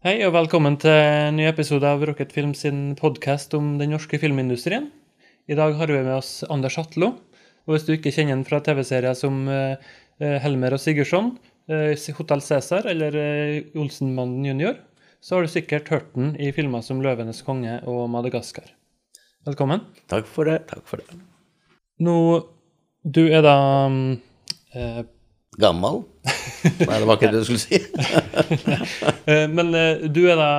Hei 0.00 0.14
og 0.24 0.30
velkommen 0.32 0.78
til 0.80 0.94
en 0.96 1.34
ny 1.36 1.42
episode 1.44 1.84
av 1.84 2.00
Rocket 2.08 2.30
Film 2.32 2.54
sin 2.56 2.94
podkast 2.96 3.52
om 3.52 3.74
den 3.76 3.90
norske 3.92 4.16
filmindustrien. 4.16 4.86
I 5.44 5.58
dag 5.58 5.74
har 5.76 5.90
vi 5.92 5.98
med 5.98 6.14
oss 6.14 6.30
Anders 6.48 6.78
Hatlo. 6.80 7.10
Og 7.68 7.74
hvis 7.74 7.84
du 7.84 7.90
ikke 7.92 8.08
kjenner 8.08 8.32
ham 8.32 8.46
fra 8.48 8.62
TV-serier 8.64 9.12
som 9.18 9.42
eh, 9.52 9.76
eh, 10.24 10.38
Helmer 10.40 10.72
og 10.72 10.80
Sigurdsson, 10.80 11.28
eh, 11.68 11.92
Hotell 12.16 12.40
Cæsar 12.40 12.88
eller 12.88 13.18
Olsenmannen 13.76 14.48
jr., 14.48 14.80
så 15.20 15.36
har 15.36 15.44
du 15.44 15.52
sikkert 15.52 15.92
hørt 15.92 16.08
den 16.16 16.32
i 16.40 16.48
filmer 16.56 16.80
som 16.80 17.04
'Løvenes 17.04 17.44
konge' 17.44 17.82
og 17.84 18.08
'Madagaskar'. 18.08 18.72
Velkommen. 19.44 19.84
Takk 20.08 20.24
for 20.24 20.48
det. 20.48 20.62
Takk 20.72 20.88
for 20.88 21.04
det. 21.04 21.20
Nå, 22.00 22.16
du 23.04 23.26
er 23.28 23.44
da 23.44 23.58
mm, 23.92 24.16
eh, 24.72 25.04
Gammal? 25.58 26.04
Nei, 26.62 26.96
det 27.00 27.06
var 27.08 27.16
ikke 27.16 27.32
det 27.32 27.42
du 27.42 27.48
skulle 27.48 27.62
si. 27.62 27.80
eh, 29.30 29.46
Men 29.50 29.74
eh, 29.74 30.08
du 30.12 30.22
er 30.30 30.38
da 30.38 30.50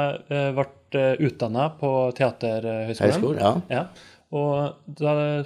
vært 0.57 0.77
ble 0.91 1.27
utdanna 1.27 1.71
på 1.79 1.89
Teaterhøgskolen? 2.17 3.11
Høyskolen, 3.11 3.41
ja. 3.41 3.51
Ja. 3.71 3.83
Og 4.31 4.95
da, 4.99 5.43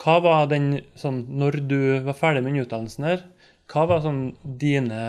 hva 0.00 0.16
var 0.24 0.48
den 0.48 0.78
sånn 0.96 1.26
Når 1.36 1.60
du 1.68 1.80
var 2.06 2.16
ferdig 2.16 2.44
med 2.44 2.54
den 2.54 2.64
utdannelsen 2.64 3.08
her, 3.08 3.24
hva 3.72 3.86
var 3.88 4.02
sånn 4.04 4.34
dine 4.60 5.04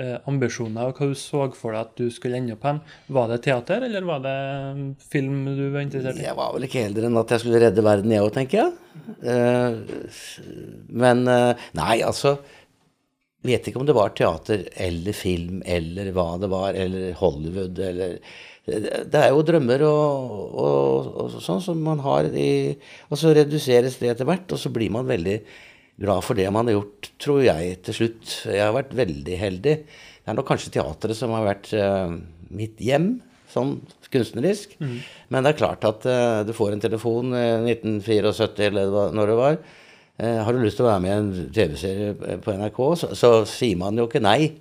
eh, 0.00 0.14
ambisjoner, 0.28 0.88
og 0.88 0.96
hva 0.96 1.10
du 1.10 1.18
så 1.20 1.42
for 1.52 1.76
deg 1.76 1.82
at 1.82 1.98
du 2.00 2.06
skulle 2.12 2.38
ende 2.40 2.54
opp 2.56 2.64
hen? 2.64 2.78
Var 3.12 3.26
det 3.28 3.42
teater, 3.44 3.84
eller 3.84 4.06
var 4.08 4.22
det 4.24 4.36
mm, 4.78 4.86
film 5.12 5.42
du 5.52 5.66
var 5.74 5.84
interessert 5.84 6.16
i? 6.16 6.24
Jeg 6.24 6.38
var 6.38 6.54
vel 6.54 6.64
ikke 6.64 6.86
eldre 6.86 7.10
enn 7.10 7.20
at 7.20 7.34
jeg 7.34 7.44
skulle 7.44 7.60
redde 7.60 7.84
verden, 7.84 8.14
jeg 8.16 8.24
òg, 8.24 8.32
tenker 8.38 8.62
jeg. 8.62 8.72
Eh, 9.20 9.76
men 11.04 11.22
eh, 11.28 11.68
Nei, 11.76 12.00
altså 12.06 12.38
Vet 13.46 13.70
ikke 13.70 13.80
om 13.80 13.86
det 13.88 13.96
var 13.96 14.12
teater 14.12 14.66
eller 14.76 15.16
film 15.16 15.62
eller 15.64 16.10
hva 16.12 16.34
det 16.40 16.50
var, 16.52 16.76
eller 16.76 17.14
Hollywood 17.16 17.78
eller 17.86 18.18
Det 18.66 19.16
er 19.16 19.30
jo 19.32 19.44
drømmer 19.48 19.84
og, 19.88 20.34
og, 20.60 21.08
og 21.22 21.38
sånn 21.40 21.62
som 21.64 21.80
man 21.80 22.02
har 22.04 22.28
i 22.36 22.76
Og 23.08 23.16
så 23.16 23.32
reduseres 23.34 23.96
det 24.02 24.12
etter 24.12 24.28
hvert, 24.28 24.44
og 24.52 24.60
så 24.60 24.72
blir 24.72 24.92
man 24.92 25.08
veldig 25.08 25.38
glad 26.00 26.24
for 26.24 26.36
det 26.36 26.48
man 26.52 26.68
har 26.68 26.78
gjort, 26.78 27.10
tror 27.20 27.42
jeg, 27.44 27.80
til 27.84 27.96
slutt. 27.96 28.36
Jeg 28.48 28.64
har 28.64 28.76
vært 28.76 28.94
veldig 28.96 29.40
heldig. 29.40 29.74
Det 29.84 30.32
er 30.32 30.36
nok 30.36 30.48
kanskje 30.48 30.72
teatret 30.76 31.16
som 31.16 31.32
har 31.36 31.44
vært 31.44 31.72
uh, 31.76 32.12
mitt 32.56 32.80
hjem, 32.80 33.18
sånn 33.52 33.74
kunstnerisk. 34.12 34.76
Men 35.32 35.44
det 35.44 35.52
er 35.52 35.60
klart 35.60 35.84
at 35.88 36.06
uh, 36.08 36.40
du 36.46 36.54
får 36.56 36.76
en 36.76 36.82
telefon 36.82 37.36
eh, 37.36 37.68
1974 37.76 38.70
eller 38.70 39.12
når 39.16 39.32
det 39.32 39.36
var. 39.40 39.60
Eh, 40.20 40.40
har 40.44 40.52
du 40.52 40.60
lyst 40.60 40.76
til 40.80 40.84
å 40.86 40.90
være 40.90 41.02
med 41.04 41.10
i 41.10 41.18
en 41.18 41.52
TV-serie 41.56 42.38
på 42.44 42.52
NRK, 42.58 42.80
så, 43.00 43.10
så 43.16 43.30
sier 43.48 43.78
man 43.80 43.96
jo 43.98 44.04
ikke 44.08 44.20
nei. 44.24 44.52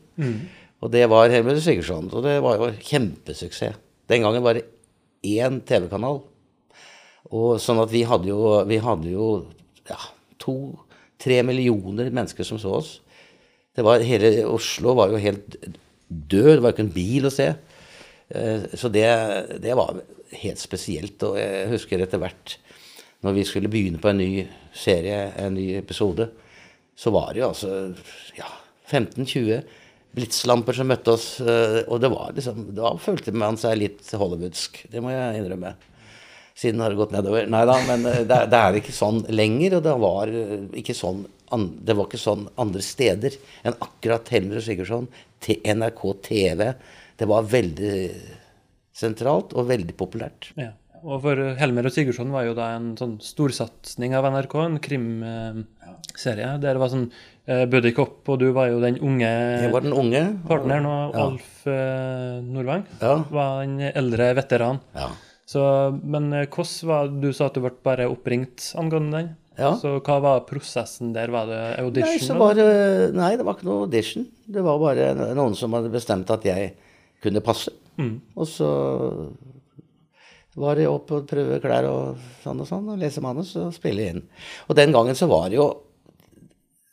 Og 0.79 0.91
det 0.93 1.01
var 1.11 1.31
Helmut 1.33 1.59
Sigurdsson, 1.63 2.07
og 2.15 2.23
det 2.23 2.37
var 2.43 2.59
jo 2.61 2.69
kjempesuksess. 2.79 3.75
Den 4.09 4.23
gangen 4.25 4.41
var 4.45 4.55
det 4.57 4.63
én 5.27 5.59
TV-kanal. 5.67 6.21
Og 7.35 7.59
sånn 7.61 7.81
at 7.83 7.91
vi 7.91 8.05
hadde 8.07 8.29
jo, 8.31 8.39
vi 8.69 8.79
hadde 8.81 9.11
jo 9.11 9.25
ja, 9.89 9.97
to-tre 10.41 11.41
millioner 11.45 12.07
mennesker 12.15 12.47
som 12.47 12.57
så 12.61 12.77
oss. 12.79 12.93
Det 13.75 13.83
var, 13.85 14.01
hele 14.03 14.31
Oslo 14.49 14.95
var 14.97 15.11
jo 15.13 15.19
helt 15.21 15.59
død. 16.09 16.55
Det 16.55 16.63
var 16.63 16.73
ikke 16.73 16.85
en 16.87 16.95
bil 16.95 17.27
å 17.29 17.33
se. 17.33 17.51
Eh, 18.33 18.65
Så 18.79 18.89
det, 18.93 19.05
det 19.61 19.75
var 19.77 19.99
helt 20.41 20.61
spesielt. 20.63 21.21
Og 21.27 21.37
jeg 21.37 21.69
husker 21.75 22.01
etter 22.07 22.23
hvert, 22.23 22.55
når 23.25 23.35
vi 23.35 23.43
skulle 23.47 23.71
begynne 23.71 23.99
på 24.01 24.09
en 24.11 24.19
ny 24.21 24.45
serie, 24.75 25.25
en 25.41 25.53
ny 25.57 25.73
episode, 25.79 26.29
så 26.99 27.11
var 27.15 27.33
det 27.33 27.41
jo 27.43 27.49
altså 27.51 27.73
ja, 28.37 28.47
15-20 28.91 29.61
blitslamper 30.15 30.75
som 30.75 30.87
møtte 30.89 31.13
oss. 31.13 31.27
eh, 31.41 31.81
Og 31.87 31.99
det 32.01 32.09
var 32.11 32.31
liksom, 32.35 32.69
da 32.75 32.93
følte 32.99 33.31
man 33.35 33.59
seg 33.61 33.77
litt 33.79 34.09
hollywoodsk. 34.17 34.85
Det 34.91 35.03
må 35.03 35.11
jeg 35.13 35.41
innrømme. 35.41 35.75
Siden 36.59 36.81
har 36.83 36.91
det 36.91 36.99
gått 36.99 37.13
nedover. 37.15 37.45
Nei 37.47 37.61
da, 37.69 37.75
men 37.87 38.03
eh, 38.09 38.23
det, 38.27 38.39
det 38.51 38.59
er 38.59 38.79
ikke 38.81 38.95
sånn 38.95 39.21
lenger. 39.31 39.77
Og 39.79 39.85
det 39.85 39.93
var 40.01 40.33
eh, 40.33 40.55
ikke 40.81 40.95
sånn, 40.97 41.21
det 41.85 41.95
var 41.95 42.09
ikke 42.09 42.19
sånn 42.23 42.47
andre 42.59 42.83
steder 42.83 43.37
enn 43.63 43.77
akkurat 43.85 44.31
Helmer 44.33 44.59
og 44.59 44.65
Sigurdsson. 44.65 45.07
NRK 45.45 46.01
TV. 46.25 46.65
Det 47.19 47.27
var 47.29 47.45
veldig 47.47 47.93
sentralt 48.99 49.53
og 49.55 49.69
veldig 49.69 49.95
populært. 49.99 50.49
Ja. 50.59 50.73
Og 51.03 51.21
for 51.23 51.39
Helmer 51.59 51.87
og 51.87 51.93
Sigurdsson 51.95 52.31
var 52.33 52.43
jo 52.47 52.53
da 52.57 52.73
en 52.75 52.91
sånn 52.99 53.17
storsatsing 53.23 54.15
av 54.17 54.25
NRK, 54.33 54.55
en 54.65 54.79
krimserie. 54.83 56.49
Der 56.59 56.75
det 56.75 56.81
var 56.81 56.91
sånn 56.91 57.05
uh, 57.47 57.63
Buddy 57.71 57.93
Cop, 57.95 58.21
og 58.29 58.39
du 58.41 58.49
var 58.55 58.67
jo 58.71 58.81
den 58.83 58.97
unge 59.05 59.29
var 59.73 59.85
den 59.85 59.95
unge. 59.95 60.23
partneren, 60.49 60.85
og 60.89 61.15
Ja. 61.15 61.25
Alf 61.29 61.67
uh, 61.67 62.41
Nordvang 62.43 62.83
Ja. 63.01 63.15
var 63.31 63.63
den 63.65 63.79
eldre 63.93 64.33
veteran. 64.35 64.81
Ja. 64.95 65.09
Så, 65.49 65.61
men 66.03 66.29
Koss 66.53 66.83
hvordan 66.83 66.89
var 67.15 67.21
Du 67.23 67.31
sa 67.33 67.47
at 67.47 67.55
du 67.57 67.61
ble 67.63 67.71
bare 67.83 68.05
oppringt 68.11 68.73
angående 68.77 69.17
den. 69.17 69.29
Ja. 69.59 69.73
Så 69.75 69.97
hva 69.99 70.19
var 70.23 70.43
prosessen 70.47 71.11
der? 71.15 71.27
Var 71.33 71.47
det 71.49 71.61
audition? 71.81 72.11
Nei, 72.13 72.19
så 72.27 72.35
var 72.39 72.53
det, 72.55 72.67
nei, 73.15 73.33
det 73.35 73.43
var 73.47 73.57
ikke 73.57 73.67
noe 73.67 73.87
audition. 73.87 74.27
Det 74.47 74.61
var 74.63 74.77
bare 74.79 75.33
noen 75.35 75.55
som 75.57 75.73
hadde 75.75 75.89
bestemt 75.91 76.29
at 76.31 76.45
jeg 76.47 76.75
kunne 77.23 77.41
passe. 77.43 77.73
Og 77.99 78.45
så 78.47 78.69
var 80.59 80.79
det 80.79 80.87
opp 80.89 81.11
og 81.15 81.27
prøve 81.29 81.59
klær 81.63 81.87
og 81.89 82.25
sånn 82.43 82.63
og 82.63 82.67
sånn, 82.67 82.89
og 82.91 82.99
lese 82.99 83.23
manus 83.23 83.53
og 83.59 83.71
spille 83.75 84.09
inn. 84.11 84.25
Og 84.67 84.75
den 84.77 84.93
gangen 84.95 85.17
så 85.17 85.29
var 85.31 85.49
det 85.51 85.61
jo 85.61 85.69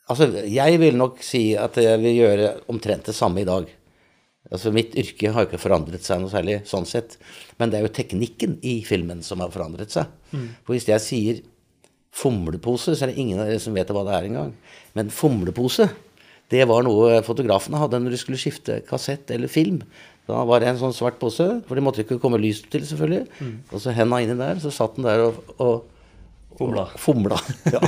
Altså, 0.07 0.29
jeg 0.47 0.79
vil 0.79 0.95
nok 0.95 1.17
si 1.27 1.57
at 1.59 1.75
jeg 1.83 1.99
vil 1.99 2.21
gjøre 2.21 2.51
omtrent 2.71 3.09
det 3.09 3.15
samme 3.19 3.41
i 3.43 3.49
dag. 3.49 3.65
Altså, 4.53 4.71
Mitt 4.71 4.95
yrke 4.95 5.33
har 5.35 5.43
jo 5.43 5.49
ikke 5.49 5.59
forandret 5.59 6.07
seg 6.07 6.21
noe 6.23 6.31
særlig 6.31 6.61
sånn 6.71 6.87
sett. 6.87 7.17
Men 7.59 7.73
det 7.73 7.81
er 7.81 7.89
jo 7.89 7.95
teknikken 7.97 8.55
i 8.63 8.77
filmen 8.87 9.25
som 9.27 9.43
har 9.43 9.51
forandret 9.51 9.91
seg. 9.91 10.07
For 10.63 10.77
hvis 10.77 10.87
jeg 10.87 11.03
sier 11.03 11.41
fomlepose, 12.17 12.95
så 12.95 13.05
er 13.05 13.13
det 13.13 13.21
ingen 13.21 13.43
av 13.43 13.51
dere 13.51 13.63
som 13.63 13.75
vet 13.75 13.91
hva 13.91 14.05
det 14.07 14.15
er 14.15 14.29
engang. 14.31 14.55
Men 14.95 15.11
fomlepose, 15.11 15.89
det 16.55 16.63
var 16.71 16.87
noe 16.87 17.19
fotografene 17.27 17.83
hadde 17.83 17.99
når 18.05 18.15
de 18.15 18.21
skulle 18.23 18.41
skifte 18.41 18.79
kassett 18.87 19.31
eller 19.35 19.51
film. 19.51 19.83
Da 20.27 20.41
var 20.49 20.63
det 20.63 20.73
en 20.73 20.81
sånn 20.81 20.95
svart 20.97 21.21
pose, 21.21 21.45
for 21.69 21.79
det 21.79 21.85
måtte 21.87 22.03
ikke 22.03 22.19
komme 22.23 22.41
lys 22.43 22.65
til, 22.67 22.83
selvfølgelig. 22.87 23.29
Og 23.71 23.83
så 23.83 23.95
henda 23.95 24.19
inni 24.25 24.35
der, 24.39 24.59
så 24.63 24.73
satt 24.75 24.97
den 24.99 25.07
der 25.07 25.29
og, 25.29 25.39
og 25.63 25.77
Fomla. 26.57 26.87
Fomla. 26.97 27.37
Ja. 27.73 27.81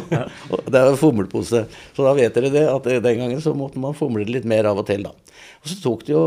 Det 0.67 0.77
er 0.77 0.91
jo 0.91 0.97
fomlepose. 1.01 1.63
Så 1.97 2.05
da 2.05 2.13
vet 2.17 2.35
dere 2.37 2.51
det, 2.53 2.65
at 2.69 2.89
den 3.05 3.21
gangen 3.23 3.41
så 3.41 3.55
måtte 3.57 3.81
man 3.81 3.97
fomle 3.97 4.27
litt 4.29 4.45
mer 4.49 4.69
av 4.69 4.81
og 4.83 4.87
til, 4.91 5.07
da. 5.07 5.15
Og 5.63 5.71
så 5.71 5.79
tok 5.81 6.05
det 6.05 6.13
jo 6.13 6.25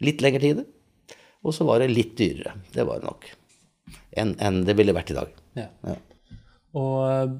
litt 0.00 0.24
lengre 0.24 0.40
tid. 0.40 0.62
Og 1.44 1.52
så 1.56 1.66
var 1.68 1.82
det 1.82 1.90
litt 1.92 2.14
dyrere. 2.16 2.54
Det 2.72 2.86
var 2.88 3.02
det 3.02 3.10
nok. 3.10 3.28
Enn 4.20 4.34
en 4.40 4.62
det 4.64 4.76
ville 4.78 4.94
vært 4.96 5.12
i 5.12 5.18
dag. 5.18 5.36
Ja. 5.58 5.68
Ja. 5.84 5.96
Og 6.80 6.96
eh, 7.04 7.36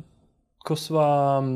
hvordan 0.66 0.96
var 0.96 1.44
mm, 1.46 1.52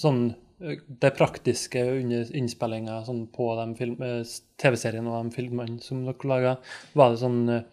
sånn 0.00 0.22
det 0.58 1.10
praktiske 1.14 1.82
under 2.00 2.30
innspillinga 2.36 3.00
sånn, 3.06 3.26
på 3.30 3.52
eh, 3.62 4.32
TV-seriene 4.58 5.10
og 5.10 5.28
de 5.28 5.36
filmene 5.36 5.78
som 5.82 6.02
dere 6.06 6.30
laga? 6.30 6.54
Var 6.98 7.14
det 7.14 7.20
sånn 7.22 7.42
eh, 7.54 7.66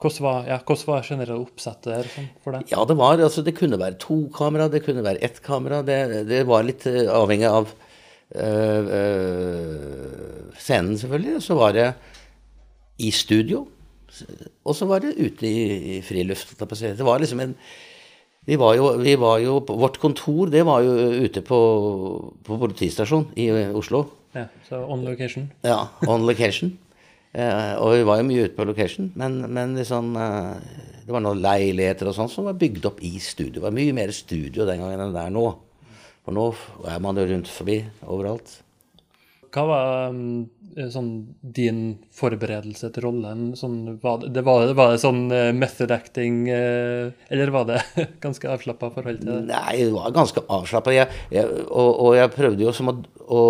Hvordan 0.00 0.24
var, 0.24 0.46
ja, 0.48 0.56
hvordan 0.64 0.88
var 0.88 1.02
generelle 1.04 1.42
oppsettet 1.44 1.90
der 1.92 2.06
sånn, 2.08 2.28
for 2.40 2.56
det? 2.56 2.62
Ja, 2.70 2.86
det 2.88 2.94
var 2.96 3.20
altså 3.20 3.42
Det 3.44 3.52
kunne 3.58 3.76
være 3.76 3.98
to 4.00 4.22
kamera, 4.32 4.70
det 4.72 4.80
kunne 4.86 5.04
være 5.04 5.20
ett 5.20 5.42
kamera. 5.44 5.82
Det, 5.84 6.24
det 6.24 6.38
var 6.48 6.64
litt 6.64 6.86
eh, 6.88 7.04
avhengig 7.12 7.50
av 7.50 7.68
øh, 7.68 8.88
øh, 8.96 10.54
scenen, 10.56 10.96
selvfølgelig. 11.02 11.42
Så 11.44 11.58
var 11.60 11.76
det 11.76 11.90
i 13.00 13.12
studio. 13.12 13.66
Og 14.64 14.74
så 14.76 14.88
var 14.88 15.04
det 15.04 15.18
ute 15.20 15.46
i, 15.46 15.98
i 15.98 16.00
friluft. 16.02 16.56
Det 16.56 17.04
var 17.06 17.20
liksom 17.20 17.44
en 17.44 17.54
vi 18.48 18.56
var, 18.56 18.74
jo, 18.78 18.92
vi 18.98 19.14
var 19.20 19.38
jo 19.42 19.58
Vårt 19.68 19.98
kontor 20.00 20.48
det 20.50 20.62
var 20.66 20.80
jo 20.82 20.94
ute 21.26 21.42
på, 21.44 21.58
på 22.46 22.56
politistasjonen 22.62 23.34
i 23.36 23.50
Oslo. 23.76 24.06
Ja, 24.32 24.46
så 24.68 24.80
on 24.86 25.04
location? 25.04 25.50
Ja, 25.66 25.88
on 26.08 26.26
location. 26.28 26.76
Eh, 27.30 27.76
og 27.78 27.92
vi 27.94 28.02
var 28.02 28.18
jo 28.18 28.24
mye 28.26 28.44
ute 28.48 28.56
på 28.56 28.64
location, 28.66 29.12
men, 29.14 29.36
men 29.54 29.76
liksom, 29.78 30.08
eh, 30.18 30.80
det 31.06 31.14
var 31.14 31.22
noen 31.22 31.38
leiligheter 31.38 32.08
og 32.10 32.16
sånn 32.16 32.30
som 32.32 32.48
var 32.48 32.56
bygd 32.58 32.88
opp 32.90 32.98
i 33.06 33.12
studio. 33.22 33.60
Det 33.60 33.62
var 33.68 33.76
mye 33.76 33.94
mer 33.94 34.10
studio 34.10 34.66
den 34.66 34.82
gangen 34.82 35.04
enn 35.04 35.14
det 35.14 35.22
er 35.28 35.36
nå. 35.36 35.44
For 36.26 36.34
nå 36.34 36.48
er 36.90 36.98
man 37.04 37.20
jo 37.22 37.28
rundt 37.30 37.52
forbi 37.54 37.76
overalt. 38.02 38.56
Hva 39.50 39.64
var 39.66 40.14
mm, 40.14 40.90
sånn, 40.94 41.10
din 41.42 41.80
forberedelse 42.14 42.92
til 42.94 43.06
rollen? 43.06 43.48
Sånn, 43.58 43.78
var, 44.02 44.22
det, 44.22 44.44
var, 44.46 44.68
var 44.78 44.94
det 44.94 45.02
sånn 45.02 45.24
eh, 45.34 45.50
method 45.56 45.90
acting, 45.94 46.44
eh, 46.54 47.10
eller 47.32 47.52
var 47.54 47.66
det 47.70 47.80
ganske 48.24 48.52
avslappa 48.52 48.92
forhold 48.94 49.22
til 49.24 49.32
det? 49.32 49.40
Nei, 49.50 49.74
det 49.82 49.90
var 49.96 50.14
ganske 50.14 50.44
avslappa. 50.46 50.94
Og, 51.66 51.90
og 51.90 52.14
jeg 52.18 52.34
prøvde 52.36 52.66
jo 52.66 52.74
som 52.76 52.92
å, 52.92 52.96
å 53.26 53.44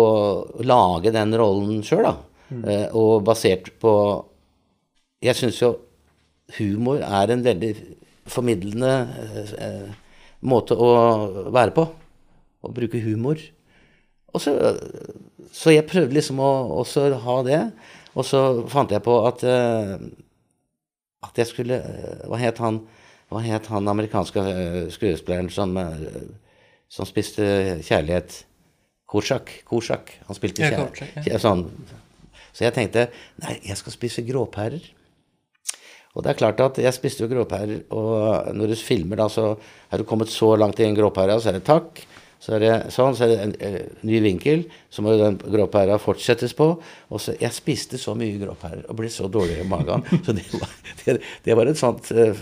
lage 0.65 1.13
den 1.13 1.37
rollen 1.39 1.85
sjøl, 1.85 2.09
da. 2.09 2.17
Mm. 2.51 2.65
og 2.99 3.21
basert 3.23 3.69
på 3.79 3.91
Jeg 5.23 5.37
syns 5.39 5.61
jo 5.61 5.69
humor 6.57 6.99
er 6.99 7.31
en 7.31 7.45
veldig 7.45 7.69
formidlende 8.27 8.91
eh, 9.57 9.89
måte 10.41 10.75
å 10.75 10.91
være 11.53 11.73
på. 11.75 11.87
Å 12.61 12.73
bruke 12.75 13.01
humor. 13.01 13.39
Og 14.31 14.43
så, 14.43 14.53
så 15.51 15.73
jeg 15.73 15.87
prøvde 15.89 16.15
liksom 16.15 16.39
å 16.43 16.51
også 16.81 17.07
ha 17.25 17.37
det. 17.47 17.61
Og 18.15 18.27
så 18.27 18.41
fant 18.71 18.91
jeg 18.91 19.03
på 19.05 19.15
at, 19.27 19.43
eh, 19.47 19.95
at 21.27 21.41
jeg 21.41 21.47
skulle 21.47 21.79
eh, 21.79 22.23
Hva 22.27 22.39
het 22.41 22.59
han, 22.63 22.81
hva 23.31 23.43
het 23.45 23.69
han 23.71 23.87
amerikanske 23.87 24.43
eh, 24.51 24.79
skuespilleren 24.91 25.51
som, 25.53 25.77
som 26.91 27.07
spiste 27.07 27.81
kjærlighet? 27.87 28.41
Korsak. 29.11 29.51
Korsak. 29.67 30.15
Han 30.27 30.37
spilte 30.37 30.63
Ja, 30.63 30.87
ja. 31.27 31.39
sånn. 31.39 31.65
Så 32.51 32.65
jeg 32.65 32.75
tenkte 32.75 33.09
nei, 33.43 33.57
jeg 33.67 33.79
skal 33.79 33.95
spise 33.95 34.23
gråpærer. 34.27 34.83
Og 36.11 36.23
det 36.23 36.33
er 36.33 36.39
klart 36.39 36.59
at 36.63 36.79
jeg 36.83 36.95
spiste 36.95 37.23
jo 37.23 37.29
gråpærer, 37.31 37.85
og 37.95 38.51
når 38.55 38.73
du 38.73 38.79
filmer 38.83 39.21
da, 39.21 39.29
så 39.31 39.53
er 39.91 40.01
du 40.01 40.07
kommet 40.07 40.31
så 40.31 40.49
langt 40.59 40.79
i 40.81 40.87
en 40.87 40.95
gråpære, 40.97 41.37
så 41.39 41.51
er 41.51 41.59
det 41.59 41.63
takk, 41.69 42.01
så 42.41 42.55
er 42.55 42.63
det 42.63 42.71
sånn, 42.93 43.13
så 43.13 43.27
er 43.27 43.31
det 43.31 43.41
en 43.43 43.51
en 43.67 44.07
ny 44.07 44.19
vinkel, 44.23 44.63
så 44.89 45.03
må 45.05 45.13
jo 45.13 45.21
den 45.21 45.37
gråpæra 45.37 45.99
fortsettes 46.01 46.55
på. 46.57 46.71
Og 46.81 47.21
så, 47.21 47.35
jeg 47.37 47.53
spiste 47.53 47.99
så 48.01 48.15
mye 48.17 48.39
gråpærer 48.41 48.87
og 48.89 48.97
ble 48.97 49.11
så 49.13 49.29
dårlig 49.29 49.59
i 49.61 49.67
magen, 49.69 50.01
så 50.25 50.33
det 50.33 50.47
var, 50.55 50.73
det, 51.03 51.19
det 51.45 51.57
var 51.59 51.69
et 51.69 51.81
sånt 51.81 52.09
eh, 52.15 52.41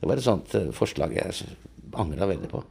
Det 0.00 0.08
var 0.08 0.16
et 0.16 0.24
sånt 0.24 0.54
eh, 0.58 0.70
forslag 0.74 1.12
jeg 1.18 1.52
angra 1.92 2.30
veldig 2.30 2.48
på. 2.48 2.62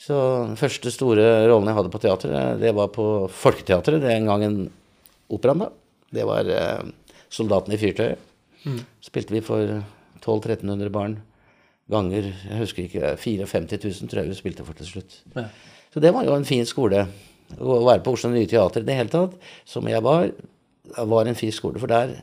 Så 0.00 0.16
den 0.50 0.60
første 0.60 0.92
store 0.92 1.24
rollen 1.48 1.68
jeg 1.68 1.78
hadde 1.80 1.92
på 1.92 2.02
teater, 2.04 2.36
eh, 2.36 2.52
det 2.60 2.74
var 2.76 2.92
på 2.92 3.06
Folketeatret, 3.32 4.02
Det 4.04 4.12
er 4.12 4.20
en 4.20 4.28
gang 4.28 4.44
en 4.44 4.60
operaen, 5.32 5.64
da. 5.64 5.70
Det 6.12 6.28
var 6.28 6.44
eh, 6.44 6.84
'Soldaten 7.30 7.72
i 7.72 7.80
fyrtøyet'. 7.80 8.28
Spilte 9.00 9.32
vi 9.32 9.40
for 9.40 9.64
1200-1300 10.20 10.92
barn 10.92 11.20
ganger 11.90 12.30
Jeg 12.30 12.60
husker 12.60 12.86
ikke 12.86 13.12
54 13.18 13.82
000 13.84 14.10
tror 14.10 14.22
jeg 14.22 14.30
vi 14.30 14.38
spilte 14.38 14.66
for 14.66 14.78
til 14.78 14.88
slutt. 14.88 15.20
Ja. 15.36 15.48
Så 15.90 16.02
det 16.02 16.12
var 16.14 16.26
jo 16.26 16.36
en 16.36 16.46
fin 16.46 16.66
skole. 16.68 17.06
Å 17.58 17.78
være 17.82 18.02
på 18.06 18.14
Oslo 18.14 18.30
Nye 18.30 18.48
Teater 18.50 18.84
i 18.84 18.86
det 18.86 18.94
hele 18.94 19.10
tatt, 19.10 19.34
som 19.66 19.88
jeg 19.90 20.02
var, 20.06 20.28
var 21.10 21.26
en 21.26 21.38
fin 21.38 21.50
skole. 21.54 21.82
For 21.82 21.90
der, 21.90 22.20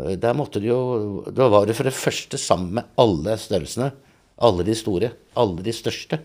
øh, 0.00 0.14
der 0.20 0.36
måtte 0.36 0.62
du 0.62 0.70
jo 0.70 0.80
Da 1.28 1.50
var 1.52 1.66
du 1.66 1.74
for 1.76 1.84
det 1.84 1.96
første 1.96 2.40
sammen 2.40 2.80
med 2.80 2.88
alle 2.96 3.36
størrelsene. 3.40 3.92
Alle 4.40 4.64
de 4.66 4.74
store. 4.74 5.12
Alle 5.36 5.62
de 5.62 5.76
største. 5.76 6.20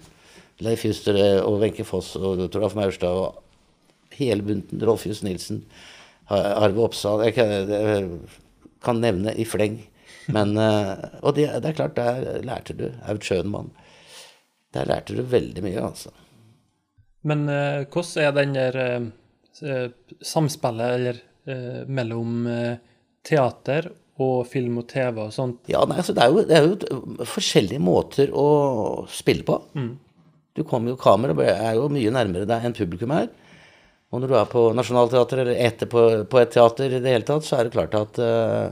Leif 0.64 0.86
Juster 0.86 1.16
og 1.44 1.62
Wenche 1.62 1.86
Foss 1.88 2.16
og 2.20 2.42
Toralf 2.52 2.76
Maurstad 2.76 3.12
og 3.16 3.44
hele 4.16 4.44
bunten. 4.44 4.82
Rolf 4.84 5.06
Just 5.08 5.24
Nilsen. 5.24 5.64
Arve 6.30 6.84
Oppsal 6.84 7.24
Jeg 7.26 7.34
kan, 7.34 7.50
jeg 7.50 8.10
kan 8.86 9.00
nevne 9.02 9.34
i 9.36 9.46
fleng. 9.46 9.80
Men, 10.34 10.56
øh, 10.58 10.96
og 11.24 11.36
det, 11.38 11.48
det 11.64 11.72
er 11.72 11.78
klart, 11.78 11.96
der 11.98 12.42
lærte 12.46 12.76
du. 12.78 12.90
Aud 13.10 13.22
Schønmann. 13.26 13.72
Der 14.74 14.86
lærte 14.86 15.16
du 15.18 15.24
veldig 15.26 15.64
mye, 15.66 15.82
altså. 15.82 16.12
Men 17.28 17.48
eh, 17.52 17.86
hvordan 17.90 18.24
er 18.24 18.36
den 18.38 18.54
der 18.56 18.78
eh, 18.84 19.08
eh, 19.66 19.88
samspillet 20.22 20.94
eller, 21.00 21.24
eh, 21.50 21.82
mellom 21.88 22.46
eh, 22.48 22.78
teater 23.26 23.90
og 24.20 24.46
film 24.52 24.78
og 24.82 24.88
TV 24.92 25.24
og 25.26 25.34
sånt? 25.36 25.64
Ja, 25.72 25.82
nei, 25.90 26.00
altså 26.00 26.16
det 26.16 26.24
er, 26.24 26.36
jo, 26.36 26.46
det 26.48 26.58
er 26.58 26.70
jo 26.70 27.26
forskjellige 27.28 27.84
måter 27.84 28.32
å 28.36 28.48
spille 29.12 29.48
på. 29.48 29.58
Du 30.56 30.64
kommer 30.68 30.94
jo, 30.94 31.00
Kamera 31.00 31.36
er 31.50 31.78
jo 31.80 31.90
mye 31.92 32.12
nærmere 32.14 32.48
deg 32.50 32.68
enn 32.68 32.76
publikum 32.78 33.14
er. 33.16 33.30
Og 34.10 34.22
når 34.22 34.32
du 34.32 34.36
er 34.40 34.48
på 34.50 34.62
Nationaltheatret 34.74 35.44
eller 35.44 35.60
etter 35.68 35.90
på, 35.90 36.04
på 36.30 36.40
et 36.42 36.52
teater 36.56 36.96
i 36.98 37.02
det 37.02 37.14
hele 37.14 37.28
tatt, 37.28 37.46
så 37.46 37.60
er 37.60 37.68
det 37.68 37.76
klart 37.76 37.94
at 37.98 38.18
eh, 38.24 38.72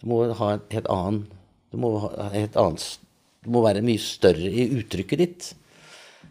du 0.00 0.06
må 0.10 0.20
ha 0.38 0.52
et 0.54 0.68
helt 0.76 0.86
annen 0.92 1.24
Du 1.72 1.76
må 1.82 1.90
annet 2.08 2.98
Du 3.44 3.50
må 3.50 3.62
være 3.64 3.82
mye 3.84 3.98
større 4.00 4.48
i 4.50 4.68
uttrykket 4.78 5.18
ditt. 5.18 5.48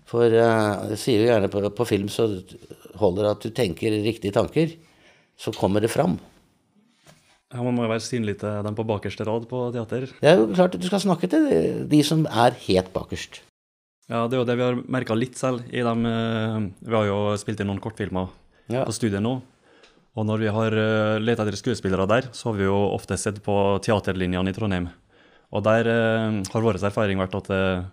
For 0.08 0.24
uh, 0.32 0.88
jeg 0.94 0.98
sier 1.02 1.22
jo 1.24 1.28
gjerne 1.32 1.50
på, 1.52 1.62
på 1.76 1.86
film 1.88 2.08
så 2.12 2.26
holder 3.00 3.24
det 3.28 3.32
at 3.36 3.44
du 3.46 3.50
tenker 3.56 3.92
riktige 4.04 4.34
tanker. 4.36 4.72
Så 5.38 5.52
kommer 5.56 5.84
det 5.84 5.92
fram. 5.94 6.18
Ja, 7.54 7.62
Man 7.64 7.76
må 7.78 7.86
jo 7.86 7.92
være 7.92 8.04
synlig 8.04 8.38
til 8.42 8.64
dem 8.66 8.76
på 8.76 8.84
bakerste 8.88 9.26
rad 9.28 9.46
på 9.48 9.60
teater. 9.76 10.08
Det 10.20 10.30
er 10.32 10.40
jo 10.42 10.48
klart 10.52 10.76
at 10.76 10.82
du 10.84 10.88
skal 10.90 11.00
snakke 11.04 11.30
til 11.32 11.46
de- 11.48 11.86
de 11.88 12.02
som 12.04 12.26
er 12.28 12.56
helt 12.68 12.92
bakerst. 12.94 13.42
Ja, 14.10 14.28
Det 14.28 14.36
er 14.36 14.42
jo 14.44 14.46
det 14.46 14.58
vi 14.58 14.64
har 14.64 14.76
merka 14.88 15.16
litt 15.16 15.36
selv. 15.38 15.64
i 15.72 15.84
dem, 15.84 16.06
eh, 16.06 16.72
Vi 16.84 16.96
har 16.96 17.06
jo 17.06 17.36
spilt 17.38 17.60
inn 17.60 17.68
noen 17.68 17.80
kortfilmer 17.80 18.30
Ja. 18.70 18.84
på 18.86 18.92
studiet 18.92 19.22
nå. 19.22 19.42
Og 20.18 20.26
når 20.26 20.42
vi 20.42 20.54
har 20.54 20.74
uh, 20.74 21.18
lett 21.22 21.40
etter 21.40 21.58
skuespillere 21.60 22.08
der, 22.10 22.32
så 22.34 22.50
har 22.50 22.58
vi 22.58 22.66
jo 22.66 22.78
ofte 22.90 23.20
sett 23.22 23.38
på 23.46 23.56
teaterlinjene 23.86 24.50
i 24.50 24.56
Trondheim. 24.56 24.90
Og 25.56 25.64
der 25.64 25.88
eh, 25.88 26.42
har 26.52 26.64
vår 26.64 26.82
erfaring 26.84 27.22
vært 27.22 27.38
at 27.38 27.46
det 27.48 27.58
er 27.58 27.86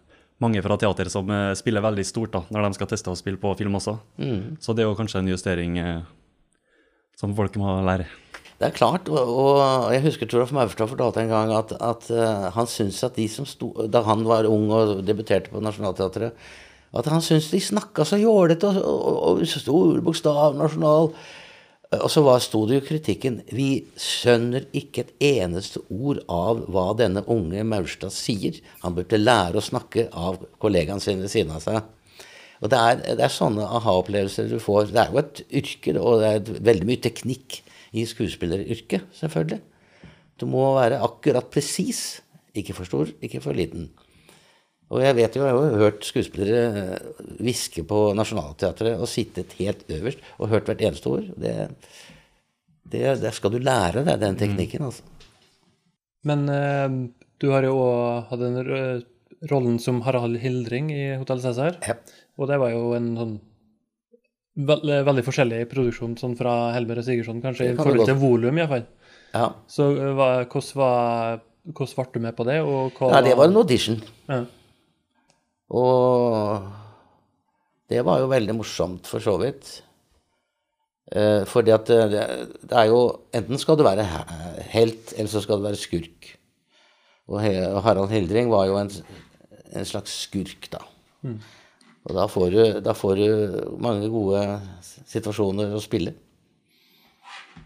mange 0.43 0.63
fra 0.65 0.77
teater 0.81 1.11
som 1.13 1.31
eh, 1.31 1.53
spiller 1.59 1.85
veldig 1.85 2.05
stort 2.07 2.35
da, 2.35 2.43
når 2.51 2.69
de 2.69 2.79
skal 2.79 2.91
teste 2.91 3.13
å 3.13 3.19
spille 3.19 3.41
på 3.41 3.55
film 3.59 3.79
også. 3.79 3.97
Mm. 4.19 4.57
Så 4.63 4.75
det 4.75 4.85
er 4.85 4.91
jo 4.91 4.99
kanskje 4.99 5.23
en 5.23 5.31
justering 5.31 5.79
eh, 5.81 6.03
som 7.21 7.35
folk 7.37 7.57
må 7.61 7.79
lære. 7.87 8.09
Det 8.59 8.69
er 8.69 8.75
klart, 8.75 9.09
og, 9.11 9.91
jeg 9.93 10.05
husker 10.05 10.31
Toralf 10.31 10.53
Maurstad 10.55 10.89
fortalte 10.91 11.25
en 11.25 11.33
gang 11.33 11.53
at, 11.57 11.75
at 11.83 12.11
eh, 12.15 12.51
han 12.55 12.69
syntes 12.71 13.03
at 13.07 13.17
de 13.19 13.27
som 13.31 13.47
sto 13.49 13.73
Da 13.91 14.05
han 14.07 14.23
var 14.27 14.47
ung 14.47 14.69
og 14.73 15.01
debuterte 15.07 15.51
på 15.51 15.63
Nationaltheatret, 15.63 16.37
at 16.95 17.09
han 17.11 17.23
syntes 17.23 17.51
de 17.51 17.59
snakka 17.63 18.07
så 18.07 18.21
jålete 18.21 18.71
og, 18.71 18.85
og, 18.85 19.41
og 19.43 19.49
stor 19.51 19.99
bokstav 20.07 20.55
nasjonal. 20.59 21.11
Og 22.03 22.11
så 22.13 22.23
sto 22.43 22.63
det 22.69 22.79
jo 22.79 22.85
kritikken 22.87 23.41
Vi 23.55 23.85
skjønner 24.01 24.67
ikke 24.77 25.05
et 25.05 25.13
eneste 25.35 25.83
ord 25.93 26.23
av 26.31 26.65
hva 26.73 26.87
denne 26.99 27.25
unge 27.31 27.65
Maurstad 27.69 28.15
sier. 28.15 28.61
Han 28.85 28.97
burde 28.97 29.21
lære 29.21 29.61
å 29.61 29.65
snakke 29.65 30.09
av 30.11 30.41
kollegaene 30.63 31.03
sine 31.03 31.27
ved 31.27 31.33
siden 31.35 31.55
av 31.55 31.63
seg. 31.65 31.83
Og 32.65 32.71
det 32.73 32.81
er, 32.81 33.01
det 33.19 33.25
er 33.27 33.33
sånne 33.33 33.67
aha-opplevelser 33.79 34.49
du 34.49 34.57
får. 34.63 34.93
Det 34.95 35.03
er 35.03 35.13
jo 35.13 35.21
et 35.21 35.43
yrke, 35.61 35.97
og 36.01 36.23
det 36.23 36.31
er 36.31 36.63
veldig 36.71 36.89
mye 36.89 37.03
teknikk 37.05 37.59
i 37.95 38.07
skuespilleryrket, 38.09 39.11
selvfølgelig. 39.19 39.61
Du 40.41 40.47
må 40.51 40.71
være 40.79 41.03
akkurat 41.05 41.51
presis. 41.53 42.23
Ikke 42.55 42.77
for 42.77 42.89
stor, 42.89 43.11
ikke 43.23 43.43
for 43.45 43.57
liten. 43.57 43.91
Og 44.95 45.03
jeg 45.03 45.17
vet 45.19 45.37
jo, 45.37 45.43
jeg 45.43 45.55
har 45.57 45.65
jo 45.73 45.81
hørt 45.83 46.07
skuespillere 46.07 46.83
eh, 46.83 47.23
hviske 47.43 47.83
på 47.89 48.01
Nationaltheatret 48.15 49.01
og 49.01 49.11
sittet 49.11 49.57
helt 49.59 49.83
øverst 49.91 50.23
og 50.39 50.53
hørt 50.53 50.71
hvert 50.71 50.85
eneste 50.87 51.11
ord. 51.11 51.31
Det, 51.41 51.55
det, 52.93 53.03
det 53.23 53.33
skal 53.35 53.55
du 53.55 53.59
lære 53.59 54.05
deg, 54.07 54.21
den 54.23 54.39
teknikken, 54.39 54.87
altså. 54.87 55.03
Men 56.25 56.47
eh, 56.49 57.01
du 57.43 57.51
har 57.53 57.67
jo 57.67 57.75
òg 57.83 58.31
hatt 58.31 58.45
den 58.45 58.61
eh, 58.63 59.03
rollen 59.51 59.81
som 59.83 60.01
Harald 60.07 60.39
Hildring 60.41 60.93
i 60.95 61.03
Hotell 61.19 61.43
Cæsar. 61.43 61.81
Ja. 61.85 61.99
Og 62.39 62.49
det 62.51 62.61
var 62.63 62.73
jo 62.73 62.95
en 62.97 63.11
sånn 63.19 63.35
veldig, 64.55 65.01
veldig 65.09 65.25
forskjellig 65.27 65.65
produksjon 65.71 66.15
sånn 66.21 66.37
fra 66.39 66.55
Helmer 66.77 67.01
og 67.03 67.07
Sigurdsson, 67.07 67.43
kanskje, 67.43 67.73
kan 67.73 67.75
i 67.75 67.83
forhold 67.83 68.07
til 68.09 68.21
volum, 68.23 68.63
iallfall. 68.63 68.87
Ja. 69.35 69.51
Så 69.71 69.91
eh, 69.99 70.13
hva, 70.15 70.31
hvordan 70.47 70.79
var 70.79 71.43
hvordan 71.65 71.97
ble 71.97 72.13
du 72.13 72.25
med 72.27 72.37
på 72.37 72.47
det? 72.49 72.59
Og 72.63 72.99
hva 72.99 73.17
ja, 73.17 73.25
det 73.25 73.35
var 73.39 73.51
en 73.51 73.59
audition. 73.61 73.99
Ja. 74.29 74.45
Og 75.73 76.69
det 77.91 78.05
var 78.05 78.21
jo 78.21 78.31
veldig 78.33 78.57
morsomt, 78.57 79.09
for 79.09 79.23
så 79.25 79.37
vidt. 79.41 79.71
Eh, 81.13 81.45
fordi 81.49 81.73
at 81.75 81.89
det, 81.89 82.23
det 82.65 82.77
er 82.81 82.89
jo 82.89 83.01
Enten 83.37 83.61
skal 83.61 83.77
du 83.77 83.85
være 83.85 84.07
helt, 84.73 85.13
eller 85.17 85.31
så 85.31 85.43
skal 85.45 85.61
du 85.61 85.67
være 85.69 85.81
skurk. 85.81 86.31
Og 87.29 87.41
Harald 87.41 88.13
Hildring 88.13 88.51
var 88.53 88.67
jo 88.69 88.77
en, 88.81 88.91
en 89.73 89.87
slags 89.89 90.13
skurk, 90.27 90.69
da. 90.73 90.83
Og 92.05 92.13
da 92.19 92.27
får, 92.29 92.51
du, 92.53 92.81
da 92.85 92.93
får 92.93 93.17
du 93.17 93.29
mange 93.81 94.11
gode 94.13 94.43
situasjoner 95.09 95.73
å 95.73 95.81
spille. 95.81 96.13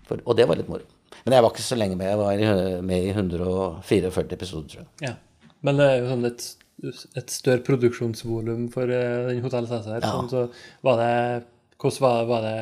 For, 0.07 0.23
og 0.23 0.37
det 0.39 0.47
var 0.47 0.61
litt 0.61 0.71
moro. 0.71 0.87
Men 1.25 1.35
jeg 1.35 1.45
var 1.45 1.51
ikke 1.51 1.67
så 1.67 1.79
lenge 1.79 1.97
med. 1.99 2.07
Jeg 2.07 2.21
var 2.21 2.85
med 2.87 3.09
i 3.09 3.11
144 3.11 4.29
episoder, 4.37 4.69
tror 4.71 4.85
jeg. 4.85 5.09
Ja. 5.09 5.17
Men 5.67 5.81
det 5.81 5.89
er 5.89 5.99
jo 5.99 6.13
sånn 6.13 6.29
et, 6.29 6.45
et 6.79 7.33
større 7.33 7.65
produksjonsvolum 7.67 8.69
for 8.75 8.91
eh, 8.93 9.33
den 9.33 9.43
Hotell 9.43 9.67
Cæsar. 9.67 9.99
Ja. 10.03 10.13
Sånn, 10.13 10.31
så 10.31 10.47
var 10.87 11.03
det 11.03 11.15
Hvordan 11.79 12.03
var, 12.03 12.25
var 12.27 12.43
det 12.43 12.55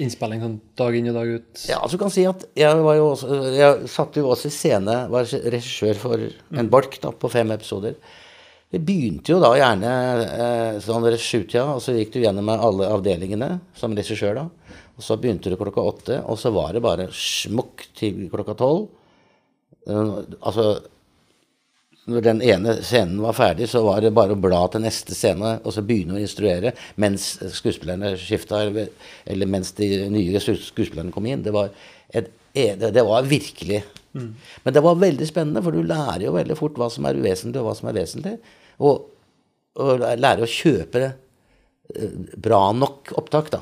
innspilling 0.00 0.40
sånn 0.40 0.54
dag 0.80 0.94
inn 0.96 1.10
og 1.10 1.18
dag 1.18 1.32
ut? 1.38 1.64
Ja, 1.68 1.80
altså 1.82 1.98
du 1.98 2.02
kan 2.02 2.12
si 2.12 2.24
at 2.28 2.46
jeg 2.56 2.84
var 2.84 2.96
jo 2.96 3.10
også 3.10 3.40
Jeg 3.52 3.90
satt 3.92 4.16
jo 4.16 4.30
også 4.32 4.48
i 4.48 4.54
scene, 4.54 4.96
var 5.12 5.28
regissør 5.28 6.00
for 6.00 6.24
en 6.24 6.72
bolk 6.72 6.96
da, 7.02 7.12
på 7.12 7.30
fem 7.32 7.52
episoder. 7.52 7.98
Det 8.68 8.80
begynte 8.84 9.32
jo 9.32 9.40
da 9.40 9.54
gjerne 9.56 9.92
eh, 10.24 10.80
sånn 10.84 11.04
ved 11.04 11.16
sjutida, 11.20 11.64
og 11.72 11.80
så 11.84 11.96
gikk 11.96 12.12
du 12.14 12.20
gjennom 12.20 12.48
alle 12.52 12.90
avdelingene 12.92 13.54
som 13.76 13.96
regissør, 13.96 14.42
da. 14.42 14.76
Og 14.98 15.04
så 15.04 15.16
begynte 15.20 15.52
du 15.52 15.56
klokka 15.56 15.84
åtte, 15.84 16.18
og 16.28 16.36
så 16.40 16.52
var 16.52 16.74
det 16.74 16.84
bare 16.84 17.06
smukk 17.14 17.86
til 17.96 18.26
klokka 18.32 18.56
tolv. 18.58 18.88
Uh, 19.88 20.20
altså 20.42 20.64
når 22.08 22.24
den 22.24 22.40
ene 22.44 22.74
scenen 22.80 23.20
var 23.22 23.36
ferdig, 23.36 23.68
så 23.70 23.82
var 23.84 24.00
det 24.02 24.14
bare 24.16 24.34
å 24.34 24.40
bla 24.40 24.62
til 24.72 24.82
neste 24.84 25.16
scene 25.16 25.58
og 25.60 25.74
så 25.74 25.84
begynne 25.84 26.16
å 26.16 26.22
instruere 26.22 26.72
mens 27.00 27.34
skuespillerne 27.54 28.14
skifta, 28.20 28.62
eller, 28.64 28.90
eller 29.28 29.50
mens 29.50 29.74
de 29.76 30.06
nye 30.12 30.40
skuespillerne 30.40 31.12
kom 31.14 31.28
inn. 31.28 31.44
Det 31.44 31.54
var, 31.54 31.70
et, 32.08 32.30
det, 32.54 32.92
det 32.96 33.04
var 33.06 33.28
virkelig 33.28 33.82
Men 34.18 34.74
det 34.74 34.82
var 34.82 34.98
veldig 34.98 35.26
spennende, 35.28 35.62
for 35.62 35.74
du 35.74 35.84
lærer 35.86 36.24
jo 36.24 36.34
veldig 36.34 36.56
fort 36.58 36.78
hva 36.80 36.88
som 36.90 37.06
er 37.06 37.18
uvesentlig, 37.20 37.60
og 37.60 37.68
hva 37.68 37.74
som 37.78 37.90
er 37.90 37.98
vesentlig. 38.00 38.34
Og, 38.82 39.04
og 39.78 40.00
lærer 40.00 40.42
å 40.42 40.50
kjøpe 40.50 41.02
eh, 41.06 42.16
bra 42.34 42.62
nok 42.74 43.12
opptak, 43.20 43.52
da. 43.52 43.60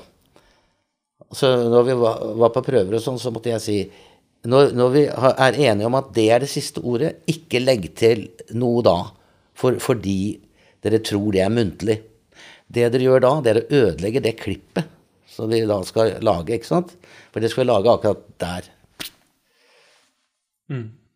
Så 1.34 1.50
når 1.66 1.88
vi 1.88 1.96
var, 1.98 2.22
var 2.38 2.54
på 2.54 2.62
prøver 2.64 2.96
og 2.96 3.02
sånn, 3.02 3.18
så 3.20 3.32
måtte 3.34 3.50
jeg 3.50 3.64
si 3.64 3.78
når, 4.44 4.72
når 4.76 4.90
vi 4.92 5.06
har- 5.06 5.34
er 5.38 5.52
enige 5.72 5.86
om 5.86 5.94
at 5.94 6.12
det 6.14 6.30
er 6.30 6.38
det 6.40 6.48
siste 6.48 6.78
ordet, 6.82 7.16
ikke 7.26 7.60
legg 7.64 7.94
til 7.94 8.28
noe 8.54 8.82
da, 8.82 8.98
for, 9.54 9.72
fordi 9.80 10.38
dere 10.82 10.98
tror 11.00 11.32
det 11.32 11.40
er 11.42 11.50
muntlig. 11.50 12.00
Det 12.70 12.92
dere 12.92 13.02
gjør 13.02 13.20
da, 13.24 13.40
det 13.40 13.56
er 13.56 13.60
å 13.62 13.68
ødelegge 13.80 14.22
det 14.22 14.36
klippet 14.38 14.84
som 15.28 15.50
vi 15.50 15.60
da 15.66 15.80
skal 15.84 16.16
lage, 16.24 16.54
ikke 16.56 16.66
sant? 16.68 16.94
For 17.32 17.40
det 17.40 17.50
skal 17.50 17.64
vi 17.64 17.70
lage 17.72 17.92
akkurat 17.92 18.22
der. 18.38 18.62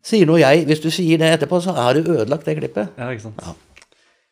Sier 0.03 0.27
nå 0.29 0.39
jeg, 0.41 0.65
hvis 0.69 0.81
du 0.83 0.91
sier 0.93 1.19
det 1.21 1.29
etterpå, 1.35 1.59
så 1.63 1.75
har 1.77 1.95
du 1.97 2.07
ødelagt 2.15 2.47
det 2.49 2.57
klippet. 2.59 2.93
Ja, 2.99 3.11
ikke 3.13 3.27
sant. 3.29 3.41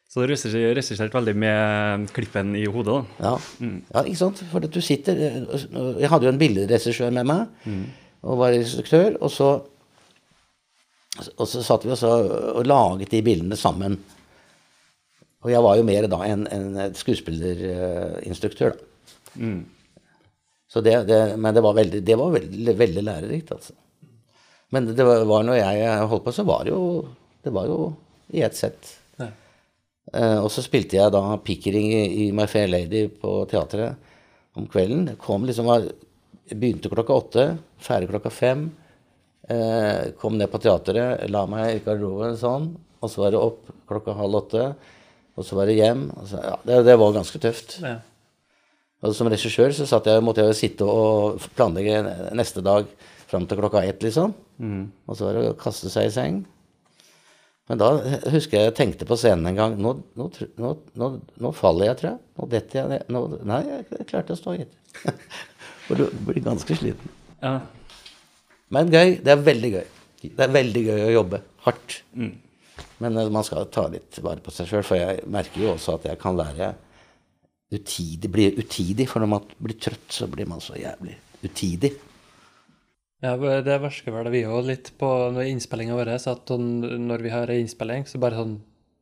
Så 0.09 0.25
du 0.25 0.33
regisserte 0.33 1.13
veldig 1.13 1.35
med 1.37 2.09
klippen 2.17 2.55
i 2.57 2.65
hodet, 2.65 3.05
da. 3.21 3.27
Ja, 3.29 3.67
ja 3.95 4.05
ikke 4.09 4.21
sant? 4.23 4.41
For 4.51 4.65
du 4.65 4.81
sitter 4.81 5.19
Jeg 5.19 6.09
hadde 6.09 6.25
jo 6.25 6.33
en 6.33 6.41
billedregissør 6.41 7.13
med 7.13 7.29
meg, 7.29 7.67
og 8.23 8.39
var 8.41 8.57
instruktør, 8.57 9.17
og 9.21 9.33
så 9.33 9.51
og 11.19 11.49
så 11.51 11.65
satt 11.67 11.83
vi 11.83 11.91
også 11.91 12.09
og 12.61 12.67
laget 12.69 13.11
de 13.11 13.21
bildene 13.27 13.57
sammen. 13.59 13.97
Og 15.43 15.51
jeg 15.51 15.63
var 15.65 15.79
jo 15.79 15.87
mer 15.87 16.07
da 16.11 16.21
en, 16.27 16.45
en 16.47 16.95
skuespillerinstruktør, 16.95 18.77
da. 18.77 18.85
Så 20.69 20.83
det, 20.85 20.95
det, 21.09 21.19
men 21.41 21.55
det 21.57 21.63
var 21.65 21.77
veldig, 21.79 22.01
det 22.05 22.17
var 22.21 22.35
veldig, 22.35 22.75
veldig 22.79 23.05
lærerikt, 23.07 23.53
altså. 23.57 23.75
Men 24.75 24.91
det 24.93 25.05
var, 25.07 25.23
var 25.25 25.47
når 25.49 25.57
jeg 25.63 26.09
holdt 26.11 26.27
på, 26.27 26.35
så 26.37 26.45
var 26.45 26.67
det 26.67 26.75
jo 26.75 27.09
Det 27.45 27.53
var 27.55 27.69
jo 27.71 27.79
i 28.37 28.43
ett 28.45 28.57
sett. 28.59 28.91
Eh, 30.13 30.39
og 30.43 30.51
så 30.53 30.65
spilte 30.65 30.99
jeg 30.99 31.13
da 31.15 31.23
Pickering 31.45 31.89
i, 31.95 32.03
i 32.25 32.33
My 32.37 32.45
Fair 32.51 32.69
Lady 32.69 33.07
på 33.09 33.47
teatret 33.49 33.97
om 34.59 34.67
kvelden. 34.69 35.15
Kom 35.21 35.47
liksom 35.49 35.69
var, 35.71 35.87
begynte 36.51 36.91
klokka 36.93 37.17
åtte, 37.17 37.47
ferdig 37.83 38.11
klokka 38.11 38.33
fem. 38.35 38.69
Eh, 39.49 40.13
kom 40.21 40.37
ned 40.39 40.51
på 40.53 40.61
teateret, 40.61 41.25
la 41.33 41.47
meg 41.49 41.79
i 41.79 41.83
garderoben 41.85 42.37
sånn, 42.37 42.69
og 43.01 43.11
så 43.13 43.23
var 43.25 43.33
det 43.33 43.41
opp 43.41 43.71
klokka 43.89 44.17
halv 44.19 44.43
åtte. 44.43 44.67
Og 45.39 45.47
så 45.47 45.55
var 45.55 45.71
det 45.71 45.79
hjem. 45.79 46.09
Så, 46.27 46.41
ja, 46.43 46.57
det, 46.67 46.83
det 46.89 46.99
var 46.99 47.15
ganske 47.15 47.39
tøft. 47.41 47.79
Ja. 47.85 48.01
Og 49.07 49.15
som 49.15 49.31
regissør 49.31 49.71
så 49.77 49.87
satt 49.87 50.09
jeg, 50.11 50.23
måtte 50.27 50.43
jeg 50.43 50.59
sitte 50.59 50.87
og 50.91 51.39
planlegge 51.55 52.01
neste 52.35 52.65
dag 52.67 52.89
fram 53.31 53.47
til 53.47 53.61
klokka 53.61 53.85
ett, 53.87 54.03
liksom. 54.03 54.33
Og 55.07 55.15
så 55.19 55.29
var 55.29 55.39
det 55.39 55.51
å 55.53 55.59
kaste 55.61 55.93
seg 55.93 56.09
i 56.09 56.15
seng. 56.15 56.41
Men 57.69 57.81
da 57.83 57.91
husker 58.33 58.57
jeg 58.59 58.71
jeg 58.71 58.77
tenkte 58.79 59.07
på 59.07 59.17
scenen 59.21 59.51
en 59.51 59.59
gang 59.59 59.75
nå, 59.77 59.93
nå, 60.17 60.29
nå, 60.99 61.09
nå 61.45 61.53
faller 61.55 61.91
jeg, 61.91 61.99
tror 62.01 62.11
jeg. 62.11 62.21
Nå 62.39 62.49
detter 62.55 62.81
jeg 62.81 62.91
ned. 62.95 63.39
Nei, 63.47 63.61
jeg 63.69 64.09
klarte 64.09 64.35
å 64.35 64.41
stå, 64.41 64.57
gitt. 64.57 64.73
For 65.87 66.01
du 66.01 66.09
blir 66.27 66.43
ganske 66.45 66.79
sliten. 66.81 67.18
Ja. 67.43 67.55
Men 68.75 68.93
gøy. 68.93 69.17
Det 69.25 69.33
er 69.33 69.47
veldig 69.47 69.71
gøy. 69.77 69.87
Det 70.25 70.45
er 70.45 70.53
veldig 70.55 70.83
gøy 70.89 71.05
å 71.07 71.15
jobbe 71.15 71.43
hardt. 71.67 72.01
Men 73.03 73.17
eh, 73.17 73.31
man 73.33 73.47
skal 73.47 73.69
ta 73.75 73.87
litt 73.93 74.19
vare 74.25 74.43
på 74.45 74.55
seg 74.55 74.71
sjøl, 74.71 74.85
for 74.87 74.99
jeg 74.99 75.25
merker 75.31 75.65
jo 75.65 75.73
også 75.77 75.99
at 75.99 76.09
jeg 76.11 76.21
kan 76.21 76.39
være 76.39 76.73
utidig, 77.75 78.31
bli 78.33 78.51
utidig. 78.59 79.09
For 79.11 79.23
når 79.23 79.33
man 79.37 79.49
blir 79.59 79.79
trøtt, 79.79 80.11
så 80.15 80.29
blir 80.31 80.49
man 80.51 80.63
så 80.65 80.79
jævlig 80.79 81.17
utidig. 81.45 81.95
Ja, 83.23 83.35
det 83.35 83.81
versker 83.83 84.15
vel 84.15 84.31
vi 84.31 84.45
òg 84.47 84.69
litt 84.69 84.93
på 84.99 85.09
når 85.35 85.51
innspillinga 85.51 85.97
vår. 85.99 86.13
At 86.31 86.53
når 86.55 87.25
vi 87.25 87.33
har 87.35 87.51
innspilling, 87.55 88.07
så 88.07 88.21
bare 88.23 88.43
sånn 88.43 88.59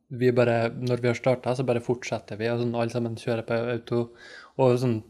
vi 0.07 0.29
bare, 0.31 0.69
Når 0.71 1.01
vi 1.03 1.09
har 1.09 1.17
starta, 1.19 1.51
så 1.51 1.65
bare 1.67 1.83
fortsetter 1.83 2.37
vi, 2.39 2.47
og 2.47 2.61
sånn 2.61 2.75
alle 2.79 2.93
sammen 2.93 3.17
kjører 3.19 3.43
på 3.43 3.57
auto. 3.73 4.03
Og 4.63 4.77
sånn 4.79 5.01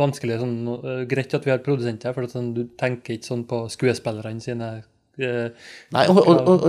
vanskelig 0.00 0.40
sånn 0.40 0.56
uh, 0.68 1.02
Greit 1.08 1.34
at 1.36 1.46
vi 1.46 1.52
har 1.52 1.62
produsenter, 1.64 2.14
for 2.16 2.26
at 2.26 2.34
sånn, 2.34 2.52
du 2.56 2.64
tenker 2.80 3.16
ikke 3.16 3.30
sånn 3.32 3.46
på 3.50 3.66
skuespillerne 3.72 4.44
sine 4.44 4.72
Uh, 5.20 5.50
Nei, 5.92 6.06
og, 6.08 6.16
og, 6.22 6.38
og, 6.48 6.62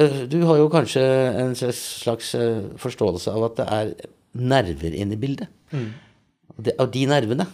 og, 0.00 0.14
du 0.32 0.40
har 0.48 0.56
jo 0.58 0.70
kanskje 0.72 1.02
en 1.38 1.52
slags 1.54 2.32
eh, 2.34 2.64
forståelse 2.80 3.30
av 3.30 3.44
at 3.46 3.60
det 3.60 3.66
er 3.76 3.92
nerver 4.50 4.96
inne 4.96 5.14
i 5.14 5.20
bildet. 5.20 5.52
Og, 5.76 6.56
det, 6.66 6.74
av 6.82 6.90
de 6.90 7.04
nervene, 7.06 7.46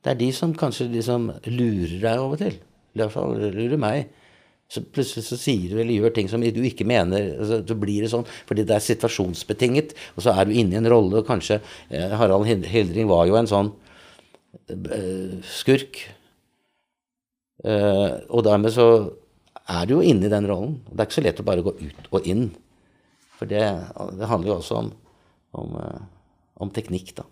det 0.00 0.14
er 0.14 0.20
de 0.22 0.30
som 0.32 0.54
kanskje 0.56 0.88
liksom 0.94 1.28
lurer 1.50 1.98
deg 2.06 2.22
og 2.24 2.38
til. 2.40 2.56
I 2.94 3.02
hvert 3.02 3.14
fall 3.14 3.36
lurer 3.42 3.82
meg. 3.82 4.14
Så 4.72 4.80
plutselig 4.80 5.26
så 5.26 5.36
sier 5.36 5.68
du 5.68 5.76
eller 5.82 5.92
gjør 5.92 6.14
ting 6.16 6.30
som 6.32 6.40
du 6.40 6.62
ikke 6.64 6.86
mener. 6.88 7.34
Altså, 7.36 7.60
så 7.68 7.76
blir 7.76 8.06
det 8.06 8.12
sånn, 8.14 8.24
fordi 8.48 8.64
det 8.68 8.78
er 8.78 8.86
situasjonsbetinget. 8.86 9.92
Og 10.16 10.24
så 10.24 10.32
er 10.32 10.48
du 10.48 10.56
inne 10.56 10.78
i 10.78 10.80
en 10.80 10.88
rolle, 10.88 11.20
og 11.20 11.28
kanskje 11.28 11.60
eh, 11.90 12.14
Harald 12.16 12.48
Hildring 12.48 13.10
var 13.10 13.26
jo 13.28 13.36
en 13.36 13.50
sånn 13.50 13.74
skurk. 15.48 16.00
Eh, 17.62 18.14
og 18.30 18.42
dermed 18.46 18.74
så 18.74 18.86
er 19.70 19.86
du 19.86 19.96
jo 19.96 20.06
inne 20.06 20.26
i 20.26 20.32
den 20.32 20.48
rollen. 20.50 20.80
Det 20.88 20.98
er 20.98 21.08
ikke 21.08 21.18
så 21.20 21.26
lett 21.26 21.42
å 21.42 21.46
bare 21.46 21.64
gå 21.64 21.74
ut 21.78 22.10
og 22.10 22.26
inn. 22.28 22.48
For 23.38 23.50
det, 23.50 23.62
det 24.18 24.30
handler 24.30 24.52
jo 24.52 24.58
også 24.58 24.80
om, 24.80 24.90
om, 25.58 25.76
eh, 25.82 26.02
om 26.62 26.72
teknikk, 26.74 27.14
da. 27.18 27.26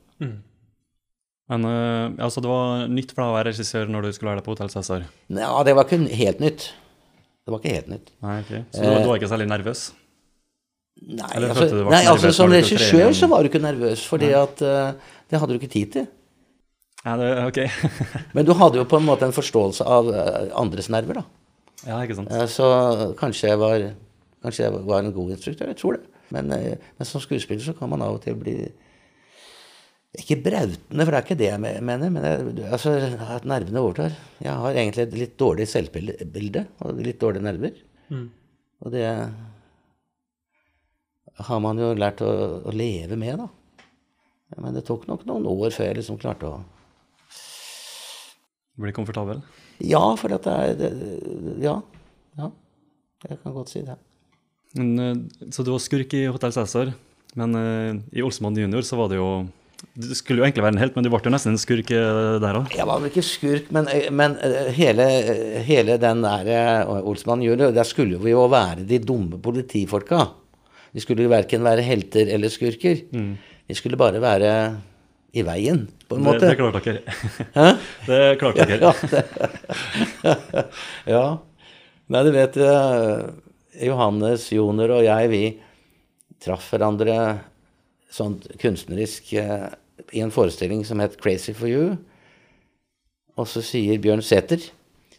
Men 1.50 1.66
eh, 1.66 2.24
altså, 2.24 2.42
det 2.42 2.50
var 2.50 2.84
nytt 2.90 3.14
for 3.14 3.24
deg 3.24 3.32
å 3.32 3.38
være 3.38 3.50
regissør 3.50 3.90
når 3.90 4.06
du 4.06 4.12
skulle 4.14 4.32
være 4.32 4.42
der 4.42 4.46
på 4.46 4.54
Hotell 4.54 4.70
Cæsar? 4.70 5.08
Ja, 5.34 5.54
det 5.66 5.74
var 5.78 5.88
ikke 5.88 6.04
helt 6.20 6.42
nytt. 6.42 6.68
Det 7.40 7.54
var 7.54 7.62
ikke 7.62 7.74
helt 7.74 7.90
nytt. 7.90 8.12
Nei, 8.22 8.36
okay. 8.44 8.62
Så 8.70 8.84
du, 8.84 9.08
var 9.08 9.18
ikke 9.18 9.32
særlig 9.32 9.48
nervøs? 9.50 9.88
Nei, 11.00 11.30
altså, 11.32 11.66
nei, 11.88 12.02
altså 12.10 12.30
som 12.36 12.52
regissør 12.52 13.14
så 13.16 13.26
var 13.30 13.42
du 13.42 13.48
ikke 13.48 13.62
nervøs, 13.62 14.02
fordi 14.06 14.34
at 14.36 14.60
eh, 14.62 15.14
det 15.32 15.40
hadde 15.40 15.56
du 15.56 15.58
ikke 15.58 15.72
tid 15.72 15.94
til. 15.96 16.08
Ja, 17.04 17.14
det, 17.16 17.28
ok. 17.48 17.58
Men 18.36 18.44
du 18.48 18.52
hadde 18.58 18.80
jo 18.82 18.84
på 18.88 18.98
en 19.00 19.06
måte 19.08 19.24
en 19.28 19.32
forståelse 19.36 19.86
av 19.88 20.10
eh, 20.12 20.50
andres 20.60 20.90
nerver, 20.92 21.22
da. 21.22 21.24
ja, 21.86 22.00
ikke 22.04 22.18
sant. 22.18 22.32
Eh, 22.36 22.44
Så 22.52 22.66
kanskje 23.20 23.52
jeg 23.54 23.60
var, 23.62 23.86
kanskje 24.44 24.66
jeg 24.66 24.82
var 24.90 25.00
en 25.04 25.14
god 25.16 25.32
instruktør. 25.36 25.70
Jeg 25.72 25.78
tror 25.80 25.96
det. 25.96 26.04
Men, 26.36 26.52
eh, 26.54 26.76
men 26.98 27.08
som 27.08 27.22
skuespiller 27.24 27.64
så 27.64 27.72
kan 27.78 27.88
man 27.90 28.04
av 28.04 28.18
og 28.18 28.24
til 28.26 28.36
bli 28.38 28.56
Ikke 30.20 30.36
brautende, 30.42 31.04
for 31.06 31.14
det 31.14 31.18
er 31.20 31.24
ikke 31.24 31.38
det 31.40 31.48
jeg 31.48 31.62
mener. 31.86 32.10
Men 32.10 32.24
jeg, 32.26 32.66
altså, 32.74 32.92
at 33.38 33.44
nervene 33.48 33.80
overtar. 33.80 34.14
Jeg 34.42 34.56
har 34.64 34.74
egentlig 34.74 35.04
et 35.06 35.16
litt 35.22 35.36
dårlig 35.40 35.68
selvbilde 35.70 36.66
og 36.82 36.98
litt 37.06 37.20
dårlige 37.22 37.46
nerver. 37.46 37.76
Og 38.84 38.90
det 38.92 39.06
har 41.40 41.60
man 41.62 41.78
jo 41.80 41.92
lært 41.96 42.20
å, 42.26 42.30
å 42.68 42.74
leve 42.74 43.16
med, 43.16 43.40
da. 43.40 43.48
Men 44.60 44.74
det 44.76 44.82
tok 44.88 45.06
nok 45.08 45.22
noen 45.28 45.46
år 45.46 45.70
før 45.72 45.86
jeg 45.92 46.00
liksom 46.00 46.18
klarte 46.20 46.48
å 46.50 46.58
Bli 48.80 48.92
komfortabel? 48.96 49.42
Ja, 49.84 50.02
for 50.20 50.32
dette 50.32 50.56
det 50.78 50.90
er 50.90 50.98
det, 50.98 51.56
Ja. 51.64 51.78
Ja. 52.38 52.50
Jeg 53.28 53.38
kan 53.42 53.52
godt 53.52 53.68
si 53.72 53.82
det. 53.84 53.96
Men, 54.78 54.98
eh, 54.98 55.48
så 55.50 55.64
du 55.66 55.72
var 55.74 55.82
skurk 55.82 56.12
i 56.14 56.26
Hotell 56.30 56.54
Cæsar, 56.54 56.92
men 57.36 57.56
eh, 57.58 57.96
i 58.16 58.22
Olsemann 58.22 58.56
junior 58.56 58.86
så 58.86 58.96
var 59.00 59.10
det 59.10 59.18
jo 59.18 59.30
Du 59.96 60.12
skulle 60.14 60.42
jo 60.42 60.44
egentlig 60.44 60.62
være 60.62 60.74
en 60.74 60.82
helt, 60.82 60.96
men 60.96 61.04
du 61.04 61.08
ble 61.08 61.22
jo 61.24 61.32
nesten 61.32 61.54
en 61.54 61.60
skurk 61.60 61.90
eh, 61.96 62.38
der 62.42 62.58
òg. 62.60 62.74
Jeg 62.76 62.86
var 62.86 63.00
vel 63.00 63.08
ikke 63.10 63.24
skurk, 63.24 63.70
men, 63.72 63.88
men 64.12 64.36
hele, 64.76 65.06
hele 65.64 65.96
den 66.00 66.20
der 66.22 66.90
Olsmann 67.00 67.42
junior, 67.42 67.72
der 67.72 67.88
skulle 67.88 68.20
vi 68.20 68.34
jo 68.34 68.44
være 68.52 68.84
de 68.84 69.00
dumme 69.00 69.40
politifolka. 69.40 70.26
Vi 70.92 71.00
skulle 71.00 71.24
jo 71.24 71.32
verken 71.32 71.64
være 71.64 71.84
helter 71.86 72.28
eller 72.28 72.52
skurker. 72.52 73.00
Vi 73.10 73.78
skulle 73.78 73.96
bare 73.96 74.20
være 74.20 74.52
i 75.32 75.44
veien, 75.46 75.84
på 76.08 76.16
en 76.18 76.24
måte. 76.26 76.48
det 76.48 76.56
klarte 76.58 76.80
dere. 76.84 77.14
Hæ? 77.58 77.66
Det 78.08 78.22
klarte 78.40 78.66
dere. 78.66 78.90
Ja, 80.24 80.34
det. 80.50 80.64
ja. 81.06 81.24
Nei, 82.10 82.22
du 82.26 82.30
vet 82.34 82.56
eh, 82.58 83.28
Johannes, 83.86 84.48
Joner 84.50 84.96
og 84.96 85.04
jeg, 85.06 85.30
vi 85.30 85.42
traff 86.42 86.66
hverandre 86.72 87.14
sånn 88.10 88.40
kunstnerisk 88.58 89.30
eh, 89.38 89.68
i 90.16 90.24
en 90.24 90.34
forestilling 90.34 90.82
som 90.88 91.02
het 91.02 91.14
Crazy 91.22 91.54
for 91.54 91.70
you. 91.70 91.94
Og 93.38 93.46
så 93.46 93.62
sier 93.64 94.00
Bjørn 94.02 94.24
Sæther, 94.26 94.64